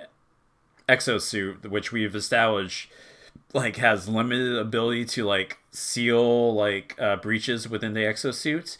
exosuit, 0.87 1.67
which 1.67 1.91
we've 1.91 2.15
established, 2.15 2.91
like 3.51 3.77
has 3.77 4.07
limited 4.07 4.55
ability 4.55 5.05
to 5.05 5.25
like 5.25 5.57
seal 5.71 6.53
like 6.53 6.95
uh, 7.01 7.15
breaches 7.15 7.67
within 7.67 7.95
the 7.95 8.01
exosuit, 8.01 8.77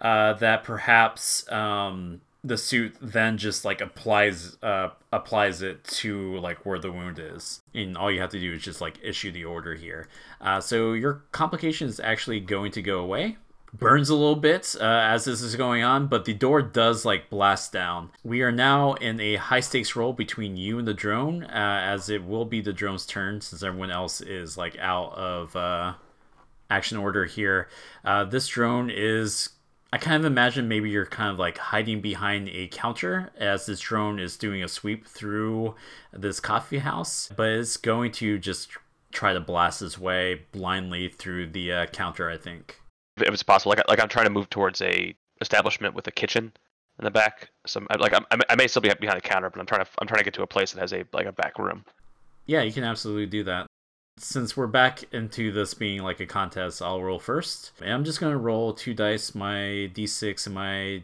uh, 0.00 0.34
that 0.34 0.62
perhaps 0.62 1.50
um, 1.50 2.20
the 2.44 2.56
suit 2.56 2.96
then 3.00 3.36
just 3.36 3.64
like 3.64 3.80
applies 3.80 4.56
uh, 4.62 4.90
applies 5.12 5.62
it 5.62 5.84
to 5.84 6.36
like 6.38 6.64
where 6.64 6.78
the 6.78 6.92
wound 6.92 7.18
is, 7.18 7.62
and 7.74 7.96
all 7.96 8.10
you 8.10 8.20
have 8.20 8.30
to 8.30 8.40
do 8.40 8.52
is 8.54 8.62
just 8.62 8.80
like 8.80 8.98
issue 9.02 9.30
the 9.30 9.44
order 9.44 9.74
here. 9.74 10.08
Uh, 10.40 10.60
so 10.60 10.92
your 10.92 11.24
complication 11.32 11.88
is 11.88 12.00
actually 12.00 12.40
going 12.40 12.72
to 12.72 12.82
go 12.82 13.00
away 13.00 13.36
burns 13.72 14.08
a 14.08 14.14
little 14.14 14.36
bit 14.36 14.74
uh, 14.80 14.84
as 14.84 15.24
this 15.24 15.42
is 15.42 15.56
going 15.56 15.82
on, 15.82 16.06
but 16.06 16.24
the 16.24 16.34
door 16.34 16.62
does 16.62 17.04
like 17.04 17.30
blast 17.30 17.72
down. 17.72 18.10
We 18.24 18.42
are 18.42 18.52
now 18.52 18.94
in 18.94 19.20
a 19.20 19.36
high 19.36 19.60
stakes 19.60 19.94
roll 19.96 20.12
between 20.12 20.56
you 20.56 20.78
and 20.78 20.86
the 20.86 20.94
drone, 20.94 21.44
uh, 21.44 21.80
as 21.84 22.08
it 22.08 22.24
will 22.24 22.44
be 22.44 22.60
the 22.60 22.72
drone's 22.72 23.06
turn 23.06 23.40
since 23.40 23.62
everyone 23.62 23.90
else 23.90 24.20
is 24.20 24.56
like 24.56 24.76
out 24.78 25.12
of 25.14 25.54
uh, 25.56 25.94
action 26.70 26.98
order 26.98 27.24
here. 27.24 27.68
Uh, 28.04 28.24
this 28.24 28.48
drone 28.48 28.90
is. 28.90 29.50
I 29.92 29.96
kind 29.96 30.16
of 30.16 30.26
imagine 30.26 30.68
maybe 30.68 30.90
you're 30.90 31.06
kind 31.06 31.30
of 31.30 31.38
like 31.38 31.56
hiding 31.56 32.02
behind 32.02 32.48
a 32.50 32.68
counter 32.68 33.30
as 33.38 33.64
this 33.66 33.80
drone 33.80 34.18
is 34.18 34.36
doing 34.36 34.62
a 34.62 34.68
sweep 34.68 35.06
through 35.06 35.74
this 36.12 36.40
coffee 36.40 36.78
house, 36.78 37.30
but 37.34 37.48
it's 37.48 37.78
going 37.78 38.12
to 38.12 38.38
just 38.38 38.68
try 39.12 39.32
to 39.32 39.40
blast 39.40 39.80
its 39.80 39.98
way 39.98 40.42
blindly 40.52 41.08
through 41.08 41.46
the 41.46 41.72
uh, 41.72 41.86
counter, 41.86 42.28
I 42.28 42.36
think. 42.36 42.78
If 43.16 43.32
it's 43.32 43.42
possible, 43.42 43.70
like 43.70 43.88
like 43.88 44.00
I'm 44.00 44.08
trying 44.08 44.26
to 44.26 44.30
move 44.30 44.50
towards 44.50 44.82
a 44.82 45.14
establishment 45.40 45.94
with 45.94 46.06
a 46.06 46.12
kitchen 46.12 46.52
in 46.98 47.04
the 47.04 47.10
back. 47.10 47.50
So 47.66 47.80
I'm, 47.90 48.00
like 48.00 48.12
I'm, 48.12 48.40
I 48.48 48.56
may 48.56 48.68
still 48.68 48.82
be 48.82 48.92
behind 49.00 49.18
a 49.18 49.22
counter, 49.22 49.48
but 49.48 49.58
I'm 49.58 49.66
trying 49.66 49.84
to 49.84 49.90
I'm 50.00 50.06
trying 50.06 50.18
to 50.18 50.24
get 50.24 50.34
to 50.34 50.42
a 50.42 50.46
place 50.46 50.72
that 50.72 50.80
has 50.80 50.92
a 50.92 51.04
like 51.14 51.26
a 51.26 51.32
back 51.32 51.58
room. 51.58 51.84
Yeah, 52.46 52.62
you 52.62 52.72
can 52.72 52.84
absolutely 52.84 53.26
do 53.26 53.44
that. 53.44 53.67
Since 54.20 54.56
we're 54.56 54.66
back 54.66 55.04
into 55.12 55.52
this 55.52 55.74
being 55.74 56.02
like 56.02 56.20
a 56.20 56.26
contest, 56.26 56.82
I'll 56.82 57.02
roll 57.02 57.18
first. 57.18 57.72
And 57.80 57.92
I'm 57.92 58.04
just 58.04 58.20
gonna 58.20 58.38
roll 58.38 58.72
two 58.72 58.94
dice, 58.94 59.34
my 59.34 59.90
d6 59.94 60.46
and 60.46 60.54
my. 60.54 60.96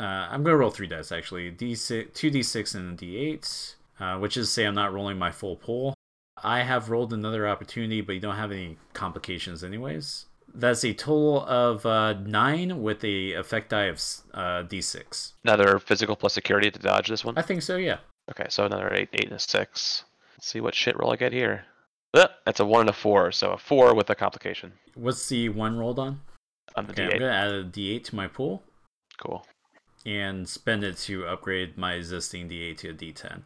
Uh, 0.00 0.28
I'm 0.30 0.44
gonna 0.44 0.56
roll 0.56 0.70
three 0.70 0.86
dice 0.86 1.10
actually. 1.10 1.50
D6, 1.50 2.14
two 2.14 2.30
d6 2.30 2.74
and 2.74 3.00
a 3.00 3.04
d8, 3.04 3.74
uh, 4.00 4.18
which 4.18 4.36
is 4.36 4.46
to 4.46 4.52
say 4.52 4.64
I'm 4.64 4.74
not 4.74 4.92
rolling 4.92 5.18
my 5.18 5.32
full 5.32 5.56
pool. 5.56 5.94
I 6.42 6.62
have 6.62 6.90
rolled 6.90 7.12
another 7.12 7.48
opportunity, 7.48 8.00
but 8.00 8.12
you 8.12 8.20
don't 8.20 8.36
have 8.36 8.52
any 8.52 8.76
complications 8.92 9.64
anyways. 9.64 10.26
That's 10.54 10.84
a 10.84 10.94
total 10.94 11.44
of 11.44 11.84
uh, 11.84 12.14
nine 12.14 12.82
with 12.82 13.04
a 13.04 13.32
effect 13.32 13.70
die 13.70 13.84
of 13.84 13.96
uh, 14.32 14.62
d6. 14.62 15.32
Another 15.44 15.78
physical 15.78 16.16
plus 16.16 16.34
security 16.34 16.70
to 16.70 16.78
dodge 16.78 17.08
this 17.08 17.24
one. 17.24 17.36
I 17.36 17.42
think 17.42 17.62
so. 17.62 17.76
Yeah. 17.76 17.98
Okay, 18.30 18.46
so 18.48 18.64
another 18.64 18.92
eight, 18.94 19.08
eight 19.12 19.24
and 19.24 19.32
a 19.32 19.38
six. 19.38 20.04
Let's 20.36 20.46
see 20.46 20.60
what 20.60 20.74
shit 20.74 20.96
roll 20.96 21.12
I 21.12 21.16
get 21.16 21.32
here. 21.32 21.64
Uh, 22.14 22.26
that's 22.46 22.60
a 22.60 22.64
one 22.64 22.82
and 22.82 22.90
a 22.90 22.92
four, 22.92 23.30
so 23.32 23.52
a 23.52 23.58
four 23.58 23.94
with 23.94 24.08
a 24.10 24.14
complication 24.14 24.72
What's 24.94 25.28
the 25.28 25.48
one 25.50 25.78
rolled 25.78 25.98
on? 25.98 26.20
on 26.74 26.86
the 26.86 26.92
Okay, 26.92 27.04
I'm 27.04 27.18
gonna 27.18 27.30
add 27.32 27.50
a 27.50 27.64
d8 27.64 28.04
to 28.04 28.16
my 28.16 28.26
pool. 28.28 28.62
Cool. 29.18 29.44
and 30.06 30.48
spend 30.48 30.84
it 30.84 30.96
to 30.96 31.26
upgrade 31.26 31.76
my 31.76 31.94
existing 31.94 32.48
D8 32.48 32.76
to 32.78 32.88
a 32.90 32.94
D10. 32.94 33.40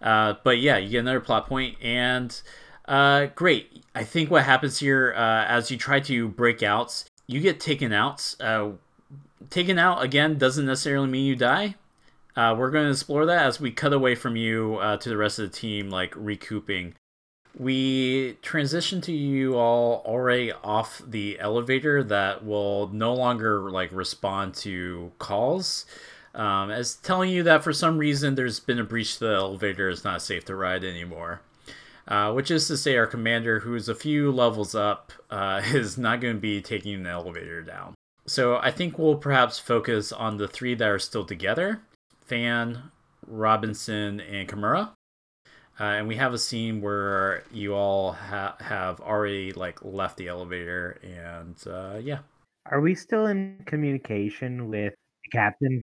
Uh, 0.00 0.34
but 0.44 0.58
yeah, 0.58 0.76
you 0.76 0.88
get 0.90 0.98
another 1.00 1.20
plot 1.20 1.46
point, 1.48 1.76
and 1.82 2.40
uh, 2.86 3.26
great. 3.34 3.84
I 3.94 4.04
think 4.04 4.30
what 4.30 4.44
happens 4.44 4.78
here 4.78 5.12
uh, 5.16 5.44
as 5.46 5.70
you 5.70 5.76
try 5.76 5.98
to 6.00 6.28
break 6.28 6.62
out, 6.62 7.04
you 7.26 7.40
get 7.40 7.58
taken 7.58 7.92
out. 7.92 8.36
Uh, 8.40 8.70
taken 9.50 9.78
out 9.78 10.02
again 10.02 10.38
doesn't 10.38 10.64
necessarily 10.64 11.08
mean 11.08 11.26
you 11.26 11.34
die. 11.36 11.74
Uh, 12.36 12.54
we're 12.56 12.70
going 12.70 12.84
to 12.84 12.90
explore 12.92 13.26
that 13.26 13.44
as 13.46 13.60
we 13.60 13.70
cut 13.72 13.92
away 13.92 14.14
from 14.14 14.36
you 14.36 14.76
uh, 14.76 14.96
to 14.98 15.08
the 15.08 15.16
rest 15.16 15.38
of 15.40 15.50
the 15.50 15.56
team, 15.56 15.90
like 15.90 16.12
recouping. 16.16 16.94
We 17.58 18.36
transition 18.42 19.00
to 19.02 19.12
you 19.12 19.56
all 19.56 20.02
already 20.04 20.52
off 20.52 21.00
the 21.06 21.38
elevator 21.40 22.04
that 22.04 22.44
will 22.44 22.88
no 22.88 23.14
longer 23.14 23.70
like 23.70 23.90
respond 23.92 24.54
to 24.56 25.12
calls. 25.18 25.86
um, 26.34 26.70
as 26.70 26.96
telling 26.96 27.30
you 27.30 27.42
that 27.44 27.64
for 27.64 27.72
some 27.72 27.96
reason 27.96 28.34
there's 28.34 28.60
been 28.60 28.78
a 28.78 28.84
breach 28.84 29.14
to 29.18 29.24
the 29.24 29.34
elevator. 29.34 29.88
It's 29.88 30.04
not 30.04 30.20
safe 30.20 30.44
to 30.46 30.54
ride 30.54 30.84
anymore. 30.84 31.40
Uh, 32.08 32.32
which 32.32 32.52
is 32.52 32.68
to 32.68 32.76
say, 32.76 32.96
our 32.96 33.06
commander, 33.06 33.60
who 33.60 33.74
is 33.74 33.88
a 33.88 33.94
few 33.94 34.30
levels 34.30 34.76
up, 34.76 35.12
uh, 35.28 35.60
is 35.66 35.98
not 35.98 36.20
going 36.20 36.34
to 36.34 36.40
be 36.40 36.60
taking 36.60 37.02
the 37.02 37.10
elevator 37.10 37.62
down. 37.62 37.94
So 38.26 38.58
I 38.58 38.70
think 38.70 38.98
we'll 38.98 39.16
perhaps 39.16 39.58
focus 39.58 40.12
on 40.12 40.36
the 40.36 40.46
three 40.46 40.74
that 40.74 40.88
are 40.88 40.98
still 40.98 41.24
together 41.24 41.82
Fan, 42.24 42.90
Robinson, 43.26 44.20
and 44.20 44.48
Kimura. 44.48 44.90
Uh, 45.78 45.84
and 45.84 46.08
we 46.08 46.16
have 46.16 46.32
a 46.32 46.38
scene 46.38 46.80
where 46.80 47.44
you 47.52 47.74
all 47.74 48.12
ha- 48.12 48.56
have 48.60 49.00
already 49.00 49.52
like 49.52 49.84
left 49.84 50.16
the 50.16 50.28
elevator, 50.28 50.98
and 51.02 51.56
uh, 51.66 51.98
yeah. 52.02 52.20
Are 52.70 52.80
we 52.80 52.94
still 52.94 53.26
in 53.26 53.62
communication 53.66 54.68
with 54.68 54.94
the 55.24 55.30
captain? 55.30 55.82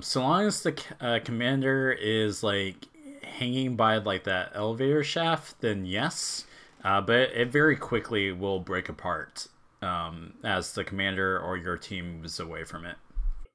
So 0.00 0.20
long 0.20 0.46
as 0.46 0.62
the 0.62 0.80
uh, 1.00 1.18
commander 1.24 1.90
is 1.92 2.42
like 2.42 2.86
hanging 3.22 3.76
by 3.76 3.96
like 3.98 4.24
that 4.24 4.52
elevator 4.54 5.02
shaft, 5.02 5.60
then 5.60 5.84
yes. 5.84 6.46
Uh, 6.84 7.00
but 7.00 7.30
it 7.32 7.48
very 7.48 7.76
quickly 7.76 8.30
will 8.30 8.60
break 8.60 8.88
apart 8.88 9.48
um, 9.82 10.34
as 10.44 10.72
the 10.72 10.84
commander 10.84 11.40
or 11.40 11.56
your 11.56 11.76
team 11.76 12.20
moves 12.20 12.38
away 12.38 12.62
from 12.62 12.84
it. 12.86 12.96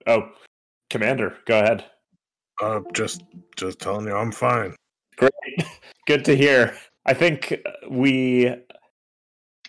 Oh, 0.08 0.30
commander, 0.90 1.36
go 1.46 1.60
ahead. 1.60 1.86
Uh, 2.62 2.82
just, 2.94 3.24
just 3.56 3.80
telling 3.80 4.06
you, 4.06 4.16
I'm 4.16 4.32
fine. 4.32 4.76
Great, 5.18 5.32
good 6.08 6.26
to 6.26 6.36
hear. 6.36 6.76
I 7.06 7.14
think 7.14 7.62
we. 7.90 8.54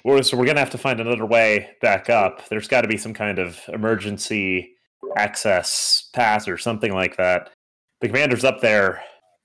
We're, 0.04 0.22
so 0.22 0.36
we're 0.36 0.46
gonna 0.46 0.58
have 0.58 0.70
to 0.70 0.78
find 0.78 0.98
another 1.00 1.26
way 1.26 1.70
back 1.80 2.10
up. 2.10 2.48
There's 2.48 2.66
got 2.66 2.80
to 2.80 2.88
be 2.88 2.96
some 2.96 3.14
kind 3.14 3.38
of 3.38 3.60
emergency 3.68 4.74
access 5.16 6.08
pass 6.12 6.48
or 6.48 6.58
something 6.58 6.92
like 6.92 7.16
that. 7.16 7.50
The 8.00 8.08
commander's 8.08 8.44
up 8.44 8.60
there, 8.60 9.02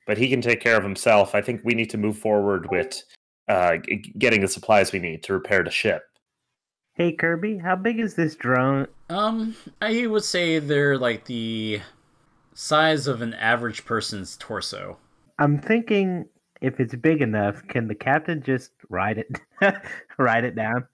but 0.08 0.18
he 0.18 0.30
can 0.30 0.42
take 0.42 0.60
care 0.60 0.76
of 0.76 0.84
himself. 0.84 1.36
I 1.36 1.42
think 1.42 1.62
we 1.64 1.76
need 1.76 1.92
to 1.92 1.98
move 1.98 2.18
forward 2.18 2.72
with 2.72 3.04
uh, 3.48 3.78
getting 4.18 4.42
the 4.42 4.48
supplies 4.48 4.92
we 4.92 5.00
need 5.00 5.24
to 5.24 5.34
repair 5.34 5.64
the 5.64 5.70
ship. 5.70 6.04
Hey 6.94 7.12
Kirby, 7.12 7.60
how 7.60 7.76
big 7.76 8.00
is 8.00 8.16
this 8.16 8.36
drone? 8.36 8.88
Um, 9.10 9.56
I 9.82 10.08
would 10.08 10.24
say 10.24 10.58
they're 10.58 10.98
like 10.98 11.26
the 11.26 11.82
size 12.56 13.06
of 13.06 13.22
an 13.22 13.36
average 13.36 13.86
person's 13.86 14.36
torso. 14.38 14.98
I'm 15.40 15.60
thinking 15.60 16.28
if 16.62 16.80
it's 16.80 16.96
big 16.96 17.22
enough, 17.22 17.62
can 17.68 17.88
the 17.88 17.96
captain 17.96 18.42
just 18.42 18.72
ride 18.90 19.18
it 19.20 19.40
ride 20.18 20.44
it 20.44 20.56
down? 20.56 20.88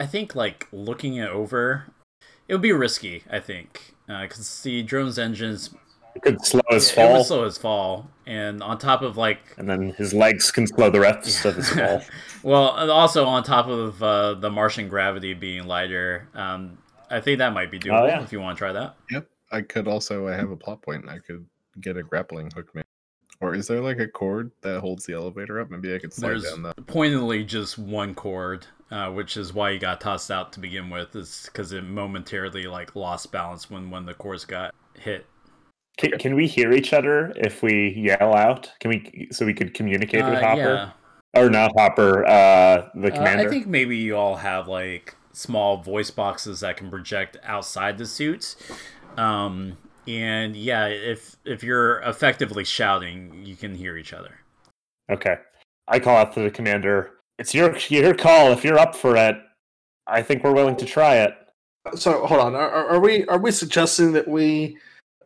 I 0.00 0.06
think 0.06 0.34
like 0.34 0.68
looking 0.72 1.16
it 1.16 1.28
over, 1.28 1.86
it 2.48 2.54
would 2.54 2.62
be 2.62 2.72
risky. 2.72 3.24
I 3.30 3.40
think 3.40 3.94
because 4.06 4.62
the 4.62 4.82
drone's 4.82 5.18
engines 5.18 5.70
It 6.14 6.22
could 6.22 6.44
slow 6.44 6.60
his 6.70 6.90
it 6.90 6.94
fall, 6.94 7.12
would 7.18 7.26
slow 7.26 7.44
his 7.44 7.58
fall, 7.58 8.10
and 8.26 8.62
on 8.62 8.78
top 8.78 9.02
of 9.02 9.16
like 9.16 9.40
and 9.56 9.68
then 9.68 9.90
his 9.94 10.12
legs 10.12 10.50
can 10.50 10.66
slow 10.66 10.90
the 10.90 11.00
rest 11.00 11.44
of 11.44 11.56
his 11.56 11.70
fall. 11.70 12.02
well, 12.42 12.76
and 12.76 12.90
also 12.90 13.24
on 13.24 13.42
top 13.42 13.66
of 13.66 14.02
uh, 14.02 14.34
the 14.34 14.50
Martian 14.50 14.88
gravity 14.88 15.34
being 15.34 15.66
lighter, 15.66 16.28
um, 16.34 16.78
I 17.10 17.20
think 17.20 17.38
that 17.38 17.52
might 17.52 17.70
be 17.70 17.78
doable 17.78 18.02
Oh, 18.02 18.06
yeah. 18.06 18.22
if 18.22 18.32
you 18.32 18.40
want 18.40 18.56
to 18.56 18.58
try 18.58 18.72
that. 18.72 18.96
Yep. 19.10 19.28
I 19.50 19.60
could 19.62 19.86
also. 19.88 20.28
I 20.28 20.34
have 20.34 20.50
a 20.50 20.56
plot 20.56 20.82
point. 20.82 21.08
I 21.08 21.18
could 21.18 21.44
get 21.80 21.96
a 21.96 22.02
grappling 22.02 22.50
hook, 22.50 22.74
man. 22.74 22.81
Or 23.42 23.56
is 23.56 23.66
there 23.66 23.80
like 23.80 23.98
a 23.98 24.06
cord 24.06 24.52
that 24.60 24.80
holds 24.80 25.04
the 25.04 25.14
elevator 25.14 25.60
up? 25.60 25.68
Maybe 25.68 25.92
I 25.92 25.98
could 25.98 26.12
slide 26.12 26.30
There's 26.30 26.44
down 26.44 26.62
that. 26.62 26.86
pointedly 26.86 27.42
just 27.42 27.76
one 27.76 28.14
cord, 28.14 28.66
uh, 28.92 29.10
which 29.10 29.36
is 29.36 29.52
why 29.52 29.70
you 29.70 29.80
got 29.80 30.00
tossed 30.00 30.30
out 30.30 30.52
to 30.52 30.60
begin 30.60 30.88
with, 30.90 31.16
is 31.16 31.50
because 31.52 31.72
it 31.72 31.82
momentarily 31.82 32.64
like 32.68 32.94
lost 32.94 33.32
balance 33.32 33.68
when 33.68 33.90
when 33.90 34.06
the 34.06 34.14
cords 34.14 34.44
got 34.44 34.72
hit. 34.96 35.26
Can, 35.98 36.12
can 36.18 36.34
we 36.36 36.46
hear 36.46 36.72
each 36.72 36.92
other 36.92 37.32
if 37.36 37.62
we 37.64 37.90
yell 37.96 38.34
out? 38.34 38.70
Can 38.78 38.90
we 38.90 39.28
so 39.32 39.44
we 39.44 39.54
could 39.54 39.74
communicate 39.74 40.24
with 40.24 40.34
Uh, 40.34 40.40
Hopper 40.40 40.92
or 41.34 41.50
not 41.50 41.72
Hopper? 41.76 42.24
Uh, 42.24 42.88
the 42.94 43.08
Uh, 43.12 43.16
commander. 43.16 43.48
I 43.48 43.50
think 43.50 43.66
maybe 43.66 43.96
you 43.96 44.16
all 44.16 44.36
have 44.36 44.68
like 44.68 45.16
small 45.32 45.78
voice 45.82 46.12
boxes 46.12 46.60
that 46.60 46.76
can 46.76 46.90
project 46.90 47.36
outside 47.42 47.98
the 47.98 48.06
suits. 48.06 48.54
Um, 49.16 49.78
and 50.06 50.56
yeah, 50.56 50.86
if 50.86 51.36
if 51.44 51.62
you're 51.62 52.00
effectively 52.00 52.64
shouting, 52.64 53.42
you 53.44 53.56
can 53.56 53.74
hear 53.74 53.96
each 53.96 54.12
other. 54.12 54.34
Okay. 55.10 55.36
I 55.88 55.98
call 55.98 56.16
out 56.16 56.32
to 56.34 56.40
the 56.40 56.50
commander. 56.50 57.12
It's 57.38 57.54
your 57.54 57.76
your 57.88 58.14
call. 58.14 58.52
If 58.52 58.64
you're 58.64 58.78
up 58.78 58.94
for 58.94 59.16
it, 59.16 59.36
I 60.06 60.22
think 60.22 60.44
we're 60.44 60.52
willing 60.52 60.76
to 60.76 60.84
try 60.84 61.16
it. 61.16 61.34
So 61.94 62.26
hold 62.26 62.40
on. 62.40 62.54
Are, 62.54 62.70
are 62.70 62.88
are 62.90 63.00
we 63.00 63.26
are 63.26 63.38
we 63.38 63.50
suggesting 63.50 64.12
that 64.12 64.28
we 64.28 64.76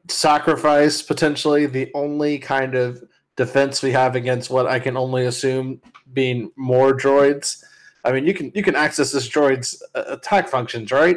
sacrifice 0.09 1.03
potentially 1.03 1.67
the 1.67 1.91
only 1.95 2.39
kind 2.39 2.75
of 2.75 3.03
defense 3.37 3.83
we 3.83 3.93
have 3.93 4.17
against 4.17 4.51
what 4.51 4.67
I 4.67 4.79
can 4.79 4.97
only 4.97 5.27
assume 5.27 5.81
being 6.13 6.51
more 6.57 6.97
droids? 6.97 7.63
I 8.05 8.13
mean, 8.13 8.27
you 8.27 8.35
can 8.35 8.53
you 8.55 8.63
can 8.63 8.77
access 8.77 9.13
this 9.13 9.29
droid's 9.29 9.83
uh, 9.95 10.05
attack 10.09 10.49
functions, 10.49 10.93
right? 10.93 11.17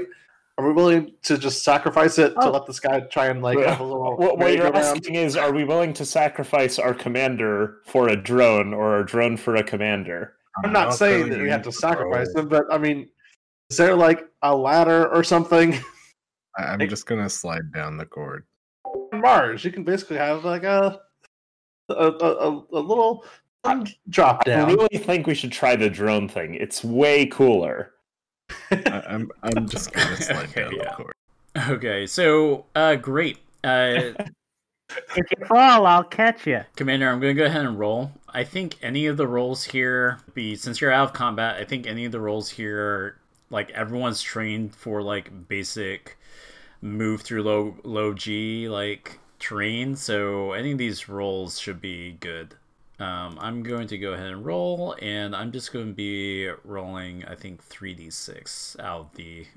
Are 0.59 0.67
we 0.67 0.73
willing 0.73 1.13
to 1.23 1.37
just 1.37 1.63
sacrifice 1.63 2.17
it 2.19 2.31
to 2.31 2.47
Oh. 2.49 2.51
let 2.51 2.65
this 2.65 2.81
guy 2.81 2.99
try 2.99 3.27
and 3.27 3.41
like 3.41 3.57
Well, 3.57 3.69
have 3.69 3.79
a 3.79 3.83
little? 3.83 4.17
What, 4.17 4.37
what 4.37 4.51
you're 4.51 4.63
merry-go-round? 4.63 4.75
asking 4.75 5.15
is, 5.15 5.37
are 5.37 5.53
we 5.53 5.63
willing 5.63 5.93
to 5.93 6.05
sacrifice 6.05 6.77
our 6.77 6.93
commander 6.93 7.77
for 7.85 8.09
a 8.09 8.15
drone, 8.17 8.73
or 8.73 8.99
a 8.99 9.05
drone 9.05 9.37
for 9.37 9.55
a 9.55 9.63
commander? 9.63 10.33
I'm 10.65 10.73
not 10.73 10.93
saying 10.93 11.29
that 11.29 11.39
we 11.39 11.49
have 11.49 11.61
to 11.61 11.71
sacrifice 11.71 12.33
them, 12.33 12.49
but 12.49 12.65
I 12.69 12.77
mean, 12.77 13.07
is 13.69 13.77
there 13.77 13.95
like 13.95 14.27
a 14.41 14.53
ladder 14.53 15.07
or 15.07 15.23
something? 15.23 15.73
I- 16.57 16.63
I'm 16.65 16.79
just 16.89 17.05
gonna 17.05 17.29
slide 17.29 17.71
down 17.73 17.95
the 17.95 18.05
cord. 18.05 18.43
Mars, 19.13 19.63
you 19.63 19.71
can 19.71 19.85
basically 19.85 20.17
have 20.17 20.43
like 20.43 20.63
a 20.63 20.99
a, 21.87 21.93
a, 21.93 22.49
a, 22.49 22.65
a 22.73 22.81
little 22.81 23.23
drop 24.09 24.43
down. 24.43 24.69
I 24.69 24.73
really 24.73 24.97
think 24.97 25.25
we 25.25 25.35
should 25.35 25.53
try 25.53 25.77
the 25.77 25.89
drone 25.89 26.27
thing. 26.27 26.55
It's 26.55 26.83
way 26.83 27.27
cooler. 27.27 27.93
I, 28.71 29.03
I'm 29.07 29.31
I'm 29.43 29.67
just 29.69 29.91
gonna 29.93 30.15
slide 30.21 30.49
Okay, 30.49 30.61
down 30.61 30.75
yeah. 30.75 30.83
the 30.83 31.03
cord. 31.03 31.13
Okay, 31.69 32.07
so 32.07 32.65
uh, 32.75 32.95
great. 32.95 33.39
Uh, 33.63 34.11
If 35.15 35.27
you 35.37 35.45
fall, 35.45 35.85
I'll 35.85 36.03
catch 36.03 36.47
you. 36.47 36.61
Commander, 36.75 37.09
I'm 37.09 37.19
going 37.19 37.35
to 37.35 37.39
go 37.41 37.45
ahead 37.45 37.65
and 37.65 37.77
roll. 37.77 38.11
I 38.29 38.43
think 38.43 38.77
any 38.81 39.05
of 39.05 39.17
the 39.17 39.27
rolls 39.27 39.63
here, 39.65 40.19
be 40.33 40.55
since 40.55 40.81
you're 40.81 40.91
out 40.91 41.09
of 41.09 41.13
combat, 41.13 41.57
I 41.57 41.63
think 41.65 41.85
any 41.85 42.05
of 42.05 42.11
the 42.11 42.19
rolls 42.19 42.49
here, 42.49 43.17
like 43.51 43.69
everyone's 43.71 44.21
trained 44.21 44.75
for 44.75 45.01
like 45.01 45.47
basic 45.47 46.17
move 46.81 47.21
through 47.21 47.43
low 47.43 47.75
low 47.83 48.13
G 48.13 48.67
like 48.69 49.19
terrain. 49.39 49.95
So 49.95 50.53
any 50.53 50.71
of 50.71 50.77
these 50.77 51.07
rolls 51.09 51.59
should 51.59 51.81
be 51.81 52.13
good. 52.13 52.55
Um, 52.99 53.37
I'm 53.39 53.63
going 53.63 53.87
to 53.87 53.97
go 53.97 54.13
ahead 54.13 54.27
and 54.27 54.45
roll, 54.45 54.95
and 55.01 55.35
I'm 55.35 55.51
just 55.51 55.71
going 55.71 55.87
to 55.87 55.93
be 55.93 56.49
rolling, 56.65 57.23
I 57.25 57.35
think, 57.35 57.67
3d6 57.67 58.79
out 58.79 58.99
of 58.99 59.15
the 59.15 59.47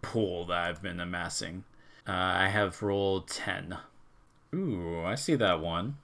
pool 0.00 0.46
that 0.46 0.56
I've 0.56 0.82
been 0.82 0.98
amassing. 0.98 1.64
Uh, 2.08 2.12
I 2.12 2.48
have 2.48 2.82
rolled 2.82 3.28
10. 3.28 3.76
Ooh, 4.54 5.02
I 5.04 5.14
see 5.16 5.34
that 5.34 5.60
one. 5.60 5.96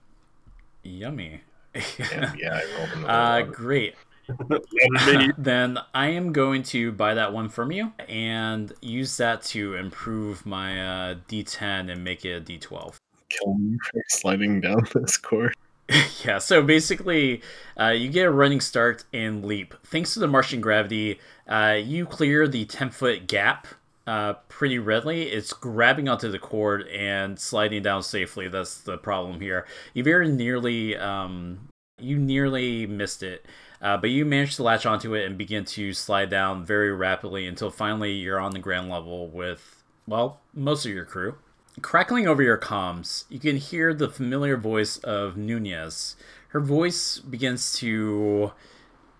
Yummy. 0.83 1.41
Yeah, 1.75 2.33
yeah, 2.37 2.61
I 2.61 2.77
rolled 2.77 2.89
another 2.93 3.11
uh, 3.11 3.41
one. 3.41 3.51
great. 3.51 3.95
then 5.37 5.79
I 5.93 6.07
am 6.09 6.31
going 6.31 6.61
to 6.63 6.91
buy 6.91 7.15
that 7.15 7.33
one 7.33 7.49
from 7.49 7.71
you 7.71 7.93
and 8.07 8.71
use 8.81 9.17
that 9.17 9.41
to 9.43 9.75
improve 9.75 10.45
my 10.45 10.81
uh, 11.11 11.15
D10 11.27 11.91
and 11.91 12.03
make 12.03 12.25
it 12.25 12.33
a 12.33 12.41
D12. 12.41 12.95
Kill 13.29 13.53
me 13.55 13.77
for 13.83 14.01
sliding 14.07 14.61
down 14.61 14.87
this 14.93 15.17
cord. 15.17 15.55
yeah, 16.25 16.37
so 16.37 16.61
basically, 16.61 17.41
uh, 17.79 17.87
you 17.89 18.09
get 18.09 18.25
a 18.25 18.31
running 18.31 18.61
start 18.61 19.05
and 19.11 19.43
leap. 19.43 19.73
Thanks 19.83 20.13
to 20.13 20.19
the 20.19 20.27
Martian 20.27 20.61
gravity, 20.61 21.19
uh, 21.47 21.77
you 21.81 22.05
clear 22.05 22.47
the 22.47 22.65
10 22.65 22.91
foot 22.91 23.27
gap 23.27 23.67
uh, 24.05 24.33
pretty 24.49 24.77
readily. 24.77 25.23
It's 25.23 25.51
grabbing 25.53 26.07
onto 26.07 26.29
the 26.29 26.39
cord 26.39 26.87
and 26.87 27.39
sliding 27.39 27.81
down 27.81 28.03
safely. 28.03 28.47
That's 28.47 28.81
the 28.81 28.97
problem 28.97 29.41
here. 29.41 29.65
You 29.93 30.03
very 30.03 30.29
nearly, 30.29 30.95
um, 30.95 31.69
you 31.97 32.19
nearly 32.19 32.85
missed 32.85 33.23
it. 33.23 33.45
Uh, 33.81 33.97
but 33.97 34.09
you 34.09 34.25
managed 34.25 34.57
to 34.57 34.63
latch 34.63 34.85
onto 34.85 35.15
it 35.15 35.25
and 35.25 35.37
begin 35.37 35.63
to 35.63 35.93
slide 35.93 36.29
down 36.29 36.65
very 36.65 36.93
rapidly 36.93 37.47
until 37.47 37.71
finally 37.71 38.11
you're 38.11 38.39
on 38.39 38.51
the 38.51 38.59
ground 38.59 38.89
level 38.89 39.29
with, 39.29 39.83
well, 40.05 40.41
most 40.53 40.85
of 40.85 40.91
your 40.91 41.05
crew. 41.05 41.35
Crackling 41.81 42.27
over 42.27 42.41
your 42.41 42.57
comms, 42.57 43.25
you 43.29 43.39
can 43.39 43.57
hear 43.57 43.93
the 43.93 44.09
familiar 44.09 44.57
voice 44.57 44.97
of 44.97 45.37
Nunez. 45.37 46.15
Her 46.49 46.59
voice 46.59 47.19
begins 47.19 47.73
to 47.79 48.51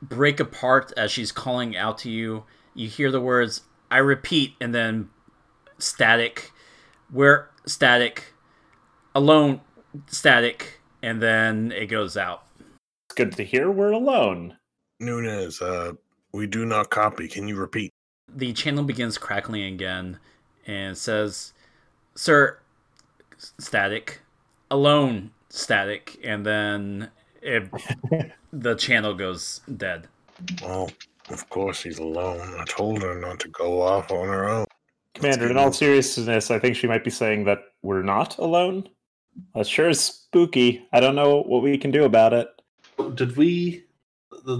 break 0.02 0.40
apart 0.40 0.92
as 0.98 1.12
she's 1.12 1.32
calling 1.32 1.76
out 1.76 1.98
to 2.00 2.10
you. 2.10 2.44
You 2.74 2.88
hear 2.88 3.12
the 3.12 3.22
words, 3.22 3.62
I 3.92 3.98
repeat, 3.98 4.56
and 4.60 4.74
then 4.74 5.10
static. 5.78 6.52
Where 7.12 7.50
static, 7.66 8.34
alone, 9.16 9.62
static, 10.08 10.82
and 11.02 11.22
then 11.22 11.72
it 11.72 11.88
goes 11.88 12.18
out. 12.18 12.44
It's 13.08 13.16
good 13.16 13.36
to 13.38 13.44
hear 13.44 13.72
we're 13.72 13.92
alone. 13.92 14.58
Nunez, 15.00 15.62
uh, 15.62 15.94
we 16.34 16.46
do 16.46 16.66
not 16.66 16.90
copy. 16.90 17.28
Can 17.28 17.48
you 17.48 17.56
repeat? 17.56 17.92
the 18.36 18.54
channel 18.54 18.84
begins 18.84 19.18
crackling 19.18 19.64
again 19.64 20.20
and 20.68 20.98
says, 20.98 21.54
Sir, 22.20 22.60
static, 23.38 24.20
alone 24.70 25.32
static, 25.48 26.20
and 26.22 26.46
then 26.46 27.10
it, 27.42 27.72
the 28.52 28.76
channel 28.76 29.14
goes 29.14 29.62
dead. 29.78 30.10
Well, 30.62 30.92
of 31.30 31.50
course 31.50 31.82
he's 31.82 31.98
alone. 31.98 32.60
I 32.60 32.66
told 32.66 33.02
her 33.04 33.22
not 33.22 33.40
to 33.40 33.48
go 33.48 33.82
off 33.82 34.12
on 34.12 34.28
her 34.28 34.50
own. 34.50 34.66
Commander, 35.16 35.50
in 35.50 35.56
all 35.56 35.72
seriousness, 35.72 36.52
I 36.52 36.60
think 36.60 36.76
she 36.76 36.88
might 36.88 37.06
be 37.06 37.10
saying 37.10 37.46
that 37.46 37.60
we're 37.84 38.04
not 38.04 38.38
alone. 38.38 38.90
That 39.56 39.66
sure 39.66 39.88
is 39.88 40.02
spooky. 40.02 40.86
I 40.92 41.00
don't 41.00 41.16
know 41.16 41.44
what 41.44 41.64
we 41.64 41.78
can 41.78 41.90
do 41.90 42.04
about 42.04 42.34
it. 42.34 42.50
Did 43.16 43.38
we 43.38 43.86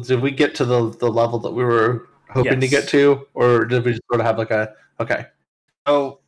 did 0.08 0.22
we 0.22 0.32
get 0.32 0.56
to 0.56 0.64
the 0.64 0.92
the 0.92 1.12
level 1.12 1.40
that 1.40 1.52
we 1.52 1.66
were 1.66 2.08
hoping 2.30 2.62
to 2.62 2.70
get 2.70 2.88
to, 2.88 3.28
or 3.34 3.66
did 3.66 3.84
we 3.84 3.92
just 3.92 4.04
sort 4.10 4.22
of 4.22 4.26
have 4.26 4.38
like 4.38 4.52
a 4.52 4.74
okay? 5.02 5.26
So 5.86 6.22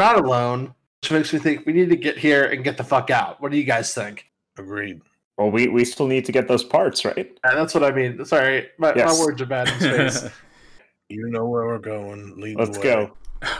not 0.00 0.18
alone, 0.24 0.74
which 1.02 1.12
makes 1.12 1.32
me 1.32 1.38
think 1.38 1.64
we 1.66 1.72
need 1.72 1.90
to 1.90 1.96
get 1.96 2.18
here 2.18 2.44
and 2.46 2.64
get 2.64 2.76
the 2.76 2.84
fuck 2.84 3.10
out. 3.10 3.40
What 3.40 3.52
do 3.52 3.58
you 3.58 3.64
guys 3.64 3.94
think? 3.94 4.26
Agreed. 4.58 5.00
Well, 5.38 5.50
we, 5.50 5.68
we 5.68 5.84
still 5.84 6.06
need 6.06 6.24
to 6.26 6.32
get 6.32 6.48
those 6.48 6.64
parts, 6.64 7.04
right? 7.04 7.16
And 7.44 7.58
that's 7.58 7.72
what 7.74 7.84
I 7.84 7.92
mean. 7.92 8.24
Sorry, 8.24 8.68
my, 8.78 8.92
Yes. 8.94 9.16
my 9.18 9.24
words 9.24 9.40
are 9.40 9.46
bad 9.46 9.68
in 9.68 9.80
space. 9.80 10.30
You 11.12 11.28
know 11.28 11.44
where 11.48 11.66
we're 11.66 11.78
going. 11.78 12.40
Lead 12.40 12.56
Let's 12.56 12.78
the 12.78 12.84
way. 12.84 12.84
go. 12.84 13.10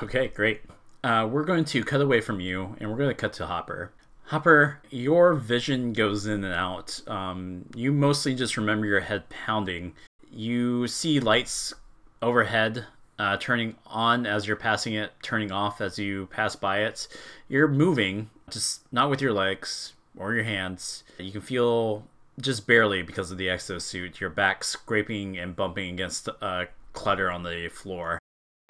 Okay, 0.04 0.28
great. 0.28 0.60
Uh, 1.02 1.28
we're 1.28 1.42
going 1.42 1.64
to 1.64 1.82
cut 1.82 2.00
away 2.00 2.20
from 2.20 2.38
you, 2.38 2.76
and 2.78 2.88
we're 2.88 2.96
going 2.96 3.08
to 3.10 3.14
cut 3.14 3.32
to 3.34 3.46
Hopper. 3.46 3.92
Hopper, 4.26 4.78
your 4.90 5.34
vision 5.34 5.92
goes 5.92 6.26
in 6.26 6.44
and 6.44 6.54
out. 6.54 7.00
Um, 7.08 7.64
you 7.74 7.90
mostly 7.92 8.36
just 8.36 8.56
remember 8.56 8.86
your 8.86 9.00
head 9.00 9.28
pounding. 9.30 9.94
You 10.30 10.86
see 10.86 11.18
lights 11.18 11.74
overhead 12.22 12.86
uh, 13.20 13.36
turning 13.36 13.76
on 13.86 14.24
as 14.24 14.46
you're 14.46 14.56
passing 14.56 14.94
it, 14.94 15.12
turning 15.22 15.52
off 15.52 15.82
as 15.82 15.98
you 15.98 16.26
pass 16.32 16.56
by 16.56 16.78
it. 16.78 17.06
You're 17.48 17.68
moving, 17.68 18.30
just 18.48 18.80
not 18.90 19.10
with 19.10 19.20
your 19.20 19.34
legs 19.34 19.92
or 20.16 20.32
your 20.32 20.44
hands. 20.44 21.04
You 21.18 21.30
can 21.30 21.42
feel 21.42 22.04
just 22.40 22.66
barely 22.66 23.02
because 23.02 23.30
of 23.30 23.36
the 23.36 23.48
exosuit, 23.48 24.20
your 24.20 24.30
back 24.30 24.64
scraping 24.64 25.38
and 25.38 25.54
bumping 25.54 25.92
against 25.92 26.30
uh, 26.40 26.64
clutter 26.94 27.30
on 27.30 27.42
the 27.42 27.68
floor, 27.68 28.18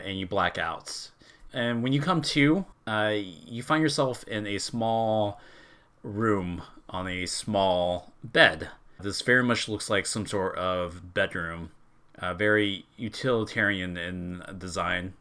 and 0.01 0.19
you 0.19 0.27
black 0.27 0.59
out. 0.59 1.11
And 1.53 1.85
when 1.85 1.93
you 1.93 2.01
come 2.01 2.21
to, 2.21 2.65
uh, 2.89 3.15
you 3.15 3.63
find 3.63 3.81
yourself 3.81 4.25
in 4.25 4.49
a 4.49 4.59
small 4.59 5.41
room 6.03 6.63
on 6.89 7.07
a 7.07 7.27
small 7.27 8.13
bed. 8.25 8.71
This 9.01 9.23
very 9.23 9.45
much 9.45 9.69
looks 9.69 9.89
like 9.89 10.07
some 10.07 10.27
sort 10.27 10.57
of 10.57 11.15
bedroom, 11.15 11.71
uh, 12.21 12.35
very 12.35 12.85
utilitarian 12.97 13.97
in 13.97 14.43
design, 14.59 15.15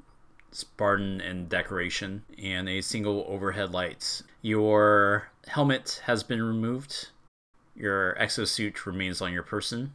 Spartan 0.51 1.21
in 1.21 1.47
decoration, 1.47 2.23
and 2.41 2.67
a 2.67 2.81
single 2.81 3.25
overhead 3.27 3.71
light. 3.71 4.21
Your 4.41 5.29
helmet 5.47 6.01
has 6.05 6.23
been 6.23 6.41
removed. 6.41 7.09
Your 7.75 8.15
exosuit 8.19 8.85
remains 8.85 9.21
on 9.21 9.31
your 9.31 9.43
person, 9.43 9.93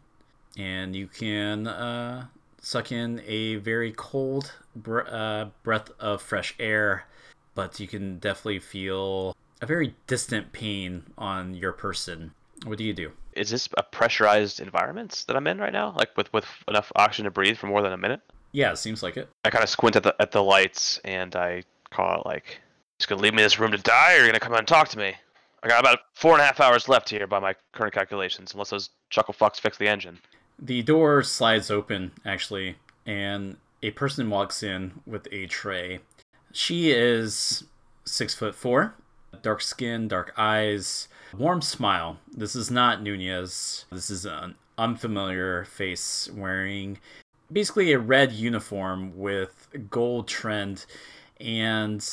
and 0.56 0.96
you 0.96 1.06
can 1.06 1.66
uh, 1.66 2.26
suck 2.60 2.90
in 2.90 3.20
a 3.26 3.56
very 3.56 3.92
cold 3.92 4.52
br- 4.74 5.08
uh, 5.08 5.46
breath 5.62 5.90
of 6.00 6.22
fresh 6.22 6.54
air, 6.58 7.06
but 7.54 7.78
you 7.78 7.86
can 7.86 8.18
definitely 8.18 8.60
feel 8.60 9.36
a 9.60 9.66
very 9.66 9.94
distant 10.06 10.52
pain 10.52 11.04
on 11.18 11.54
your 11.54 11.72
person. 11.72 12.32
What 12.64 12.78
do 12.78 12.84
you 12.84 12.94
do? 12.94 13.12
Is 13.36 13.50
this 13.50 13.68
a 13.76 13.82
pressurized 13.82 14.60
environment 14.60 15.24
that 15.26 15.36
I'm 15.36 15.46
in 15.46 15.58
right 15.58 15.72
now? 15.72 15.94
Like 15.96 16.16
with, 16.16 16.32
with 16.32 16.46
enough 16.68 16.92
oxygen 16.96 17.24
to 17.24 17.30
breathe 17.30 17.56
for 17.56 17.66
more 17.66 17.82
than 17.82 17.92
a 17.92 17.96
minute? 17.96 18.20
Yeah, 18.52 18.72
it 18.72 18.76
seems 18.76 19.02
like 19.02 19.16
it. 19.16 19.28
I 19.44 19.50
kind 19.50 19.64
of 19.64 19.70
squint 19.70 19.96
at 19.96 20.04
the 20.04 20.14
at 20.20 20.30
the 20.30 20.42
lights 20.42 20.98
and 21.04 21.34
I 21.34 21.64
call 21.90 22.20
it 22.20 22.26
like, 22.26 22.60
"Just 22.98 23.08
gonna 23.08 23.20
leave 23.20 23.34
me 23.34 23.42
in 23.42 23.46
this 23.46 23.58
room 23.58 23.72
to 23.72 23.78
die, 23.78 24.14
or 24.14 24.18
you're 24.18 24.28
gonna 24.28 24.40
come 24.40 24.52
out 24.52 24.60
and 24.60 24.68
talk 24.68 24.88
to 24.90 24.98
me?" 24.98 25.14
I 25.62 25.68
got 25.68 25.80
about 25.80 26.00
four 26.12 26.32
and 26.32 26.42
a 26.42 26.44
half 26.44 26.60
hours 26.60 26.88
left 26.88 27.08
here 27.08 27.26
by 27.26 27.38
my 27.38 27.54
current 27.72 27.94
calculations, 27.94 28.52
unless 28.52 28.70
those 28.70 28.90
chuckle 29.10 29.34
fucks 29.34 29.58
fix 29.58 29.78
the 29.78 29.88
engine. 29.88 30.18
The 30.58 30.82
door 30.82 31.22
slides 31.22 31.70
open, 31.70 32.12
actually, 32.24 32.76
and 33.06 33.56
a 33.82 33.90
person 33.90 34.30
walks 34.30 34.62
in 34.62 35.00
with 35.06 35.26
a 35.32 35.46
tray. 35.46 36.00
She 36.52 36.90
is 36.90 37.64
six 38.04 38.34
foot 38.34 38.54
four, 38.54 38.94
dark 39.42 39.60
skin, 39.60 40.08
dark 40.08 40.32
eyes, 40.36 41.08
warm 41.36 41.62
smile. 41.62 42.18
This 42.30 42.54
is 42.54 42.70
not 42.70 43.02
Nunez. 43.02 43.84
This 43.90 44.10
is 44.10 44.24
an 44.24 44.54
unfamiliar 44.78 45.64
face 45.64 46.28
wearing 46.34 46.98
basically 47.52 47.92
a 47.92 47.98
red 47.98 48.32
uniform 48.32 49.16
with 49.16 49.68
gold 49.90 50.28
trend, 50.28 50.86
and 51.40 52.06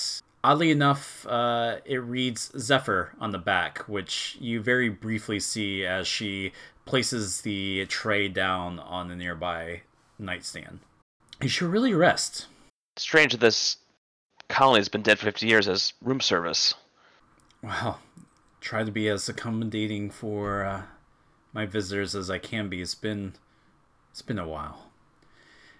oddly 0.44 0.72
enough, 0.72 1.26
uh, 1.28 1.78
it 1.86 1.98
reads 1.98 2.52
Zephyr 2.58 3.14
on 3.20 3.32
the 3.32 3.38
back, 3.38 3.80
which 3.88 4.38
you 4.40 4.62
very 4.62 4.90
briefly 4.90 5.40
see 5.40 5.86
as 5.86 6.08
she 6.08 6.52
places 6.86 7.42
the 7.42 7.86
tray 7.88 8.28
down 8.28 8.80
on 8.80 9.08
the 9.08 9.16
nearby 9.16 9.82
nightstand. 10.20 10.80
You 11.42 11.50
should 11.50 11.70
really 11.70 11.94
rest. 11.94 12.48
Strange 12.98 13.32
that 13.32 13.40
this 13.40 13.78
colony 14.50 14.80
has 14.80 14.90
been 14.90 15.02
dead 15.02 15.18
for 15.18 15.26
50 15.26 15.48
years 15.48 15.68
as 15.68 15.94
room 16.04 16.20
service. 16.20 16.74
Well, 17.64 18.00
try 18.60 18.84
to 18.84 18.92
be 18.92 19.08
as 19.08 19.30
accommodating 19.30 20.10
for 20.10 20.66
uh, 20.66 20.82
my 21.54 21.66
visitors 21.66 22.16
as 22.16 22.30
I 22.30 22.40
can 22.40 22.70
be. 22.70 22.82
It's 22.82 22.96
been 22.96 23.34
it's 24.12 24.22
been 24.22 24.40
a 24.40 24.48
while. 24.48 24.88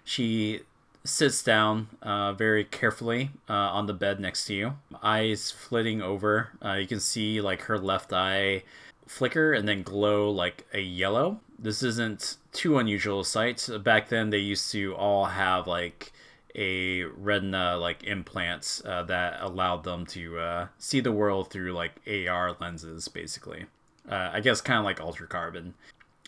She 0.04 0.60
sits 1.04 1.42
down 1.42 1.88
uh, 2.00 2.32
very 2.32 2.64
carefully 2.64 3.30
uh, 3.48 3.52
on 3.52 3.86
the 3.86 3.92
bed 3.92 4.20
next 4.20 4.46
to 4.46 4.54
you, 4.54 4.74
eyes 5.02 5.50
flitting 5.50 6.00
over. 6.00 6.50
Uh, 6.64 6.74
you 6.74 6.86
can 6.86 7.00
see 7.00 7.40
like 7.40 7.62
her 7.62 7.78
left 7.78 8.12
eye 8.12 8.62
flicker 9.06 9.52
and 9.52 9.68
then 9.68 9.82
glow 9.82 10.30
like 10.30 10.66
a 10.72 10.80
yellow. 10.80 11.40
This 11.58 11.82
isn't 11.82 12.36
too 12.52 12.78
unusual 12.78 13.20
a 13.20 13.24
sight. 13.24 13.68
Back 13.82 14.08
then, 14.08 14.30
they 14.30 14.38
used 14.38 14.70
to 14.72 14.94
all 14.94 15.26
have 15.26 15.66
like 15.66 16.12
a 16.54 17.04
retina 17.04 17.76
like 17.76 18.04
implants 18.04 18.82
uh, 18.84 19.02
that 19.04 19.40
allowed 19.40 19.84
them 19.84 20.06
to 20.06 20.38
uh, 20.38 20.66
see 20.78 21.00
the 21.00 21.12
world 21.12 21.50
through 21.50 21.72
like 21.72 21.92
AR 22.06 22.56
lenses, 22.60 23.08
basically. 23.08 23.66
Uh, 24.08 24.30
I 24.32 24.40
guess 24.40 24.60
kind 24.60 24.78
of 24.78 24.84
like 24.84 25.00
Altered 25.00 25.28
Carbon. 25.28 25.74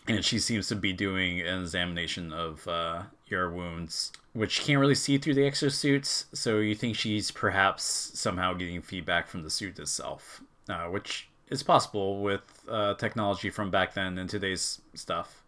And 0.07 0.23
she 0.23 0.37
seems 0.37 0.67
to 0.67 0.75
be 0.75 0.93
doing 0.93 1.41
an 1.41 1.61
examination 1.61 2.31
of 2.31 2.67
uh, 2.67 3.03
your 3.27 3.49
wounds, 3.49 4.11
which 4.33 4.59
you 4.59 4.65
can't 4.65 4.79
really 4.79 4.95
see 4.95 5.17
through 5.17 5.33
the 5.33 5.41
exosuits. 5.41 6.25
So 6.33 6.59
you 6.59 6.75
think 6.75 6.95
she's 6.95 7.31
perhaps 7.31 8.11
somehow 8.13 8.53
getting 8.53 8.81
feedback 8.81 9.27
from 9.27 9.41
the 9.41 9.49
suit 9.49 9.79
itself, 9.79 10.41
uh, 10.69 10.85
which 10.85 11.27
is 11.49 11.63
possible 11.63 12.21
with 12.21 12.41
uh, 12.69 12.93
technology 12.95 13.49
from 13.49 13.71
back 13.71 13.93
then 13.93 14.17
and 14.17 14.29
today's 14.29 14.81
stuff. 14.93 15.43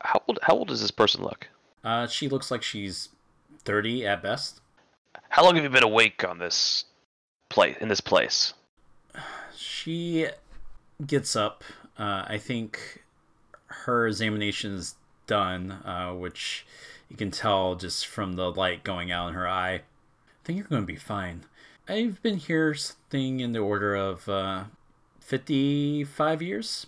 How 0.00 0.22
old 0.26 0.38
how 0.42 0.54
old 0.54 0.68
does 0.68 0.80
this 0.80 0.90
person 0.90 1.22
look? 1.22 1.48
Uh, 1.84 2.06
she 2.06 2.28
looks 2.28 2.50
like 2.50 2.62
she's 2.62 3.10
30 3.68 4.06
at 4.06 4.22
best. 4.22 4.62
How 5.28 5.44
long 5.44 5.54
have 5.56 5.62
you 5.62 5.68
been 5.68 5.82
awake 5.82 6.24
on 6.24 6.38
this 6.38 6.86
place 7.50 7.76
in 7.82 7.88
this 7.88 8.00
place? 8.00 8.54
She 9.54 10.26
gets 11.06 11.36
up. 11.36 11.62
Uh, 11.98 12.24
I 12.26 12.38
think 12.38 13.04
her 13.66 14.06
examination 14.06 14.72
is 14.72 14.94
done, 15.26 15.72
uh, 15.84 16.14
which 16.14 16.64
you 17.10 17.16
can 17.18 17.30
tell 17.30 17.74
just 17.74 18.06
from 18.06 18.36
the 18.36 18.50
light 18.50 18.84
going 18.84 19.12
out 19.12 19.28
in 19.28 19.34
her 19.34 19.46
eye. 19.46 19.74
I 19.74 19.82
think 20.44 20.56
you're 20.56 20.66
going 20.66 20.80
to 20.84 20.86
be 20.86 20.96
fine. 20.96 21.44
I've 21.86 22.22
been 22.22 22.38
here 22.38 22.74
something 22.74 23.40
in 23.40 23.52
the 23.52 23.58
order 23.58 23.94
of 23.94 24.30
uh, 24.30 24.64
55 25.20 26.40
years. 26.40 26.86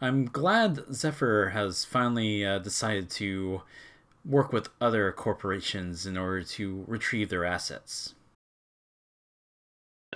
I'm 0.00 0.24
glad 0.24 0.92
Zephyr 0.92 1.50
has 1.50 1.84
finally 1.84 2.44
uh, 2.44 2.58
decided 2.58 3.10
to 3.10 3.62
work 4.28 4.52
with 4.52 4.68
other 4.80 5.12
corporations 5.12 6.06
in 6.06 6.16
order 6.16 6.42
to 6.42 6.84
retrieve 6.86 7.28
their 7.28 7.44
assets. 7.44 8.14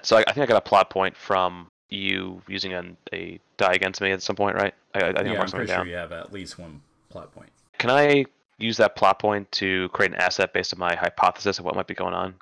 So 0.02 0.16
I, 0.16 0.24
I 0.26 0.32
think 0.32 0.44
I 0.44 0.46
got 0.46 0.56
a 0.56 0.68
plot 0.68 0.90
point 0.90 1.16
from 1.16 1.68
you 1.88 2.42
using 2.48 2.72
an, 2.72 2.96
a 3.12 3.40
die 3.56 3.72
against 3.72 4.00
me 4.00 4.12
at 4.12 4.22
some 4.22 4.36
point, 4.36 4.56
right? 4.56 4.74
I, 4.94 4.98
I 4.98 5.02
think 5.06 5.18
I 5.18 5.22
yeah, 5.32 5.40
I'm 5.40 5.50
pretty 5.50 5.66
sure 5.66 5.76
down. 5.76 5.88
you 5.88 5.94
have 5.94 6.12
at 6.12 6.32
least 6.32 6.58
one 6.58 6.80
plot 7.08 7.32
point. 7.32 7.50
Can 7.78 7.90
I 7.90 8.24
use 8.58 8.76
that 8.76 8.96
plot 8.96 9.18
point 9.18 9.50
to 9.52 9.88
create 9.90 10.12
an 10.12 10.18
asset 10.18 10.52
based 10.52 10.72
on 10.72 10.78
my 10.78 10.94
hypothesis 10.94 11.58
of 11.58 11.64
what 11.64 11.74
might 11.74 11.86
be 11.86 11.94
going 11.94 12.14
on? 12.14 12.34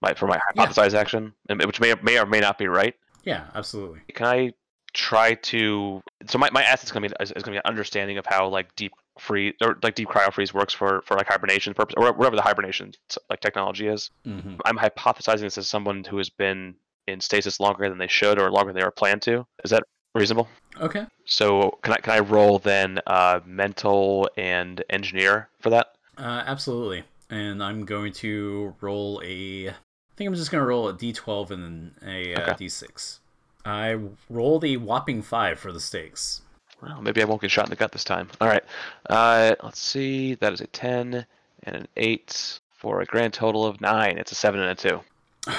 My, 0.00 0.14
for 0.14 0.26
my 0.26 0.40
Yeah. 0.54 0.66
hypothesized 0.66 0.94
action, 0.94 1.34
which 1.48 1.80
may 1.80 1.92
or, 1.92 2.02
may 2.02 2.18
or 2.18 2.24
may 2.24 2.40
not 2.40 2.56
be 2.56 2.68
right. 2.68 2.94
Yeah, 3.24 3.44
absolutely. 3.54 4.00
Can 4.14 4.26
I 4.26 4.52
try 4.94 5.34
to? 5.34 6.00
So 6.26 6.38
my, 6.38 6.48
my 6.50 6.62
asset's 6.62 6.90
gonna 6.90 7.06
be 7.06 7.14
is, 7.20 7.32
is 7.32 7.42
gonna 7.42 7.56
be 7.56 7.58
an 7.58 7.70
understanding 7.70 8.16
of 8.16 8.24
how 8.24 8.48
like 8.48 8.74
deep 8.76 8.92
freeze 9.20 9.54
or 9.62 9.78
like 9.82 9.94
deep 9.94 10.08
cryo 10.08 10.32
freeze 10.32 10.52
works 10.54 10.74
for 10.74 11.02
for 11.02 11.16
like 11.16 11.28
hibernation 11.28 11.74
purpose 11.74 11.94
or 11.96 12.12
whatever 12.12 12.36
the 12.36 12.42
hibernation 12.42 12.92
like 13.28 13.40
technology 13.40 13.86
is. 13.86 14.10
hmm 14.24 14.56
I'm 14.64 14.78
hypothesizing 14.78 15.40
this 15.42 15.58
as 15.58 15.68
someone 15.68 16.04
who 16.04 16.18
has 16.18 16.30
been 16.30 16.74
in 17.06 17.20
stasis 17.20 17.60
longer 17.60 17.88
than 17.88 17.98
they 17.98 18.08
should 18.08 18.40
or 18.40 18.50
longer 18.50 18.72
than 18.72 18.80
they 18.80 18.84
were 18.84 18.90
planned 18.90 19.22
to. 19.22 19.46
Is 19.64 19.70
that 19.70 19.82
reasonable? 20.14 20.48
Okay. 20.80 21.06
So 21.24 21.78
can 21.82 21.94
I 21.94 21.96
can 21.98 22.12
I 22.14 22.20
roll 22.20 22.58
then 22.58 23.00
uh, 23.06 23.40
mental 23.44 24.28
and 24.36 24.82
engineer 24.90 25.48
for 25.60 25.70
that? 25.70 25.94
Uh, 26.18 26.42
absolutely. 26.46 27.04
And 27.28 27.62
I'm 27.62 27.84
going 27.84 28.12
to 28.14 28.74
roll 28.80 29.20
a. 29.24 29.68
I 29.68 29.74
think 30.16 30.28
I'm 30.28 30.34
just 30.34 30.50
gonna 30.50 30.66
roll 30.66 30.88
a 30.88 30.94
d12 30.94 31.50
and 31.50 31.62
then 31.62 31.94
a 32.06 32.34
uh, 32.34 32.40
Okay. 32.52 32.64
d6. 32.66 33.18
I 33.64 33.98
rolled 34.28 34.64
a 34.64 34.76
whopping 34.78 35.22
five 35.22 35.58
for 35.58 35.72
the 35.72 35.80
stakes. 35.80 36.42
Well, 36.82 37.02
maybe 37.02 37.22
I 37.22 37.24
won't 37.24 37.42
get 37.42 37.50
shot 37.50 37.66
in 37.66 37.70
the 37.70 37.76
gut 37.76 37.92
this 37.92 38.04
time. 38.04 38.28
All 38.40 38.48
right. 38.48 38.64
Uh, 39.08 39.54
let's 39.62 39.80
see. 39.80 40.34
That 40.34 40.52
is 40.52 40.60
a 40.60 40.66
10 40.66 41.26
and 41.64 41.76
an 41.76 41.88
8 41.96 42.60
for 42.72 43.00
a 43.00 43.04
grand 43.04 43.34
total 43.34 43.64
of 43.64 43.80
9. 43.80 44.18
It's 44.18 44.32
a 44.32 44.34
7 44.34 44.60
and 44.60 44.70
a 44.70 44.74
2. 44.74 45.00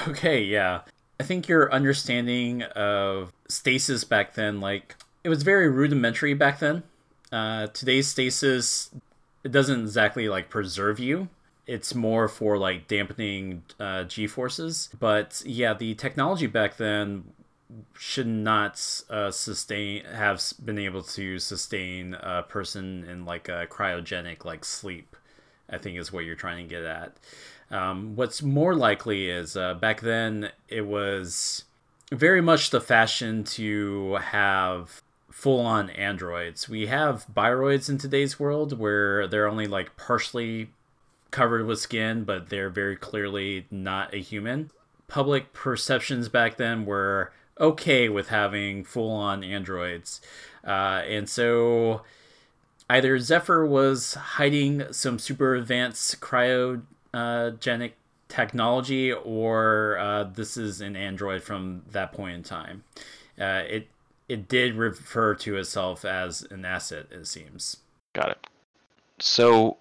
Okay, 0.09 0.43
yeah. 0.43 0.81
I 1.19 1.23
think 1.23 1.47
your 1.47 1.71
understanding 1.71 2.63
of 2.63 3.31
stasis 3.47 4.03
back 4.03 4.33
then, 4.33 4.59
like, 4.59 4.95
it 5.23 5.29
was 5.29 5.43
very 5.43 5.69
rudimentary 5.69 6.33
back 6.33 6.59
then. 6.59 6.83
Uh, 7.31 7.67
today's 7.67 8.07
stasis, 8.07 8.89
it 9.43 9.51
doesn't 9.51 9.81
exactly, 9.81 10.27
like, 10.29 10.49
preserve 10.49 10.99
you. 10.99 11.29
It's 11.67 11.93
more 11.93 12.27
for, 12.27 12.57
like, 12.57 12.87
dampening 12.87 13.63
uh, 13.79 14.03
G 14.05 14.25
forces. 14.25 14.89
But 14.99 15.43
yeah, 15.45 15.75
the 15.75 15.93
technology 15.93 16.47
back 16.47 16.77
then 16.77 17.25
should 17.93 18.27
not 18.27 19.03
uh, 19.09 19.31
sustain, 19.31 20.05
have 20.05 20.41
been 20.63 20.79
able 20.79 21.03
to 21.03 21.39
sustain 21.39 22.13
a 22.15 22.43
person 22.43 23.05
in, 23.05 23.25
like, 23.25 23.49
a 23.49 23.67
cryogenic, 23.67 24.45
like, 24.45 24.65
sleep. 24.65 25.15
I 25.73 25.77
think 25.77 25.97
is 25.97 26.11
what 26.11 26.25
you're 26.25 26.35
trying 26.35 26.67
to 26.67 26.69
get 26.69 26.83
at. 26.83 27.15
Um, 27.69 28.17
what's 28.17 28.41
more 28.41 28.75
likely 28.75 29.29
is 29.29 29.55
uh, 29.55 29.73
back 29.73 30.01
then 30.01 30.49
it 30.67 30.85
was 30.85 31.63
very 32.11 32.41
much 32.41 32.71
the 32.71 32.81
fashion 32.81 33.45
to 33.45 34.15
have 34.15 35.01
full 35.31 35.61
on 35.61 35.89
androids. 35.91 36.67
We 36.67 36.87
have 36.87 37.25
bioroids 37.33 37.89
in 37.89 37.97
today's 37.97 38.37
world 38.37 38.77
where 38.77 39.27
they're 39.27 39.47
only 39.47 39.65
like 39.65 39.95
partially 39.95 40.71
covered 41.31 41.65
with 41.65 41.79
skin, 41.79 42.25
but 42.25 42.49
they're 42.49 42.69
very 42.69 42.97
clearly 42.97 43.65
not 43.71 44.13
a 44.13 44.17
human. 44.17 44.71
Public 45.07 45.53
perceptions 45.53 46.27
back 46.27 46.57
then 46.57 46.85
were 46.85 47.31
okay 47.61 48.09
with 48.09 48.27
having 48.27 48.83
full 48.83 49.11
on 49.11 49.43
androids. 49.43 50.19
Uh, 50.65 51.03
and 51.07 51.29
so 51.29 52.01
either 52.89 53.17
Zephyr 53.19 53.65
was 53.65 54.15
hiding 54.15 54.91
some 54.91 55.19
super 55.19 55.55
advanced 55.55 56.19
cryogenic 56.19 57.91
technology, 58.27 59.11
or 59.11 59.97
uh, 59.99 60.23
this 60.23 60.57
is 60.57 60.81
an 60.81 60.95
android 60.95 61.43
from 61.43 61.83
that 61.91 62.11
point 62.11 62.35
in 62.35 62.43
time. 62.43 62.83
Uh, 63.39 63.63
it 63.67 63.87
it 64.27 64.47
did 64.47 64.75
refer 64.75 65.35
to 65.35 65.57
itself 65.57 66.05
as 66.05 66.47
an 66.51 66.63
asset, 66.63 67.07
it 67.11 67.27
seems. 67.27 67.77
Got 68.13 68.29
it. 68.29 68.47
So, 69.19 69.77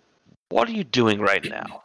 what 0.48 0.68
are 0.68 0.72
you 0.72 0.82
doing 0.82 1.20
right 1.20 1.44
now? 1.44 1.82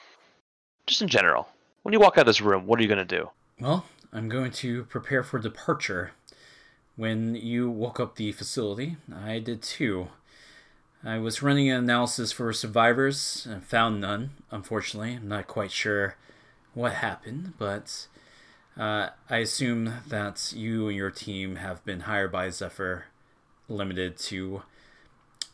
Just 0.87 1.01
in 1.01 1.07
general. 1.07 1.47
When 1.83 1.93
you 1.93 1.99
walk 1.99 2.17
out 2.17 2.21
of 2.21 2.25
this 2.27 2.41
room, 2.41 2.65
what 2.65 2.79
are 2.79 2.81
you 2.81 2.87
going 2.87 3.05
to 3.05 3.05
do? 3.05 3.29
Well, 3.59 3.85
I'm 4.13 4.29
going 4.29 4.51
to 4.51 4.83
prepare 4.85 5.23
for 5.23 5.39
departure. 5.39 6.11
When 6.95 7.35
you 7.35 7.69
woke 7.69 7.99
up 7.99 8.15
the 8.15 8.31
facility, 8.31 8.97
I 9.13 9.39
did 9.39 9.61
too. 9.61 10.07
I 11.03 11.19
was 11.19 11.43
running 11.43 11.69
an 11.69 11.83
analysis 11.83 12.31
for 12.31 12.51
survivors 12.53 13.45
and 13.49 13.63
found 13.63 14.01
none, 14.01 14.31
unfortunately. 14.49 15.13
I'm 15.13 15.27
not 15.27 15.47
quite 15.47 15.71
sure 15.71 16.15
what 16.73 16.93
happened, 16.93 17.53
but 17.57 18.07
uh, 18.77 19.09
I 19.29 19.37
assume 19.37 19.93
that 20.07 20.53
you 20.55 20.87
and 20.87 20.97
your 20.97 21.11
team 21.11 21.57
have 21.57 21.83
been 21.85 22.01
hired 22.01 22.31
by 22.31 22.49
Zephyr 22.49 23.05
Limited 23.67 24.17
to 24.19 24.63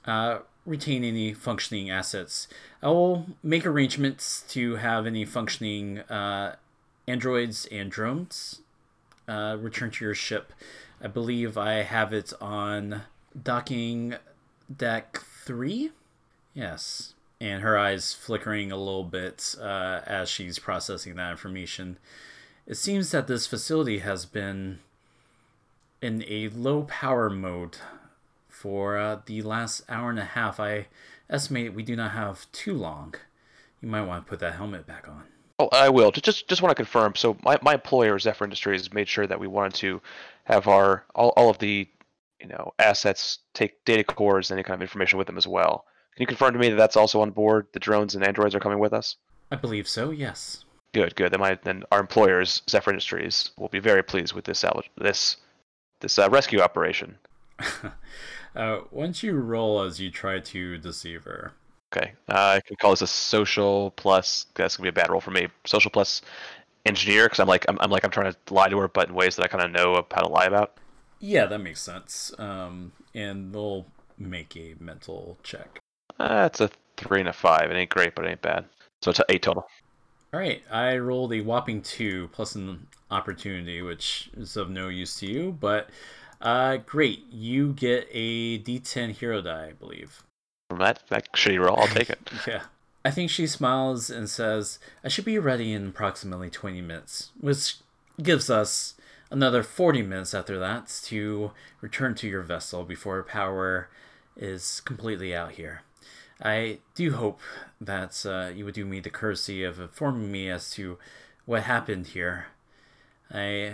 uh, 0.06 0.40
retain 0.66 1.04
any 1.04 1.34
functioning 1.34 1.90
assets. 1.90 2.48
I 2.82 2.88
will 2.88 3.28
make 3.44 3.66
arrangements 3.66 4.44
to 4.50 4.76
have 4.76 5.06
any 5.06 5.26
functioning 5.26 6.00
uh, 6.00 6.56
androids 7.12 7.68
and 7.72 7.92
drones 7.92 8.62
uh, 9.28 9.58
return 9.60 9.92
to 9.92 10.06
your 10.06 10.16
ship. 10.16 10.54
I 11.02 11.08
believe 11.08 11.58
I 11.58 11.84
have 11.84 12.14
it 12.14 12.32
on 12.40 13.04
docking 13.42 14.16
deck 14.76 15.20
three. 15.46 15.92
Yes. 16.54 17.14
And 17.40 17.64
her 17.64 17.78
eyes 17.78 18.14
flickering 18.14 18.72
a 18.72 18.78
little 18.78 19.04
bit 19.04 19.56
uh, 19.60 20.02
as 20.06 20.30
she's 20.30 20.60
processing 20.60 21.16
that 21.16 21.32
information. 21.32 21.98
It 22.68 22.76
seems 22.76 23.12
that 23.12 23.28
this 23.28 23.48
facility 23.48 24.00
has 24.00 24.26
been 24.26 24.80
in 26.02 26.24
a 26.28 26.50
low 26.50 26.84
power 26.84 27.30
mode 27.30 27.78
for 28.48 28.98
uh, 28.98 29.20
the 29.26 29.42
last 29.42 29.82
hour 29.90 30.10
and 30.12 30.20
a 30.20 30.26
half. 30.26 30.60
I 30.60 30.88
estimate 31.30 31.74
we 31.74 31.84
do 31.84 31.96
not 31.96 32.12
have 32.12 32.52
too 32.52 32.76
long. 32.76 33.16
You 33.82 33.90
might 33.90 34.04
want 34.04 34.26
to 34.26 34.30
put 34.30 34.40
that 34.40 34.56
helmet 34.56 34.86
back 34.86 35.08
on. 35.08 35.31
Oh, 35.62 35.70
I 35.72 35.90
will. 35.90 36.10
Just 36.12 36.48
just, 36.48 36.62
want 36.64 36.72
to 36.72 36.76
confirm. 36.76 37.14
So, 37.14 37.38
my, 37.44 37.60
my 37.62 37.76
employer, 37.76 38.18
Zephyr 38.18 38.46
Industries, 38.46 38.92
made 38.92 39.08
sure 39.08 39.28
that 39.28 39.40
we 39.40 39.46
wanted 39.46 39.76
to 39.76 40.02
have 40.46 40.68
our 40.68 41.06
all, 41.14 41.34
all 41.38 41.52
of 41.52 41.60
the 41.60 41.88
you 42.40 42.48
know 42.48 42.74
assets 42.80 43.38
take 43.54 43.86
data 43.86 44.04
cores 44.04 44.50
and 44.50 44.58
any 44.58 44.64
kind 44.64 44.74
of 44.74 44.82
information 44.82 45.20
with 45.20 45.28
them 45.28 45.38
as 45.38 45.46
well. 45.46 45.86
Can 46.16 46.24
you 46.24 46.26
confirm 46.26 46.54
to 46.54 46.60
me 46.60 46.70
that 46.70 46.78
that's 46.78 46.98
also 46.98 47.22
on 47.22 47.30
board? 47.30 47.68
The 47.74 47.80
drones 47.80 48.16
and 48.16 48.26
androids 48.26 48.56
are 48.56 48.60
coming 48.60 48.80
with 48.80 48.92
us. 48.92 49.18
I 49.52 49.56
believe 49.56 49.88
so, 49.88 50.10
yes. 50.10 50.66
Good, 50.96 51.16
good. 51.16 51.32
Then 51.32 51.40
my 51.40 51.60
then 51.62 51.84
our 51.92 52.00
employers, 52.00 52.64
Zephyr 52.68 52.90
Industries, 52.90 53.52
will 53.56 53.70
be 53.70 53.80
very 53.80 54.02
pleased 54.02 54.34
with 54.34 54.46
this 54.46 54.58
salvage, 54.58 54.90
this 54.98 55.38
this 56.00 56.18
uh, 56.18 56.28
rescue 56.32 56.60
operation. 56.60 57.20
uh, 58.56 58.80
once 58.90 59.22
you 59.22 59.34
roll 59.34 59.84
as 59.84 60.00
you 60.00 60.10
try 60.10 60.40
to 60.40 60.80
deceive 60.80 61.26
her. 61.26 61.54
Okay, 61.94 62.14
uh, 62.30 62.56
I 62.58 62.62
can 62.62 62.78
call 62.78 62.92
this 62.92 63.02
a 63.02 63.08
social 63.08 63.92
plus. 63.92 64.46
That's 64.56 64.78
gonna 64.78 64.86
be 64.86 64.90
a 64.90 64.94
bad 65.04 65.10
roll 65.10 65.20
for 65.20 65.32
me. 65.32 65.48
Social 65.66 65.92
plus 65.92 66.22
engineer, 66.86 67.26
because 67.26 67.40
I'm 67.40 67.48
like 67.48 67.66
I'm, 67.68 67.78
I'm 67.82 67.92
like 67.92 68.04
I'm 68.06 68.12
trying 68.12 68.32
to 68.32 68.54
lie 68.54 68.70
to 68.70 68.78
her, 68.80 68.88
but 68.88 69.10
in 69.10 69.16
ways 69.16 69.36
that 69.36 69.44
I 69.44 69.48
kind 69.48 69.64
of 69.64 69.72
know 69.72 70.06
how 70.12 70.22
to 70.22 70.30
lie 70.30 70.46
about. 70.46 70.78
Yeah, 71.20 71.46
that 71.46 71.60
makes 71.60 71.82
sense. 71.82 72.34
Um, 72.40 72.94
and 73.14 73.54
they'll 73.54 73.86
make 74.18 74.56
a 74.56 74.76
mental 74.80 75.38
check. 75.44 75.80
Uh, 76.20 76.50
a 76.60 76.70
three 76.98 77.20
and 77.20 77.30
a 77.30 77.34
five. 77.34 77.70
It 77.70 77.76
ain't 77.76 77.90
great, 77.90 78.16
but 78.16 78.26
it 78.26 78.30
ain't 78.30 78.42
bad. 78.42 78.66
So 79.02 79.12
it's 79.12 79.20
a 79.20 79.26
eight 79.30 79.42
total. 79.42 79.68
All 80.34 80.40
right, 80.40 80.64
I 80.72 80.98
rolled 80.98 81.34
a 81.34 81.42
whopping 81.42 81.82
two 81.82 82.30
plus 82.32 82.56
an 82.56 82.88
opportunity, 83.10 83.82
which 83.82 84.30
is 84.38 84.56
of 84.56 84.70
no 84.70 84.88
use 84.88 85.18
to 85.20 85.26
you, 85.26 85.58
but 85.60 85.90
uh, 86.40 86.78
great. 86.78 87.26
You 87.32 87.74
get 87.74 88.08
a 88.12 88.60
D10 88.60 89.12
hero 89.12 89.42
die, 89.42 89.68
I 89.68 89.74
believe. 89.74 90.24
From 90.72 90.80
that 90.80 91.06
shitty 91.34 91.60
roll, 91.60 91.82
I'll 91.82 91.88
take 91.88 92.10
it. 92.10 92.30
Yeah. 92.48 92.62
I 93.04 93.12
think 93.12 93.30
she 93.30 93.46
smiles 93.46 94.10
and 94.10 94.30
says, 94.30 94.80
I 95.04 95.10
should 95.10 95.26
be 95.26 95.38
ready 95.38 95.74
in 95.74 95.88
approximately 95.88 96.50
20 96.50 96.80
minutes, 96.80 97.32
which 97.42 97.78
gives 98.24 98.50
us 98.50 98.94
another 99.30 99.64
40 99.64 100.04
minutes 100.04 100.34
after 100.34 100.58
that 100.60 100.88
to 101.06 101.52
return 101.82 102.16
to 102.16 102.28
your 102.30 102.42
vessel 102.42 102.86
before 102.86 103.22
power 103.24 103.90
is 104.38 104.80
completely 104.86 105.36
out 105.36 105.54
here. 105.54 105.82
I 106.42 106.78
do 106.96 107.12
hope 107.12 107.42
that 107.82 108.26
uh, 108.26 108.54
you 108.56 108.64
would 108.64 108.76
do 108.76 108.86
me 108.86 109.02
the 109.02 109.10
courtesy 109.10 109.66
of 109.66 109.78
informing 109.78 110.32
me 110.32 110.50
as 110.50 110.72
to 110.72 110.98
what 111.46 111.64
happened 111.64 112.08
here. 112.08 112.46
I 113.30 113.74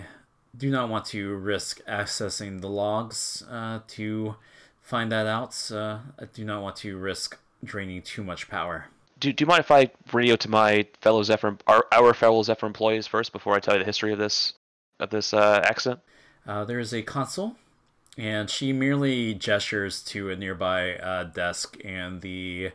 do 0.56 0.68
not 0.68 0.88
want 0.88 1.04
to 1.06 1.36
risk 1.36 1.80
accessing 1.86 2.60
the 2.60 2.68
logs 2.68 3.44
uh, 3.48 3.80
to 3.86 4.34
find 4.88 5.12
that 5.12 5.26
out. 5.26 5.70
Uh, 5.70 5.98
I 6.18 6.24
do 6.32 6.44
not 6.44 6.62
want 6.62 6.76
to 6.76 6.96
risk 6.96 7.38
draining 7.62 8.00
too 8.00 8.24
much 8.24 8.48
power. 8.48 8.86
Do, 9.20 9.32
do 9.32 9.42
you 9.42 9.46
mind 9.46 9.60
if 9.60 9.70
I 9.70 9.90
radio 10.12 10.34
to 10.36 10.48
my 10.48 10.86
fellow 11.00 11.22
Zephyr, 11.22 11.58
our, 11.66 11.86
our 11.92 12.14
fellow 12.14 12.42
Zephyr 12.42 12.66
employees 12.66 13.06
first 13.06 13.32
before 13.32 13.54
I 13.54 13.60
tell 13.60 13.74
you 13.74 13.80
the 13.80 13.84
history 13.84 14.12
of 14.12 14.18
this 14.18 14.54
of 14.98 15.10
this 15.10 15.34
uh, 15.34 15.60
accident? 15.64 16.00
Uh, 16.46 16.64
there 16.64 16.78
is 16.78 16.94
a 16.94 17.02
console, 17.02 17.56
and 18.16 18.48
she 18.48 18.72
merely 18.72 19.34
gestures 19.34 20.02
to 20.04 20.30
a 20.30 20.36
nearby 20.36 20.96
uh, 20.96 21.24
desk, 21.24 21.76
and 21.84 22.22
the 22.22 22.70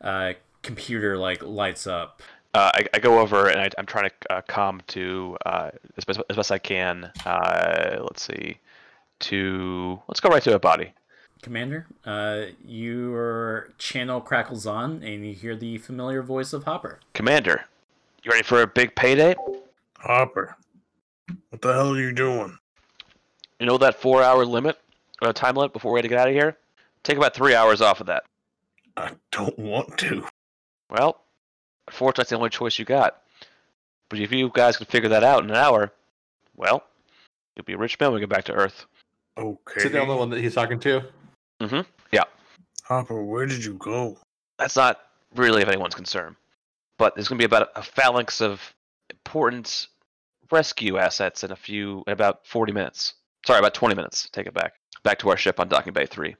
uh, 0.00 0.34
computer 0.62 1.18
like 1.18 1.42
lights 1.42 1.86
up. 1.86 2.22
Uh, 2.54 2.70
I, 2.74 2.86
I 2.94 2.98
go 2.98 3.18
over 3.18 3.48
and 3.48 3.60
I, 3.60 3.70
I'm 3.76 3.86
trying 3.86 4.08
to 4.08 4.32
uh, 4.32 4.40
calm 4.42 4.80
to 4.88 5.36
uh, 5.44 5.70
as, 5.96 6.04
best, 6.04 6.20
as 6.30 6.36
best 6.36 6.52
I 6.52 6.58
can. 6.58 7.10
Uh, 7.26 7.98
let's 8.00 8.22
see, 8.22 8.58
to 9.20 10.00
let's 10.08 10.20
go 10.20 10.28
right 10.28 10.42
to 10.44 10.54
a 10.54 10.58
body. 10.58 10.92
Commander, 11.42 11.86
uh, 12.04 12.46
your 12.66 13.70
channel 13.78 14.20
crackles 14.20 14.66
on, 14.66 15.02
and 15.02 15.26
you 15.26 15.34
hear 15.34 15.54
the 15.56 15.78
familiar 15.78 16.22
voice 16.22 16.52
of 16.52 16.64
Hopper. 16.64 17.00
Commander, 17.14 17.64
you 18.22 18.30
ready 18.30 18.42
for 18.42 18.62
a 18.62 18.66
big 18.66 18.94
payday? 18.94 19.34
Hopper, 19.98 20.56
what 21.50 21.62
the 21.62 21.72
hell 21.72 21.94
are 21.94 22.00
you 22.00 22.12
doing? 22.12 22.58
You 23.60 23.66
know 23.66 23.78
that 23.78 24.00
four-hour 24.00 24.44
limit, 24.44 24.78
uh, 25.22 25.32
time 25.32 25.54
limit 25.54 25.72
before 25.72 25.92
we 25.92 25.98
had 25.98 26.02
to 26.02 26.08
get 26.08 26.18
out 26.18 26.28
of 26.28 26.34
here. 26.34 26.56
Take 27.02 27.16
about 27.16 27.34
three 27.34 27.54
hours 27.54 27.80
off 27.80 28.00
of 28.00 28.06
that. 28.06 28.24
I 28.96 29.12
don't 29.30 29.58
want 29.58 29.96
to. 29.98 30.26
Well, 30.90 31.20
unfortunately, 31.86 32.22
that's 32.22 32.30
the 32.30 32.36
only 32.36 32.50
choice 32.50 32.78
you 32.78 32.84
got. 32.84 33.22
But 34.08 34.18
if 34.18 34.32
you 34.32 34.50
guys 34.52 34.76
can 34.76 34.86
figure 34.86 35.08
that 35.10 35.22
out 35.22 35.44
in 35.44 35.50
an 35.50 35.56
hour, 35.56 35.92
well, 36.56 36.82
you'll 37.54 37.64
be 37.64 37.74
a 37.74 37.78
rich 37.78 37.98
man 38.00 38.10
when 38.10 38.14
we 38.16 38.20
get 38.20 38.28
back 38.28 38.44
to 38.44 38.52
Earth. 38.52 38.86
Okay. 39.36 39.74
Is 39.76 39.84
it 39.84 39.92
the 39.92 40.00
only 40.00 40.16
one 40.16 40.30
that 40.30 40.40
he's 40.40 40.54
talking 40.54 40.80
to? 40.80 41.02
Mm-hmm. 41.60 41.80
Yeah. 42.12 42.24
Hopper, 42.84 43.22
where 43.22 43.46
did 43.46 43.64
you 43.64 43.74
go? 43.74 44.16
That's 44.58 44.76
not 44.76 45.00
really 45.34 45.62
of 45.62 45.68
anyone's 45.68 45.94
concern. 45.94 46.36
But 46.98 47.14
there's 47.14 47.28
going 47.28 47.38
to 47.38 47.42
be 47.42 47.46
about 47.46 47.70
a 47.76 47.82
phalanx 47.82 48.40
of 48.40 48.74
important 49.10 49.88
rescue 50.50 50.98
assets 50.98 51.44
in 51.44 51.52
a 51.52 51.56
few 51.56 52.02
in 52.06 52.12
about 52.12 52.46
40 52.46 52.72
minutes. 52.72 53.14
Sorry, 53.46 53.58
about 53.58 53.74
20 53.74 53.94
minutes. 53.94 54.28
Take 54.30 54.46
it 54.46 54.54
back. 54.54 54.74
Back 55.02 55.18
to 55.20 55.30
our 55.30 55.36
ship 55.36 55.60
on 55.60 55.68
docking 55.68 55.92
bay 55.92 56.06
three. 56.06 56.34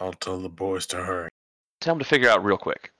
I'll 0.00 0.12
tell 0.14 0.40
the 0.40 0.48
boys 0.48 0.86
to 0.86 0.96
hurry. 0.96 1.28
Tell 1.80 1.94
them 1.94 1.98
to 2.00 2.04
figure 2.04 2.28
out 2.28 2.44
real 2.44 2.56
quick. 2.56 2.92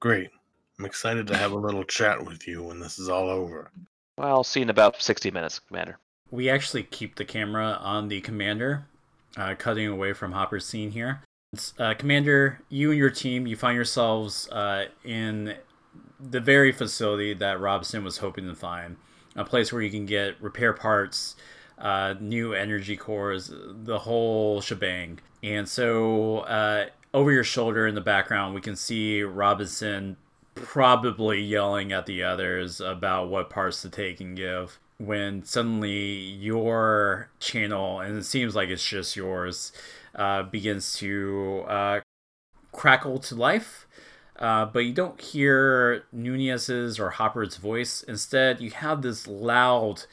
Great. 0.00 0.30
I'm 0.78 0.84
excited 0.84 1.26
to 1.28 1.36
have 1.36 1.52
a 1.52 1.56
little 1.56 1.84
chat 1.84 2.24
with 2.24 2.48
you 2.48 2.62
when 2.62 2.80
this 2.80 2.98
is 2.98 3.08
all 3.08 3.28
over. 3.28 3.70
Well, 4.16 4.28
I'll 4.28 4.44
see 4.44 4.60
you 4.60 4.64
in 4.64 4.70
about 4.70 5.00
60 5.00 5.30
minutes, 5.30 5.58
Commander. 5.60 5.98
We 6.30 6.48
actually 6.48 6.82
keep 6.84 7.14
the 7.16 7.24
camera 7.24 7.78
on 7.80 8.08
the 8.08 8.20
commander, 8.20 8.86
uh, 9.36 9.54
cutting 9.58 9.86
away 9.86 10.12
from 10.12 10.32
Hopper's 10.32 10.66
scene 10.66 10.90
here. 10.90 11.22
Uh, 11.78 11.94
commander, 11.94 12.60
you 12.68 12.90
and 12.90 12.98
your 12.98 13.10
team, 13.10 13.46
you 13.46 13.56
find 13.56 13.76
yourselves 13.76 14.48
uh, 14.50 14.86
in 15.04 15.54
the 16.18 16.40
very 16.40 16.72
facility 16.72 17.34
that 17.34 17.60
Robinson 17.60 18.04
was 18.04 18.18
hoping 18.18 18.46
to 18.46 18.54
find. 18.54 18.96
A 19.36 19.44
place 19.44 19.72
where 19.72 19.82
you 19.82 19.90
can 19.90 20.06
get 20.06 20.40
repair 20.40 20.72
parts, 20.72 21.36
uh, 21.78 22.14
new 22.20 22.54
energy 22.54 22.96
cores, 22.96 23.52
the 23.52 24.00
whole 24.00 24.60
shebang. 24.60 25.20
And 25.42 25.68
so, 25.68 26.38
uh, 26.40 26.86
over 27.12 27.30
your 27.30 27.44
shoulder 27.44 27.86
in 27.86 27.94
the 27.94 28.00
background, 28.00 28.54
we 28.54 28.60
can 28.60 28.76
see 28.76 29.22
Robinson 29.22 30.16
probably 30.54 31.40
yelling 31.40 31.92
at 31.92 32.06
the 32.06 32.22
others 32.22 32.80
about 32.80 33.28
what 33.28 33.50
parts 33.50 33.82
to 33.82 33.90
take 33.90 34.20
and 34.20 34.36
give 34.36 34.78
when 34.98 35.44
suddenly 35.44 35.92
your 35.92 37.30
channel, 37.40 38.00
and 38.00 38.16
it 38.16 38.24
seems 38.24 38.54
like 38.54 38.68
it's 38.68 38.86
just 38.86 39.16
yours, 39.16 39.72
uh, 40.14 40.42
begins 40.44 40.96
to 40.96 41.64
uh, 41.68 42.00
crackle 42.72 43.18
to 43.18 43.34
life. 43.34 43.86
Uh, 44.38 44.66
but 44.66 44.80
you 44.80 44.92
don't 44.92 45.20
hear 45.20 46.04
Nunez's 46.12 46.98
or 46.98 47.10
Hopper's 47.10 47.56
voice. 47.56 48.02
Instead, 48.02 48.60
you 48.60 48.70
have 48.70 49.02
this 49.02 49.28
loud, 49.28 50.06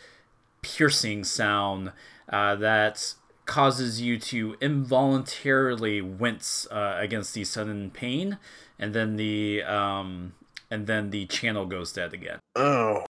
piercing 0.61 1.23
sound 1.23 1.91
uh, 2.29 2.55
that 2.55 3.15
causes 3.45 3.99
you 3.99 4.19
to 4.19 4.55
involuntarily 4.61 6.01
wince 6.01 6.67
uh, 6.69 6.95
against 6.99 7.33
the 7.33 7.43
sudden 7.43 7.89
pain, 7.89 8.37
and 8.77 8.93
then 8.93 9.15
the 9.15 9.63
um, 9.63 10.33
and 10.69 10.87
then 10.87 11.09
the 11.09 11.25
channel 11.25 11.65
goes 11.65 11.91
dead 11.91 12.13
again. 12.13 12.39
Oh, 12.55 13.05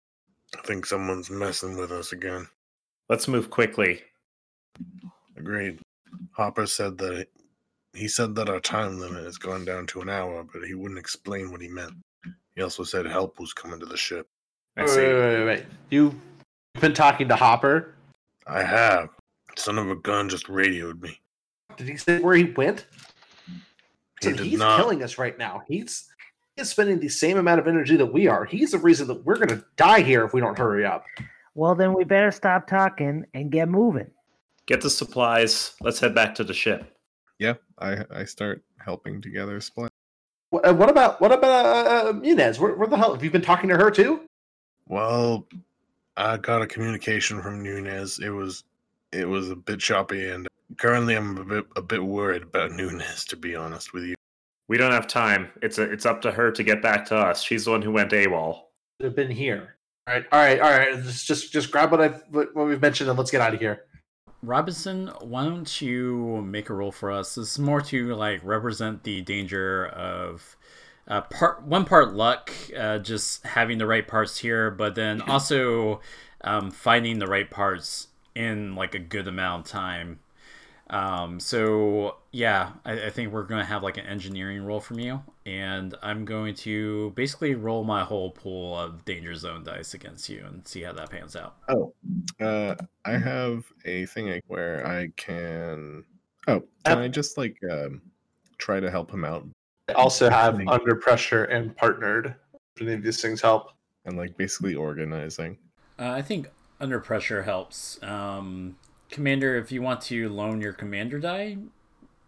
I 0.57 0.61
think 0.62 0.86
someone's 0.86 1.30
messing 1.30 1.76
with 1.76 1.92
us 1.92 2.12
again. 2.12 2.46
Let's 3.09 3.28
move 3.28 3.51
quickly. 3.51 4.01
Agreed. 5.36 5.78
Hopper 6.32 6.66
said 6.66 6.99
that 6.99 7.26
he 7.94 8.09
said 8.09 8.34
that 8.36 8.49
our 8.49 8.61
time 8.61 8.99
limit 8.99 9.24
has 9.24 9.38
gone 9.38 9.64
down 9.64 9.86
to 9.88 10.01
an 10.01 10.09
hour, 10.09 10.44
but 10.44 10.62
he 10.64 10.74
wouldn't 10.74 10.99
explain 10.99 11.51
what 11.51 11.61
he 11.61 11.68
meant. 11.68 11.92
He 12.55 12.62
also 12.62 12.82
said 12.84 13.07
help 13.07 13.38
was 13.38 13.53
coming 13.53 13.80
to 13.80 13.86
the 13.86 13.96
ship. 13.96 14.26
I 14.76 14.82
Wait, 14.82 14.90
see. 14.90 14.96
wait, 15.01 15.14
wait, 15.14 15.36
wait, 15.38 15.44
wait. 15.46 15.64
You've 15.90 16.14
been 16.80 16.94
talking 16.94 17.28
to 17.28 17.36
Hopper. 17.36 17.94
I 18.46 18.62
have. 18.62 19.11
Son 19.57 19.78
of 19.78 19.90
a 19.90 19.96
gun 19.96 20.28
just 20.28 20.49
radioed 20.49 21.03
me. 21.03 21.18
Did 21.76 21.88
he 21.88 21.96
say 21.96 22.20
where 22.20 22.34
he 22.36 22.44
went? 22.44 22.86
He 23.46 23.53
So 24.22 24.30
did 24.32 24.40
he's 24.46 24.59
not. 24.59 24.76
killing 24.78 25.03
us 25.03 25.18
right 25.18 25.36
now. 25.38 25.62
He's 25.66 26.09
he's 26.59 26.69
spending 26.69 26.99
the 26.99 27.09
same 27.09 27.39
amount 27.39 27.61
of 27.61 27.69
energy 27.69 27.97
that 27.97 28.13
we 28.13 28.27
are. 28.27 28.45
He's 28.45 28.73
the 28.73 28.79
reason 28.79 29.07
that 29.09 29.25
we're 29.25 29.39
gonna 29.39 29.65
die 29.77 30.01
here 30.01 30.25
if 30.25 30.35
we 30.35 30.41
don't 30.41 30.59
hurry 30.59 30.85
up. 30.85 31.05
Well, 31.55 31.75
then 31.75 31.95
we 31.95 32.05
better 32.05 32.31
stop 32.31 32.67
talking 32.67 33.25
and 33.35 33.51
get 33.51 33.69
moving. 33.69 34.11
Get 34.67 34.81
the 34.81 34.91
supplies. 34.91 35.75
Let's 35.81 35.99
head 35.99 36.15
back 36.15 36.35
to 36.37 36.45
the 36.45 36.55
ship. 36.55 36.97
Yeah, 37.39 37.55
I 37.79 38.05
I 38.11 38.25
start 38.25 38.63
helping 38.85 39.21
together 39.21 39.61
split. 39.61 39.91
What, 40.51 40.67
uh, 40.67 40.75
what 40.75 40.89
about 40.89 41.21
what 41.21 41.33
about 41.33 41.65
uh, 41.65 42.09
uh, 42.09 42.13
Nunez? 42.13 42.59
Where, 42.59 42.75
where 42.75 42.89
the 42.89 42.97
hell 42.97 43.15
have 43.15 43.25
you 43.25 43.31
been 43.31 43.43
talking 43.43 43.69
to 43.71 43.77
her 43.77 43.91
too? 43.91 44.23
Well, 44.89 45.47
I 46.17 46.37
got 46.37 46.63
a 46.63 46.67
communication 46.67 47.41
from 47.41 47.63
Nunez. 47.63 48.19
It 48.19 48.31
was 48.31 48.65
it 49.13 49.27
was 49.27 49.51
a 49.51 49.57
bit 49.57 49.81
choppy, 49.81 50.29
and 50.29 50.49
currently 50.77 51.15
I'm 51.15 51.39
a 51.39 51.45
bit 51.45 51.67
a 51.77 51.83
bit 51.83 52.05
worried 52.05 52.43
about 52.43 52.73
Nunez. 52.73 53.25
To 53.27 53.37
be 53.37 53.55
honest 53.55 53.93
with 53.93 54.05
you, 54.05 54.15
We 54.69 54.77
don't 54.77 54.93
have 54.93 55.07
time. 55.07 55.49
It's 55.62 55.79
a, 55.79 55.91
it's 55.91 56.07
up 56.07 56.23
to 56.23 56.31
her 56.31 56.51
to 56.53 56.62
get 56.62 56.83
back 56.83 57.07
to 57.07 57.16
us. 57.16 57.43
She's 57.43 57.64
the 57.64 57.73
one 57.73 57.83
who 57.83 57.91
went 57.91 58.12
AWOL. 58.12 58.61
They've 59.01 59.14
been 59.14 59.31
here. 59.31 59.77
All 60.07 60.14
right, 60.14 60.25
all 60.33 60.39
right, 60.39 60.61
all 60.61 60.71
right. 60.71 61.03
Just 61.03 61.27
just 61.27 61.53
just 61.53 61.71
grab 61.71 61.91
what 61.91 62.01
I 62.01 62.09
what 62.31 62.55
what 62.55 62.66
we've 62.66 62.81
mentioned 62.81 63.11
and 63.11 63.19
let's 63.19 63.31
get 63.31 63.41
out 63.41 63.55
of 63.55 63.61
here. 63.61 63.85
Robinson, 64.43 65.09
why 65.21 65.45
don't 65.45 65.81
you 65.81 66.43
make 66.47 66.71
a 66.71 66.75
roll 66.75 66.93
for 66.93 67.11
us? 67.11 67.35
This 67.35 67.53
is 67.53 67.59
more 67.59 67.81
to 67.83 68.14
like 68.14 68.41
represent 68.45 69.03
the 69.03 69.21
danger 69.23 69.87
of 69.87 70.57
uh, 71.09 71.23
part 71.23 71.62
one 71.62 71.85
part 71.85 72.14
luck, 72.14 72.53
uh, 72.77 72.99
just 72.99 73.45
having 73.45 73.79
the 73.79 73.87
right 73.87 74.07
parts 74.07 74.39
here, 74.39 74.71
but 74.71 74.95
then 74.95 75.23
also 75.29 76.01
um, 76.43 76.71
finding 76.71 77.19
the 77.19 77.27
right 77.27 77.51
parts 77.51 78.09
in 78.35 78.77
like 78.77 78.95
a 78.95 79.01
good 79.01 79.27
amount 79.27 79.66
of 79.66 79.73
time. 79.73 80.21
Um, 80.91 81.41
so 81.41 82.18
yeah, 82.39 82.70
I, 82.84 83.07
I 83.07 83.11
think 83.11 83.32
we're 83.32 83.43
gonna 83.43 83.64
have 83.64 83.82
like 83.82 83.97
an 83.97 84.07
engineering 84.07 84.62
roll 84.62 84.78
from 84.78 85.01
you, 85.01 85.20
and 85.45 85.97
I'm 86.03 86.24
going 86.24 86.55
to 86.57 87.11
basically 87.16 87.57
roll 87.57 87.82
my 87.82 88.05
whole 88.05 88.30
pool 88.30 88.78
of 88.78 89.05
danger 89.05 89.34
zone 89.34 89.64
dice 89.64 89.95
against 89.95 90.28
you 90.28 90.45
and 90.47 90.66
see 90.66 90.82
how 90.82 90.93
that 90.93 91.11
pans 91.11 91.34
out. 91.34 91.57
Oh, 91.68 91.93
uh, 92.41 92.76
I 93.05 93.18
have 93.18 93.64
a 93.84 94.07
thing 94.07 94.41
where 94.47 94.86
I 94.86 95.09
can. 95.16 96.05
Oh, 96.47 96.62
can 96.84 96.99
I 96.99 97.09
just 97.09 97.36
like 97.36 97.59
um, 97.68 98.01
try 98.57 98.78
to 98.78 98.89
help 98.89 99.11
him 99.11 99.24
out 99.24 99.45
I 99.89 99.95
also 99.95 100.30
have 100.30 100.57
Thank- 100.57 100.70
under 100.70 100.95
pressure 100.95 101.45
and 101.45 101.76
partnered. 101.76 102.36
If 102.76 102.82
any 102.82 102.93
of 102.93 103.03
these 103.03 103.20
things 103.20 103.43
help. 103.43 103.72
and 104.05 104.16
like 104.16 104.36
basically 104.36 104.76
organizing? 104.76 105.59
Uh, 105.99 106.11
I 106.11 106.22
think 106.22 106.49
under 106.78 107.01
pressure 107.01 107.43
helps. 107.43 108.01
Um, 108.01 108.76
commander, 109.11 109.57
if 109.57 109.72
you 109.72 109.82
want 109.82 110.03
to 110.03 110.28
loan 110.28 110.61
your 110.61 110.72
commander 110.72 111.18
die 111.18 111.57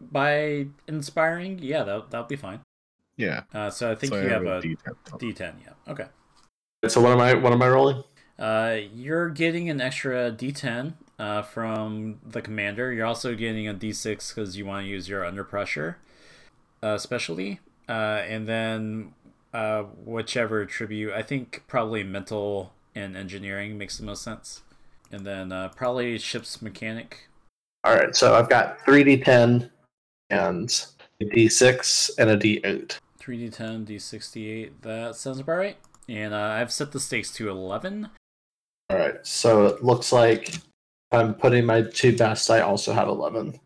by 0.01 0.67
inspiring, 0.89 1.59
yeah, 1.61 1.83
that 1.85 2.11
that'll 2.11 2.27
be 2.27 2.37
fine. 2.37 2.61
Yeah. 3.17 3.43
Uh, 3.53 3.71
so 3.71 3.91
I 3.91 3.95
think 3.95 4.13
so 4.13 4.21
you 4.21 4.29
I 4.29 4.33
have, 4.33 4.43
a 4.43 4.61
D10. 4.61 4.77
D10. 5.07 5.55
Yeah. 5.63 5.93
Okay. 5.93 6.07
So 6.89 7.01
what 7.01 7.13
am 7.13 7.21
I 7.21 7.35
what 7.35 7.53
am 7.53 7.63
I 7.63 7.69
rolling? 7.69 8.03
Uh, 8.39 8.79
you're 8.95 9.29
getting 9.29 9.69
an 9.69 9.83
extra 9.83 10.33
D10 10.33 10.95
uh, 11.19 11.43
from 11.43 12.21
the 12.27 12.41
commander. 12.41 12.91
You're 12.91 13.05
also 13.05 13.35
getting 13.35 13.69
a 13.69 13.75
D6 13.75 14.35
because 14.35 14.57
you 14.57 14.65
want 14.65 14.87
to 14.87 14.89
use 14.89 15.09
your 15.09 15.27
under 15.27 15.45
pressure 15.45 15.99
uh, 16.83 16.97
specialty, 16.97 17.61
uh, 17.89 18.23
and 18.27 18.49
then 18.49 19.13
uh, 19.53 19.83
whichever 19.83 20.65
tribute. 20.65 21.13
I 21.13 21.23
think 21.23 21.65
probably 21.69 22.03
mental 22.03 22.73
and 22.95 23.17
engineering 23.17 23.77
makes 23.77 23.99
the 23.99 24.05
most 24.05 24.23
sense, 24.23 24.63
and 25.13 25.27
then 25.27 25.53
uh, 25.53 25.69
probably 25.69 26.17
ship's 26.17 26.63
mechanic. 26.63 27.29
All 27.85 27.95
right, 27.95 28.17
so 28.17 28.35
I've 28.35 28.49
got 28.49 28.83
three 28.87 29.05
d10 29.05 29.71
and 30.31 30.87
a 31.21 31.25
d6 31.25 32.11
and 32.19 32.31
a 32.31 32.37
d8. 32.37 32.99
3d10, 33.21 33.87
d68. 33.87 34.71
That 34.83 35.17
sounds 35.17 35.39
about 35.39 35.57
right. 35.57 35.77
And 36.09 36.35
uh, 36.35 36.39
I've 36.39 36.73
set 36.73 36.93
the 36.93 37.01
stakes 37.01 37.31
to 37.33 37.49
11. 37.49 38.09
All 38.89 38.97
right, 38.97 39.25
so 39.25 39.67
it 39.67 39.85
looks 39.85 40.13
like 40.13 40.57
I'm 41.13 41.35
putting 41.35 41.65
my 41.65 41.83
two 41.83 42.17
best. 42.17 42.51
I 42.51 42.61
also 42.61 42.93
have 42.93 43.09
11. 43.09 43.61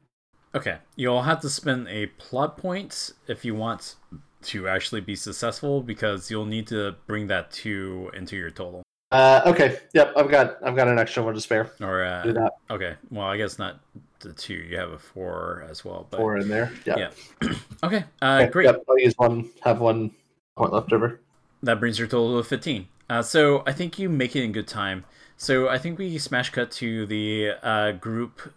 Okay, 0.55 0.77
you'll 0.97 1.23
have 1.23 1.41
to 1.41 1.51
spend 1.51 1.89
a 1.89 2.07
plot 2.07 2.57
point 2.57 3.13
if 3.27 3.45
you 3.45 3.55
want 3.55 3.97
to 4.43 4.69
actually 4.69 5.01
be 5.01 5.17
successful 5.17 5.83
because 5.83 6.31
you'll 6.31 6.45
need 6.45 6.67
to 6.69 6.95
bring 7.07 7.27
that 7.29 7.51
two 7.51 8.11
into 8.15 8.37
your 8.37 8.51
total. 8.51 8.83
Uh, 9.11 9.41
okay, 9.47 9.79
yep, 9.95 10.13
I've 10.17 10.31
got 10.31 10.57
I've 10.63 10.77
got 10.77 10.89
an 10.89 10.99
extra 10.99 11.23
one 11.23 11.35
to 11.35 11.41
spare. 11.41 11.73
Or 11.81 12.23
Do 12.25 12.31
uh, 12.31 12.33
that 12.33 12.53
okay, 12.71 12.95
well 13.11 13.27
I 13.27 13.37
guess 13.37 13.59
not 13.59 13.81
the 14.25 14.33
two. 14.33 14.55
You 14.55 14.77
have 14.79 14.91
a 14.91 14.99
four 14.99 15.65
as 15.71 15.85
well. 15.85 16.07
But 16.11 16.19
four 16.19 16.37
in 16.39 16.49
there. 16.49 16.73
Yep. 16.85 16.99
yeah. 16.99 17.53
okay, 17.85 18.05
uh, 18.21 18.41
Okay, 18.43 18.51
great. 18.51 18.65
Yep, 18.65 18.85
I'll 18.89 18.99
use 18.99 19.15
one. 19.17 19.51
Have 19.63 19.81
one 19.81 20.11
point 20.57 20.73
left 20.73 20.93
over. 20.93 21.21
That 21.63 21.81
brings 21.81 21.99
your 21.99 22.09
total 22.09 22.43
to 22.43 22.49
15. 22.49 22.89
Uh, 23.09 23.23
so 23.23 23.63
I 23.67 23.73
think 23.73 23.99
you 23.99 24.09
make 24.09 24.35
it 24.35 24.43
in 24.43 24.53
good 24.53 24.69
time. 24.69 25.05
So 25.37 25.69
I 25.69 25.79
think 25.79 25.99
we 25.99 26.19
smash 26.19 26.51
cut 26.51 26.71
to 26.73 27.07
the 27.07 27.53
uh, 27.63 27.93
group 27.93 28.53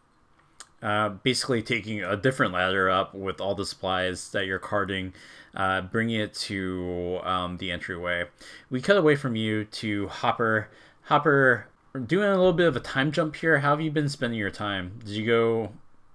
uh, 0.82 1.10
basically 1.10 1.62
taking 1.62 2.04
a 2.04 2.16
different 2.16 2.54
ladder 2.54 2.90
up 2.90 3.14
with 3.14 3.42
all 3.42 3.56
the 3.56 3.66
supplies 3.66 4.30
that 4.32 4.46
you're 4.46 4.60
carting, 4.60 5.14
uh, 5.56 5.82
bringing 5.82 6.20
it 6.20 6.34
to 6.34 7.20
um, 7.24 7.58
the 7.58 7.72
entryway. 7.72 8.26
We 8.70 8.82
cut 8.82 8.98
away 8.98 9.16
from 9.16 9.36
you 9.36 9.66
to 9.66 10.08
Hopper. 10.08 10.70
Hopper, 11.04 11.68
doing 12.00 12.30
a 12.30 12.36
little 12.36 12.54
bit 12.54 12.68
of 12.68 12.76
a 12.76 12.80
time 12.80 13.12
jump 13.12 13.36
here. 13.36 13.60
How 13.60 13.72
have 13.72 13.82
you 13.82 13.92
been 13.92 14.10
spending 14.10 14.40
your 14.40 14.52
time? 14.52 15.00
Did 15.00 15.10
you 15.10 15.26
go 15.26 15.72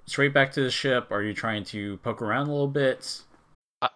straight 0.06 0.34
back 0.34 0.52
to 0.52 0.62
the 0.62 0.70
ship? 0.70 1.10
Are 1.10 1.22
you 1.22 1.34
trying 1.34 1.64
to 1.64 1.96
poke 1.98 2.22
around 2.22 2.48
a 2.48 2.52
little 2.52 2.68
bit? 2.68 3.22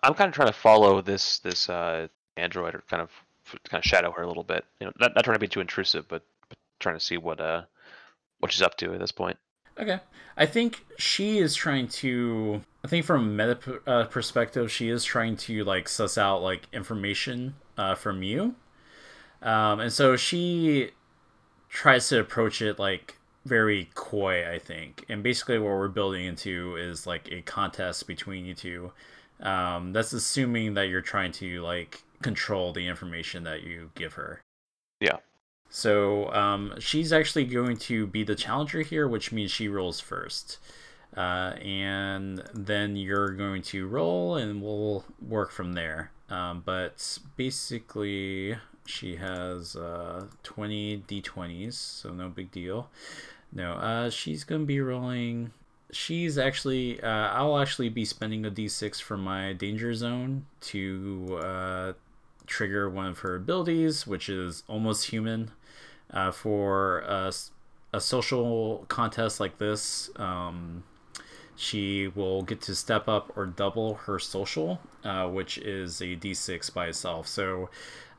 I'm 0.03 0.15
kind 0.15 0.29
of 0.29 0.35
trying 0.35 0.49
to 0.49 0.55
follow 0.55 1.01
this 1.01 1.39
this 1.41 1.69
uh, 1.69 2.09
android 2.37 2.75
or 2.75 2.83
kind 2.89 3.03
of 3.03 3.11
kind 3.69 3.83
of 3.83 3.85
shadow 3.85 4.11
her 4.13 4.23
a 4.23 4.29
little 4.29 4.43
bit. 4.43 4.65
You 4.81 4.87
know, 4.87 4.93
not, 4.99 5.15
not 5.15 5.25
trying 5.25 5.37
to 5.37 5.41
be 5.41 5.49
too 5.49 5.61
intrusive, 5.61 6.09
but, 6.09 6.23
but 6.49 6.59
trying 6.81 6.97
to 6.97 7.05
see 7.05 7.17
what 7.17 7.41
uh 7.41 7.63
what 8.41 8.53
she's 8.53 8.63
up 8.63 8.77
to 8.79 8.93
at 8.93 9.01
this 9.01 9.13
point. 9.13 9.39
Okay. 9.79 10.01
I 10.37 10.47
think 10.47 10.85
she 10.99 11.39
is 11.39 11.55
trying 11.55 11.89
to. 11.89 12.63
I 12.85 12.89
think 12.89 13.05
from 13.05 13.23
a 13.23 13.47
meta 13.47 13.81
uh, 13.87 14.05
perspective, 14.05 14.71
she 14.71 14.89
is 14.89 15.05
trying 15.05 15.37
to 15.39 15.65
like 15.65 15.89
suss 15.89 16.19
out 16.19 16.43
like 16.43 16.69
information 16.73 17.55
uh, 17.77 17.95
from 17.95 18.23
you, 18.23 18.55
um, 19.43 19.81
and 19.81 19.93
so 19.93 20.17
she 20.17 20.91
tries 21.77 22.09
to 22.09 22.19
approach 22.19 22.63
it 22.63 22.79
like 22.79 23.19
very 23.45 23.91
coy, 23.95 24.51
I 24.51 24.59
think. 24.59 25.05
And 25.11 25.23
basically, 25.23 25.59
what 25.59 25.69
we're 25.69 25.89
building 25.89 26.25
into 26.25 26.75
is 26.77 27.07
like 27.07 27.31
a 27.31 27.43
contest 27.43 28.07
between 28.07 28.47
you 28.47 28.55
two. 28.55 28.93
Um, 29.41 29.93
that's 29.93 30.15
assuming 30.15 30.73
that 30.75 30.89
you're 30.89 31.03
trying 31.03 31.33
to 31.33 31.61
like 31.61 32.03
control 32.23 32.73
the 32.73 32.89
information 32.89 33.45
that 33.45 33.63
you 33.63 33.91
give 33.95 34.15
her. 34.15 34.41
Yeah. 35.01 35.19
So 35.69 36.33
um, 36.33 36.73
she's 36.79 37.13
actually 37.13 37.45
going 37.45 37.77
to 37.77 38.07
be 38.07 38.25
the 38.25 38.35
challenger 38.35 38.81
here, 38.81 39.07
which 39.07 39.31
means 39.31 39.51
she 39.51 39.69
rolls 39.69 40.01
first. 40.01 40.57
Uh, 41.15 41.57
and 41.63 42.43
then 42.55 42.97
you're 42.97 43.31
going 43.31 43.61
to 43.63 43.87
roll, 43.87 44.37
and 44.37 44.63
we'll 44.63 45.05
work 45.21 45.51
from 45.51 45.75
there. 45.75 46.11
Um, 46.31 46.63
but 46.65 47.19
basically, 47.37 48.57
she 48.87 49.17
has 49.17 49.77
uh, 49.77 50.27
20 50.43 51.05
d20s, 51.09 51.75
so 51.75 52.11
no 52.11 52.29
big 52.29 52.51
deal. 52.51 52.89
No, 53.53 53.73
uh, 53.73 54.11
she's 54.11 54.45
going 54.45 54.63
to 54.63 54.67
be 54.67 54.81
rolling. 54.81 55.53
She's 55.93 56.37
actually, 56.37 57.01
uh, 57.01 57.09
I'll 57.09 57.59
actually 57.59 57.89
be 57.89 58.05
spending 58.05 58.45
a 58.45 58.51
d6 58.51 59.01
for 59.01 59.17
my 59.17 59.53
danger 59.53 59.95
zone 59.95 60.47
to 60.63 61.39
uh, 61.43 61.93
trigger 62.47 62.89
one 62.91 63.07
of 63.07 63.21
her 63.21 63.37
abilities, 63.37 64.07
which 64.07 64.29
is 64.29 64.63
almost 64.69 65.07
human. 65.07 65.51
Uh, 66.09 66.31
for 66.31 67.01
a, 67.01 67.33
a 67.93 68.01
social 68.01 68.85
contest 68.89 69.41
like 69.41 69.59
this, 69.59 70.09
um, 70.17 70.85
she 71.57 72.07
will 72.07 72.43
get 72.43 72.61
to 72.61 72.75
step 72.75 73.09
up 73.09 73.33
or 73.37 73.47
double 73.47 73.95
her 73.95 74.19
social, 74.19 74.79
uh, 75.03 75.27
which 75.27 75.59
is 75.59 76.01
a 76.01 76.15
d6 76.17 76.73
by 76.73 76.87
itself. 76.87 77.27
So 77.27 77.71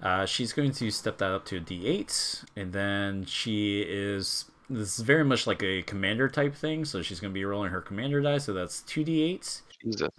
uh, 0.01 0.25
she's 0.25 0.53
going 0.53 0.71
to 0.71 0.91
step 0.91 1.17
that 1.17 1.31
up 1.31 1.45
to 1.45 1.57
a 1.57 1.59
d8, 1.59 2.45
and 2.55 2.73
then 2.73 3.25
she 3.25 3.81
is. 3.81 4.45
This 4.69 4.99
is 4.99 5.05
very 5.05 5.23
much 5.23 5.47
like 5.47 5.63
a 5.63 5.81
commander 5.83 6.27
type 6.27 6.53
thing, 6.53 6.83
so 6.83 7.01
she's 7.01 7.21
going 7.21 7.31
to 7.31 7.33
be 7.33 7.45
rolling 7.45 7.71
her 7.71 7.79
commander 7.79 8.21
die, 8.21 8.37
so 8.37 8.53
that's 8.53 8.81
2d8s. 8.81 9.61
Jesus. 9.81 10.09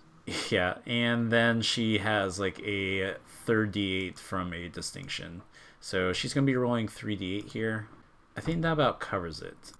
Yeah, 0.50 0.78
and 0.86 1.30
then 1.30 1.62
she 1.62 1.98
has 1.98 2.38
like 2.38 2.60
a 2.60 3.14
third 3.44 3.72
d8 3.72 4.18
from 4.18 4.52
a 4.52 4.68
distinction. 4.68 5.42
So 5.80 6.12
she's 6.12 6.34
going 6.34 6.46
to 6.46 6.50
be 6.50 6.56
rolling 6.56 6.88
3d8 6.88 7.52
here. 7.52 7.88
I 8.36 8.40
think 8.40 8.62
that 8.62 8.72
about 8.72 9.00
covers 9.00 9.40
it. 9.40 9.72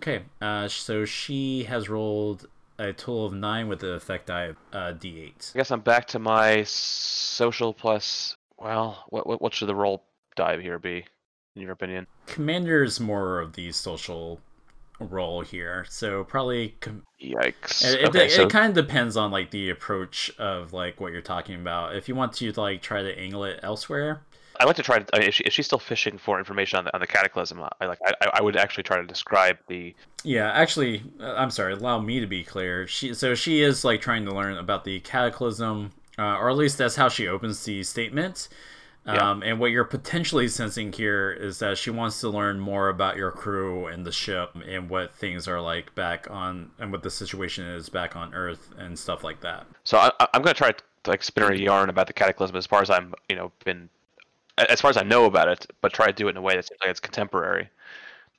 Okay, 0.00 0.24
uh, 0.40 0.68
so 0.68 1.04
she 1.04 1.64
has 1.64 1.88
rolled 1.88 2.46
a 2.78 2.92
total 2.92 3.26
of 3.26 3.32
9 3.32 3.68
with 3.68 3.80
the 3.80 3.92
effect 3.92 4.26
die 4.26 4.44
of 4.44 4.56
uh, 4.72 4.92
d8. 4.92 5.52
I 5.54 5.58
guess 5.58 5.70
I'm 5.70 5.80
back 5.80 6.06
to 6.08 6.18
my 6.18 6.62
social 6.64 7.72
plus. 7.72 8.36
Well, 8.58 9.04
what 9.08 9.26
what, 9.26 9.42
what 9.42 9.54
should 9.54 9.68
the 9.68 9.74
role 9.74 10.04
dive 10.34 10.60
here 10.60 10.78
be, 10.78 11.04
in 11.54 11.62
your 11.62 11.72
opinion? 11.72 12.06
Commander 12.26 12.82
is 12.82 13.00
more 13.00 13.40
of 13.40 13.54
the 13.54 13.72
social 13.72 14.40
role 14.98 15.42
here, 15.42 15.84
so 15.88 16.24
probably 16.24 16.74
com- 16.80 17.02
Yikes. 17.22 17.84
It, 17.84 18.00
it, 18.00 18.08
okay, 18.08 18.26
it 18.26 18.32
so 18.32 18.48
kind 18.48 18.76
of 18.76 18.86
depends 18.86 19.16
on 19.16 19.30
like 19.30 19.50
the 19.50 19.70
approach 19.70 20.30
of 20.38 20.72
like 20.72 21.00
what 21.00 21.12
you're 21.12 21.22
talking 21.22 21.56
about. 21.56 21.96
If 21.96 22.08
you 22.08 22.14
want 22.14 22.32
to 22.34 22.52
like 22.52 22.82
try 22.82 23.02
to 23.02 23.18
angle 23.18 23.44
it 23.44 23.60
elsewhere, 23.62 24.22
I 24.60 24.64
like 24.64 24.76
to 24.76 24.82
try 24.82 24.98
to. 24.98 25.06
I 25.14 25.18
mean, 25.18 25.28
if, 25.28 25.34
she, 25.34 25.44
if 25.44 25.52
she's 25.52 25.66
still 25.66 25.78
fishing 25.78 26.18
for 26.18 26.38
information 26.38 26.78
on 26.78 26.84
the, 26.84 26.94
on 26.94 27.00
the 27.00 27.06
cataclysm, 27.06 27.62
I 27.80 27.86
like. 27.86 27.98
I, 28.04 28.30
I 28.34 28.42
would 28.42 28.56
actually 28.56 28.84
try 28.84 29.00
to 29.00 29.06
describe 29.06 29.58
the. 29.68 29.94
yeah, 30.24 30.50
actually, 30.52 31.02
uh, 31.20 31.34
I'm 31.36 31.50
sorry. 31.50 31.74
Allow 31.74 32.00
me 32.00 32.20
to 32.20 32.26
be 32.26 32.42
clear. 32.42 32.86
She 32.86 33.14
so 33.14 33.34
she 33.34 33.62
is 33.62 33.84
like 33.84 34.00
trying 34.00 34.24
to 34.26 34.34
learn 34.34 34.56
about 34.56 34.84
the 34.84 35.00
cataclysm, 35.00 35.92
uh, 36.18 36.36
or 36.36 36.50
at 36.50 36.56
least 36.56 36.78
that's 36.78 36.96
how 36.96 37.08
she 37.08 37.28
opens 37.28 37.64
the 37.64 37.82
statement. 37.82 38.48
Yeah. 39.06 39.30
Um, 39.30 39.42
and 39.44 39.60
what 39.60 39.70
you're 39.70 39.84
potentially 39.84 40.48
sensing 40.48 40.92
here 40.92 41.30
is 41.30 41.60
that 41.60 41.78
she 41.78 41.90
wants 41.90 42.20
to 42.22 42.28
learn 42.28 42.58
more 42.58 42.88
about 42.88 43.16
your 43.16 43.30
crew 43.30 43.86
and 43.86 44.04
the 44.04 44.10
ship 44.10 44.56
and 44.66 44.90
what 44.90 45.14
things 45.14 45.46
are 45.46 45.60
like 45.60 45.94
back 45.94 46.28
on 46.28 46.72
and 46.80 46.90
what 46.90 47.04
the 47.04 47.10
situation 47.10 47.64
is 47.66 47.88
back 47.88 48.16
on 48.16 48.34
Earth 48.34 48.70
and 48.76 48.98
stuff 48.98 49.22
like 49.22 49.40
that. 49.42 49.64
So 49.84 49.98
I, 49.98 50.10
I'm 50.34 50.42
going 50.42 50.54
to 50.54 50.58
try 50.58 50.72
to 50.72 50.82
like 51.06 51.22
spin 51.22 51.44
her 51.44 51.52
a 51.52 51.56
yarn 51.56 51.88
about 51.88 52.08
the 52.08 52.12
cataclysm 52.12 52.56
as 52.56 52.66
far 52.66 52.82
as 52.82 52.90
I'm, 52.90 53.14
you 53.28 53.36
know, 53.36 53.52
been, 53.64 53.88
as 54.58 54.80
far 54.80 54.90
as 54.90 54.96
I 54.96 55.04
know 55.04 55.26
about 55.26 55.46
it, 55.46 55.66
but 55.82 55.92
try 55.92 56.06
to 56.06 56.12
do 56.12 56.26
it 56.26 56.30
in 56.30 56.36
a 56.38 56.42
way 56.42 56.56
that 56.56 56.66
seems 56.66 56.80
like 56.80 56.90
it's 56.90 56.98
contemporary. 56.98 57.68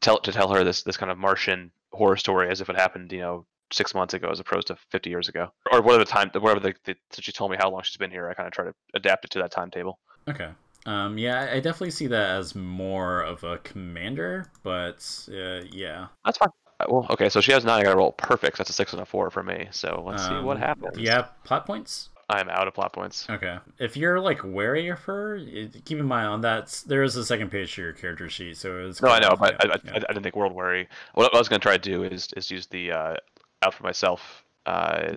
Tell 0.01 0.19
to 0.19 0.32
tell 0.34 0.53
her 0.53 0.65
this 0.65 0.84
this 0.84 0.97
kind 0.97 1.11
of 1.11 1.17
Martian 1.17 1.71
horror 1.91 2.17
story 2.17 2.49
as 2.49 2.59
if 2.59 2.69
it 2.69 2.75
happened, 2.75 3.11
you 3.13 3.19
know, 3.19 3.45
six 3.72 3.93
months 3.93 4.13
ago 4.13 4.30
as 4.30 4.39
opposed 4.39 4.68
to 4.68 4.78
50 4.91 5.09
years 5.09 5.28
ago, 5.30 5.51
or 5.72 5.82
whatever 5.82 6.03
the 6.05 6.09
time, 6.09 6.30
whatever 6.34 6.59
the, 6.59 6.74
the 6.86 6.95
since 7.11 7.26
she 7.26 7.32
told 7.32 7.51
me 7.51 7.57
how 7.59 7.70
long 7.70 7.82
she's 7.84 7.97
been 7.97 8.11
here, 8.11 8.30
I 8.30 8.34
kind 8.34 8.47
of 8.47 8.53
try 8.53 8.65
to 8.65 8.74
adapt 8.93 9.26
it 9.26 9.32
to 9.32 9.39
that 9.39 9.51
timetable. 9.51 9.99
Okay. 10.30 10.49
Um, 10.86 11.18
yeah, 11.18 11.49
I- 11.51 11.55
definitely 11.59 11.91
see 11.91 12.07
that 12.07 12.30
as 12.38 12.55
more 12.55 13.22
of 13.22 13.43
a 13.43 13.57
commander, 13.59 14.51
but 14.63 15.05
uh, 15.30 15.61
yeah. 15.72 16.07
That's 16.26 16.38
fine. 16.38 16.49
Uh, 16.80 16.86
Well, 16.89 17.07
okay, 17.09 17.28
so 17.30 17.41
she 17.41 17.51
has 17.51 17.65
nine. 17.65 17.82
I 17.82 17.84
got 17.84 17.91
to 17.91 17.97
roll 17.97 18.11
perfect. 18.13 18.57
That's 18.57 18.70
a 18.70 18.74
six 18.74 18.93
and 18.93 19.01
a 19.01 19.05
four 19.05 19.30
for 19.32 19.43
me. 19.43 19.68
So 19.72 20.03
let's 20.07 20.26
see 20.26 20.34
what 20.39 20.57
Um, 20.57 20.61
happens. 20.63 20.97
Yeah, 20.97 21.24
plot 21.43 21.65
points? 21.65 22.09
I'm 22.30 22.49
out 22.49 22.68
of 22.68 22.74
plot 22.74 22.91
points. 22.93 23.26
Okay. 23.30 23.57
If 23.80 23.95
you're 23.95 24.20
like 24.20 24.41
wary 24.43 24.89
of 24.89 24.99
her, 25.03 25.39
keep 25.86 25.97
in 25.97 26.05
mind 26.05 26.28
on 26.28 26.41
that 26.41 26.84
there 26.86 27.01
is 27.03 27.15
a 27.15 27.26
second 27.26 27.51
page 27.51 27.74
to 27.76 27.82
your 27.82 27.93
character 27.93 28.30
sheet, 28.30 28.57
so 28.57 28.86
it's 28.88 29.01
No, 29.01 29.09
I 29.09 29.20
know, 29.20 29.36
but 29.39 29.55
I, 29.65 29.70
I, 29.70 29.78
yeah. 29.84 29.91
I, 29.93 29.95
I 29.95 29.99
didn't 30.13 30.24
think 30.24 30.36
world 30.36 30.51
worry. 30.53 30.88
What 31.13 31.34
I 31.34 31.38
was 31.38 31.47
going 31.49 31.59
to 31.61 31.63
try 31.63 31.78
to 31.78 31.82
do 31.82 32.03
is 32.03 32.28
is 32.36 32.51
use 32.51 32.68
the 32.68 32.91
uh, 32.91 33.15
out 33.64 33.74
for 33.74 33.84
myself. 33.84 34.43
Uh, 34.66 35.16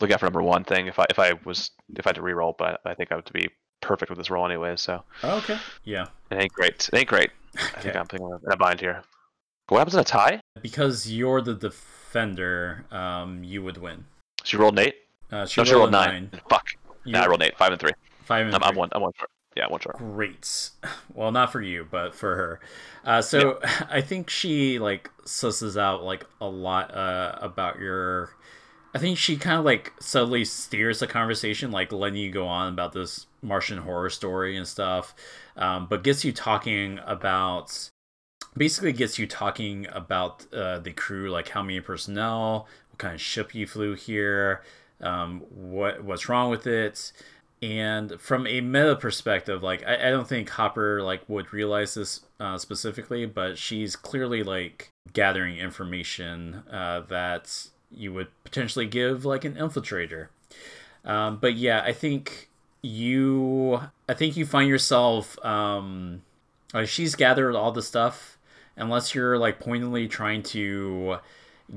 look 0.00 0.10
out 0.10 0.20
for 0.20 0.26
number 0.26 0.42
one 0.42 0.64
thing. 0.64 0.86
If 0.86 0.98
I 0.98 1.06
if 1.10 1.18
I 1.18 1.32
was 1.44 1.70
if 1.96 2.06
I 2.06 2.10
had 2.10 2.16
to 2.16 2.22
reroll, 2.22 2.56
but 2.56 2.80
I 2.84 2.94
think 2.94 3.12
I 3.12 3.16
would 3.16 3.30
be 3.32 3.48
perfect 3.80 4.10
with 4.10 4.18
this 4.18 4.30
roll 4.30 4.46
anyway. 4.46 4.76
So 4.76 5.02
Oh, 5.22 5.38
okay. 5.38 5.58
Yeah. 5.84 6.08
it 6.30 6.36
ain't 6.40 6.52
great. 6.52 6.88
It 6.92 6.96
ain't 6.98 7.08
great. 7.08 7.30
I 7.56 7.58
think 7.80 7.96
I'm 7.96 8.06
thinking 8.06 8.28
in 8.46 8.52
a 8.52 8.56
bind 8.56 8.80
here. 8.80 9.02
What 9.68 9.78
happens 9.78 9.94
in 9.94 10.00
a 10.00 10.04
tie? 10.04 10.40
Because 10.60 11.10
you're 11.10 11.40
the 11.40 11.54
defender, 11.54 12.84
um, 12.90 13.42
you 13.42 13.62
would 13.62 13.78
win. 13.78 14.04
She 14.44 14.56
rolled 14.56 14.78
an 14.78 14.86
eight. 14.86 14.96
Uh, 15.30 15.46
she 15.46 15.60
No, 15.60 15.64
she 15.64 15.72
rolled 15.72 15.92
rolled 15.92 16.04
a 16.04 16.08
nine. 16.08 16.30
Fuck. 16.50 16.66
You- 17.04 17.12
Nah, 17.12 17.22
I 17.22 17.26
rolled 17.26 17.42
an 17.42 17.48
eight. 17.48 17.56
Five 17.58 17.72
and 17.72 17.80
three. 17.80 17.92
Five 18.24 18.46
and 18.46 18.54
I'm, 18.54 18.62
I'm 18.62 18.74
one. 18.76 18.88
I'm 18.92 19.02
one 19.02 19.12
short. 19.18 19.30
Yeah, 19.56 19.66
one 19.68 19.80
short. 19.80 19.98
Great. 19.98 20.70
Well, 21.14 21.30
not 21.30 21.52
for 21.52 21.60
you, 21.60 21.86
but 21.90 22.14
for 22.14 22.36
her. 22.36 22.60
Uh, 23.04 23.20
so 23.20 23.60
I 23.90 24.00
think 24.00 24.30
she 24.30 24.78
like 24.78 25.10
susses 25.24 25.78
out 25.78 26.02
like 26.02 26.24
a 26.40 26.48
lot 26.48 26.94
uh, 26.94 27.38
about 27.40 27.78
your. 27.78 28.30
I 28.94 28.98
think 28.98 29.18
she 29.18 29.36
kind 29.36 29.58
of 29.58 29.64
like 29.64 29.92
subtly 30.00 30.44
steers 30.46 31.00
the 31.00 31.06
conversation, 31.06 31.70
like 31.70 31.92
letting 31.92 32.18
you 32.18 32.30
go 32.30 32.46
on 32.46 32.72
about 32.72 32.92
this 32.92 33.26
Martian 33.42 33.78
horror 33.78 34.08
story 34.08 34.56
and 34.56 34.66
stuff, 34.66 35.14
um, 35.56 35.86
but 35.86 36.02
gets 36.02 36.24
you 36.24 36.32
talking 36.32 36.98
about. 37.04 37.90
Basically, 38.56 38.92
gets 38.92 39.18
you 39.18 39.26
talking 39.26 39.86
about 39.92 40.46
uh, 40.52 40.78
the 40.78 40.92
crew, 40.92 41.30
like 41.30 41.48
how 41.48 41.62
many 41.62 41.80
personnel, 41.80 42.66
what 42.90 42.98
kind 42.98 43.14
of 43.14 43.20
ship 43.20 43.54
you 43.54 43.66
flew 43.66 43.94
here, 43.94 44.62
um, 45.00 45.40
what 45.50 46.04
what's 46.04 46.28
wrong 46.28 46.50
with 46.50 46.66
it, 46.66 47.12
and 47.62 48.20
from 48.20 48.46
a 48.46 48.60
meta 48.60 48.96
perspective 48.96 49.62
like 49.62 49.86
I, 49.86 50.08
I 50.08 50.10
don't 50.10 50.28
think 50.28 50.50
hopper 50.50 51.00
like 51.02 51.26
would 51.28 51.52
realize 51.52 51.94
this 51.94 52.20
uh, 52.40 52.58
specifically 52.58 53.24
but 53.24 53.56
she's 53.56 53.94
clearly 53.94 54.42
like 54.42 54.90
gathering 55.12 55.56
information 55.56 56.64
uh, 56.70 57.02
that 57.08 57.68
you 57.90 58.12
would 58.12 58.28
potentially 58.42 58.86
give 58.86 59.24
like 59.24 59.44
an 59.44 59.54
infiltrator 59.54 60.28
um, 61.04 61.38
but 61.38 61.54
yeah 61.54 61.82
i 61.84 61.92
think 61.92 62.48
you 62.82 63.80
i 64.08 64.14
think 64.14 64.36
you 64.36 64.44
find 64.44 64.68
yourself 64.68 65.42
um, 65.44 66.22
like 66.74 66.88
she's 66.88 67.14
gathered 67.14 67.54
all 67.54 67.70
the 67.70 67.82
stuff 67.82 68.36
unless 68.76 69.14
you're 69.14 69.38
like 69.38 69.60
pointedly 69.60 70.08
trying 70.08 70.42
to 70.42 71.18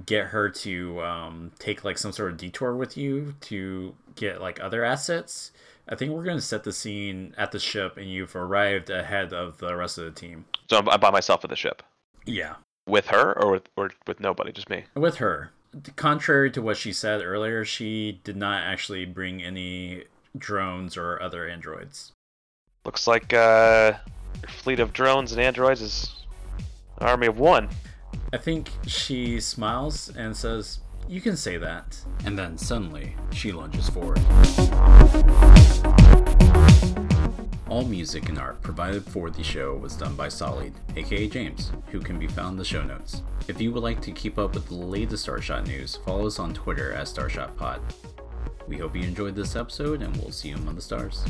get 0.05 0.27
her 0.27 0.49
to 0.49 1.01
um, 1.01 1.51
take 1.59 1.83
like 1.83 1.97
some 1.97 2.11
sort 2.11 2.31
of 2.31 2.37
detour 2.37 2.75
with 2.75 2.97
you 2.97 3.35
to 3.41 3.95
get 4.15 4.41
like 4.41 4.59
other 4.59 4.83
assets. 4.83 5.51
I 5.87 5.95
think 5.95 6.11
we're 6.11 6.23
going 6.23 6.37
to 6.37 6.41
set 6.41 6.63
the 6.63 6.73
scene 6.73 7.35
at 7.37 7.51
the 7.51 7.59
ship, 7.59 7.97
and 7.97 8.09
you've 8.09 8.35
arrived 8.35 8.89
ahead 8.89 9.33
of 9.33 9.57
the 9.59 9.75
rest 9.75 9.97
of 9.97 10.05
the 10.05 10.11
team. 10.11 10.45
So 10.69 10.77
I'm, 10.77 10.89
I'm 10.89 10.99
by 10.99 11.11
myself 11.11 11.43
at 11.43 11.49
the 11.51 11.55
ship. 11.55 11.83
Yeah, 12.25 12.55
With 12.87 13.07
her 13.07 13.37
or 13.39 13.51
with 13.51 13.69
or 13.77 13.91
with 14.07 14.19
nobody, 14.19 14.51
just 14.51 14.69
me. 14.69 14.85
with 14.95 15.17
her. 15.17 15.51
Contrary 15.95 16.49
to 16.51 16.61
what 16.61 16.77
she 16.77 16.91
said 16.93 17.21
earlier, 17.21 17.63
she 17.65 18.19
did 18.23 18.35
not 18.37 18.63
actually 18.63 19.05
bring 19.05 19.43
any 19.43 20.05
drones 20.37 20.97
or 20.97 21.21
other 21.21 21.47
androids. 21.47 22.13
Looks 22.85 23.05
like 23.07 23.33
uh, 23.33 23.93
your 24.41 24.49
fleet 24.49 24.79
of 24.79 24.91
drones 24.93 25.33
and 25.33 25.41
androids 25.41 25.81
is 25.81 26.25
an 26.99 27.07
army 27.07 27.27
of 27.27 27.37
one. 27.37 27.69
I 28.33 28.37
think 28.37 28.69
she 28.87 29.39
smiles 29.41 30.09
and 30.15 30.35
says, 30.35 30.79
You 31.07 31.19
can 31.21 31.35
say 31.37 31.57
that. 31.57 31.99
And 32.25 32.39
then 32.39 32.57
suddenly, 32.57 33.15
she 33.31 33.51
lunges 33.51 33.89
forward. 33.89 34.19
All 37.67 37.83
music 37.83 38.29
and 38.29 38.37
art 38.37 38.61
provided 38.61 39.03
for 39.03 39.31
the 39.31 39.43
show 39.43 39.75
was 39.75 39.97
done 39.97 40.15
by 40.15 40.29
Solid, 40.29 40.71
aka 40.95 41.27
James, 41.27 41.71
who 41.87 41.99
can 41.99 42.19
be 42.19 42.27
found 42.27 42.53
in 42.53 42.57
the 42.57 42.65
show 42.65 42.83
notes. 42.83 43.23
If 43.47 43.59
you 43.59 43.71
would 43.71 43.81
like 43.81 44.01
to 44.01 44.11
keep 44.11 44.37
up 44.37 44.53
with 44.53 44.67
the 44.67 44.75
latest 44.75 45.27
Starshot 45.27 45.65
news, 45.65 45.95
follow 46.05 46.27
us 46.27 46.37
on 46.37 46.53
Twitter 46.53 46.93
at 46.93 47.07
StarshotPod. 47.07 47.79
We 48.67 48.77
hope 48.77 48.95
you 48.95 49.01
enjoyed 49.01 49.35
this 49.35 49.55
episode, 49.55 50.03
and 50.03 50.15
we'll 50.17 50.31
see 50.31 50.49
you 50.49 50.55
among 50.55 50.75
the 50.75 50.81
stars. 50.81 51.23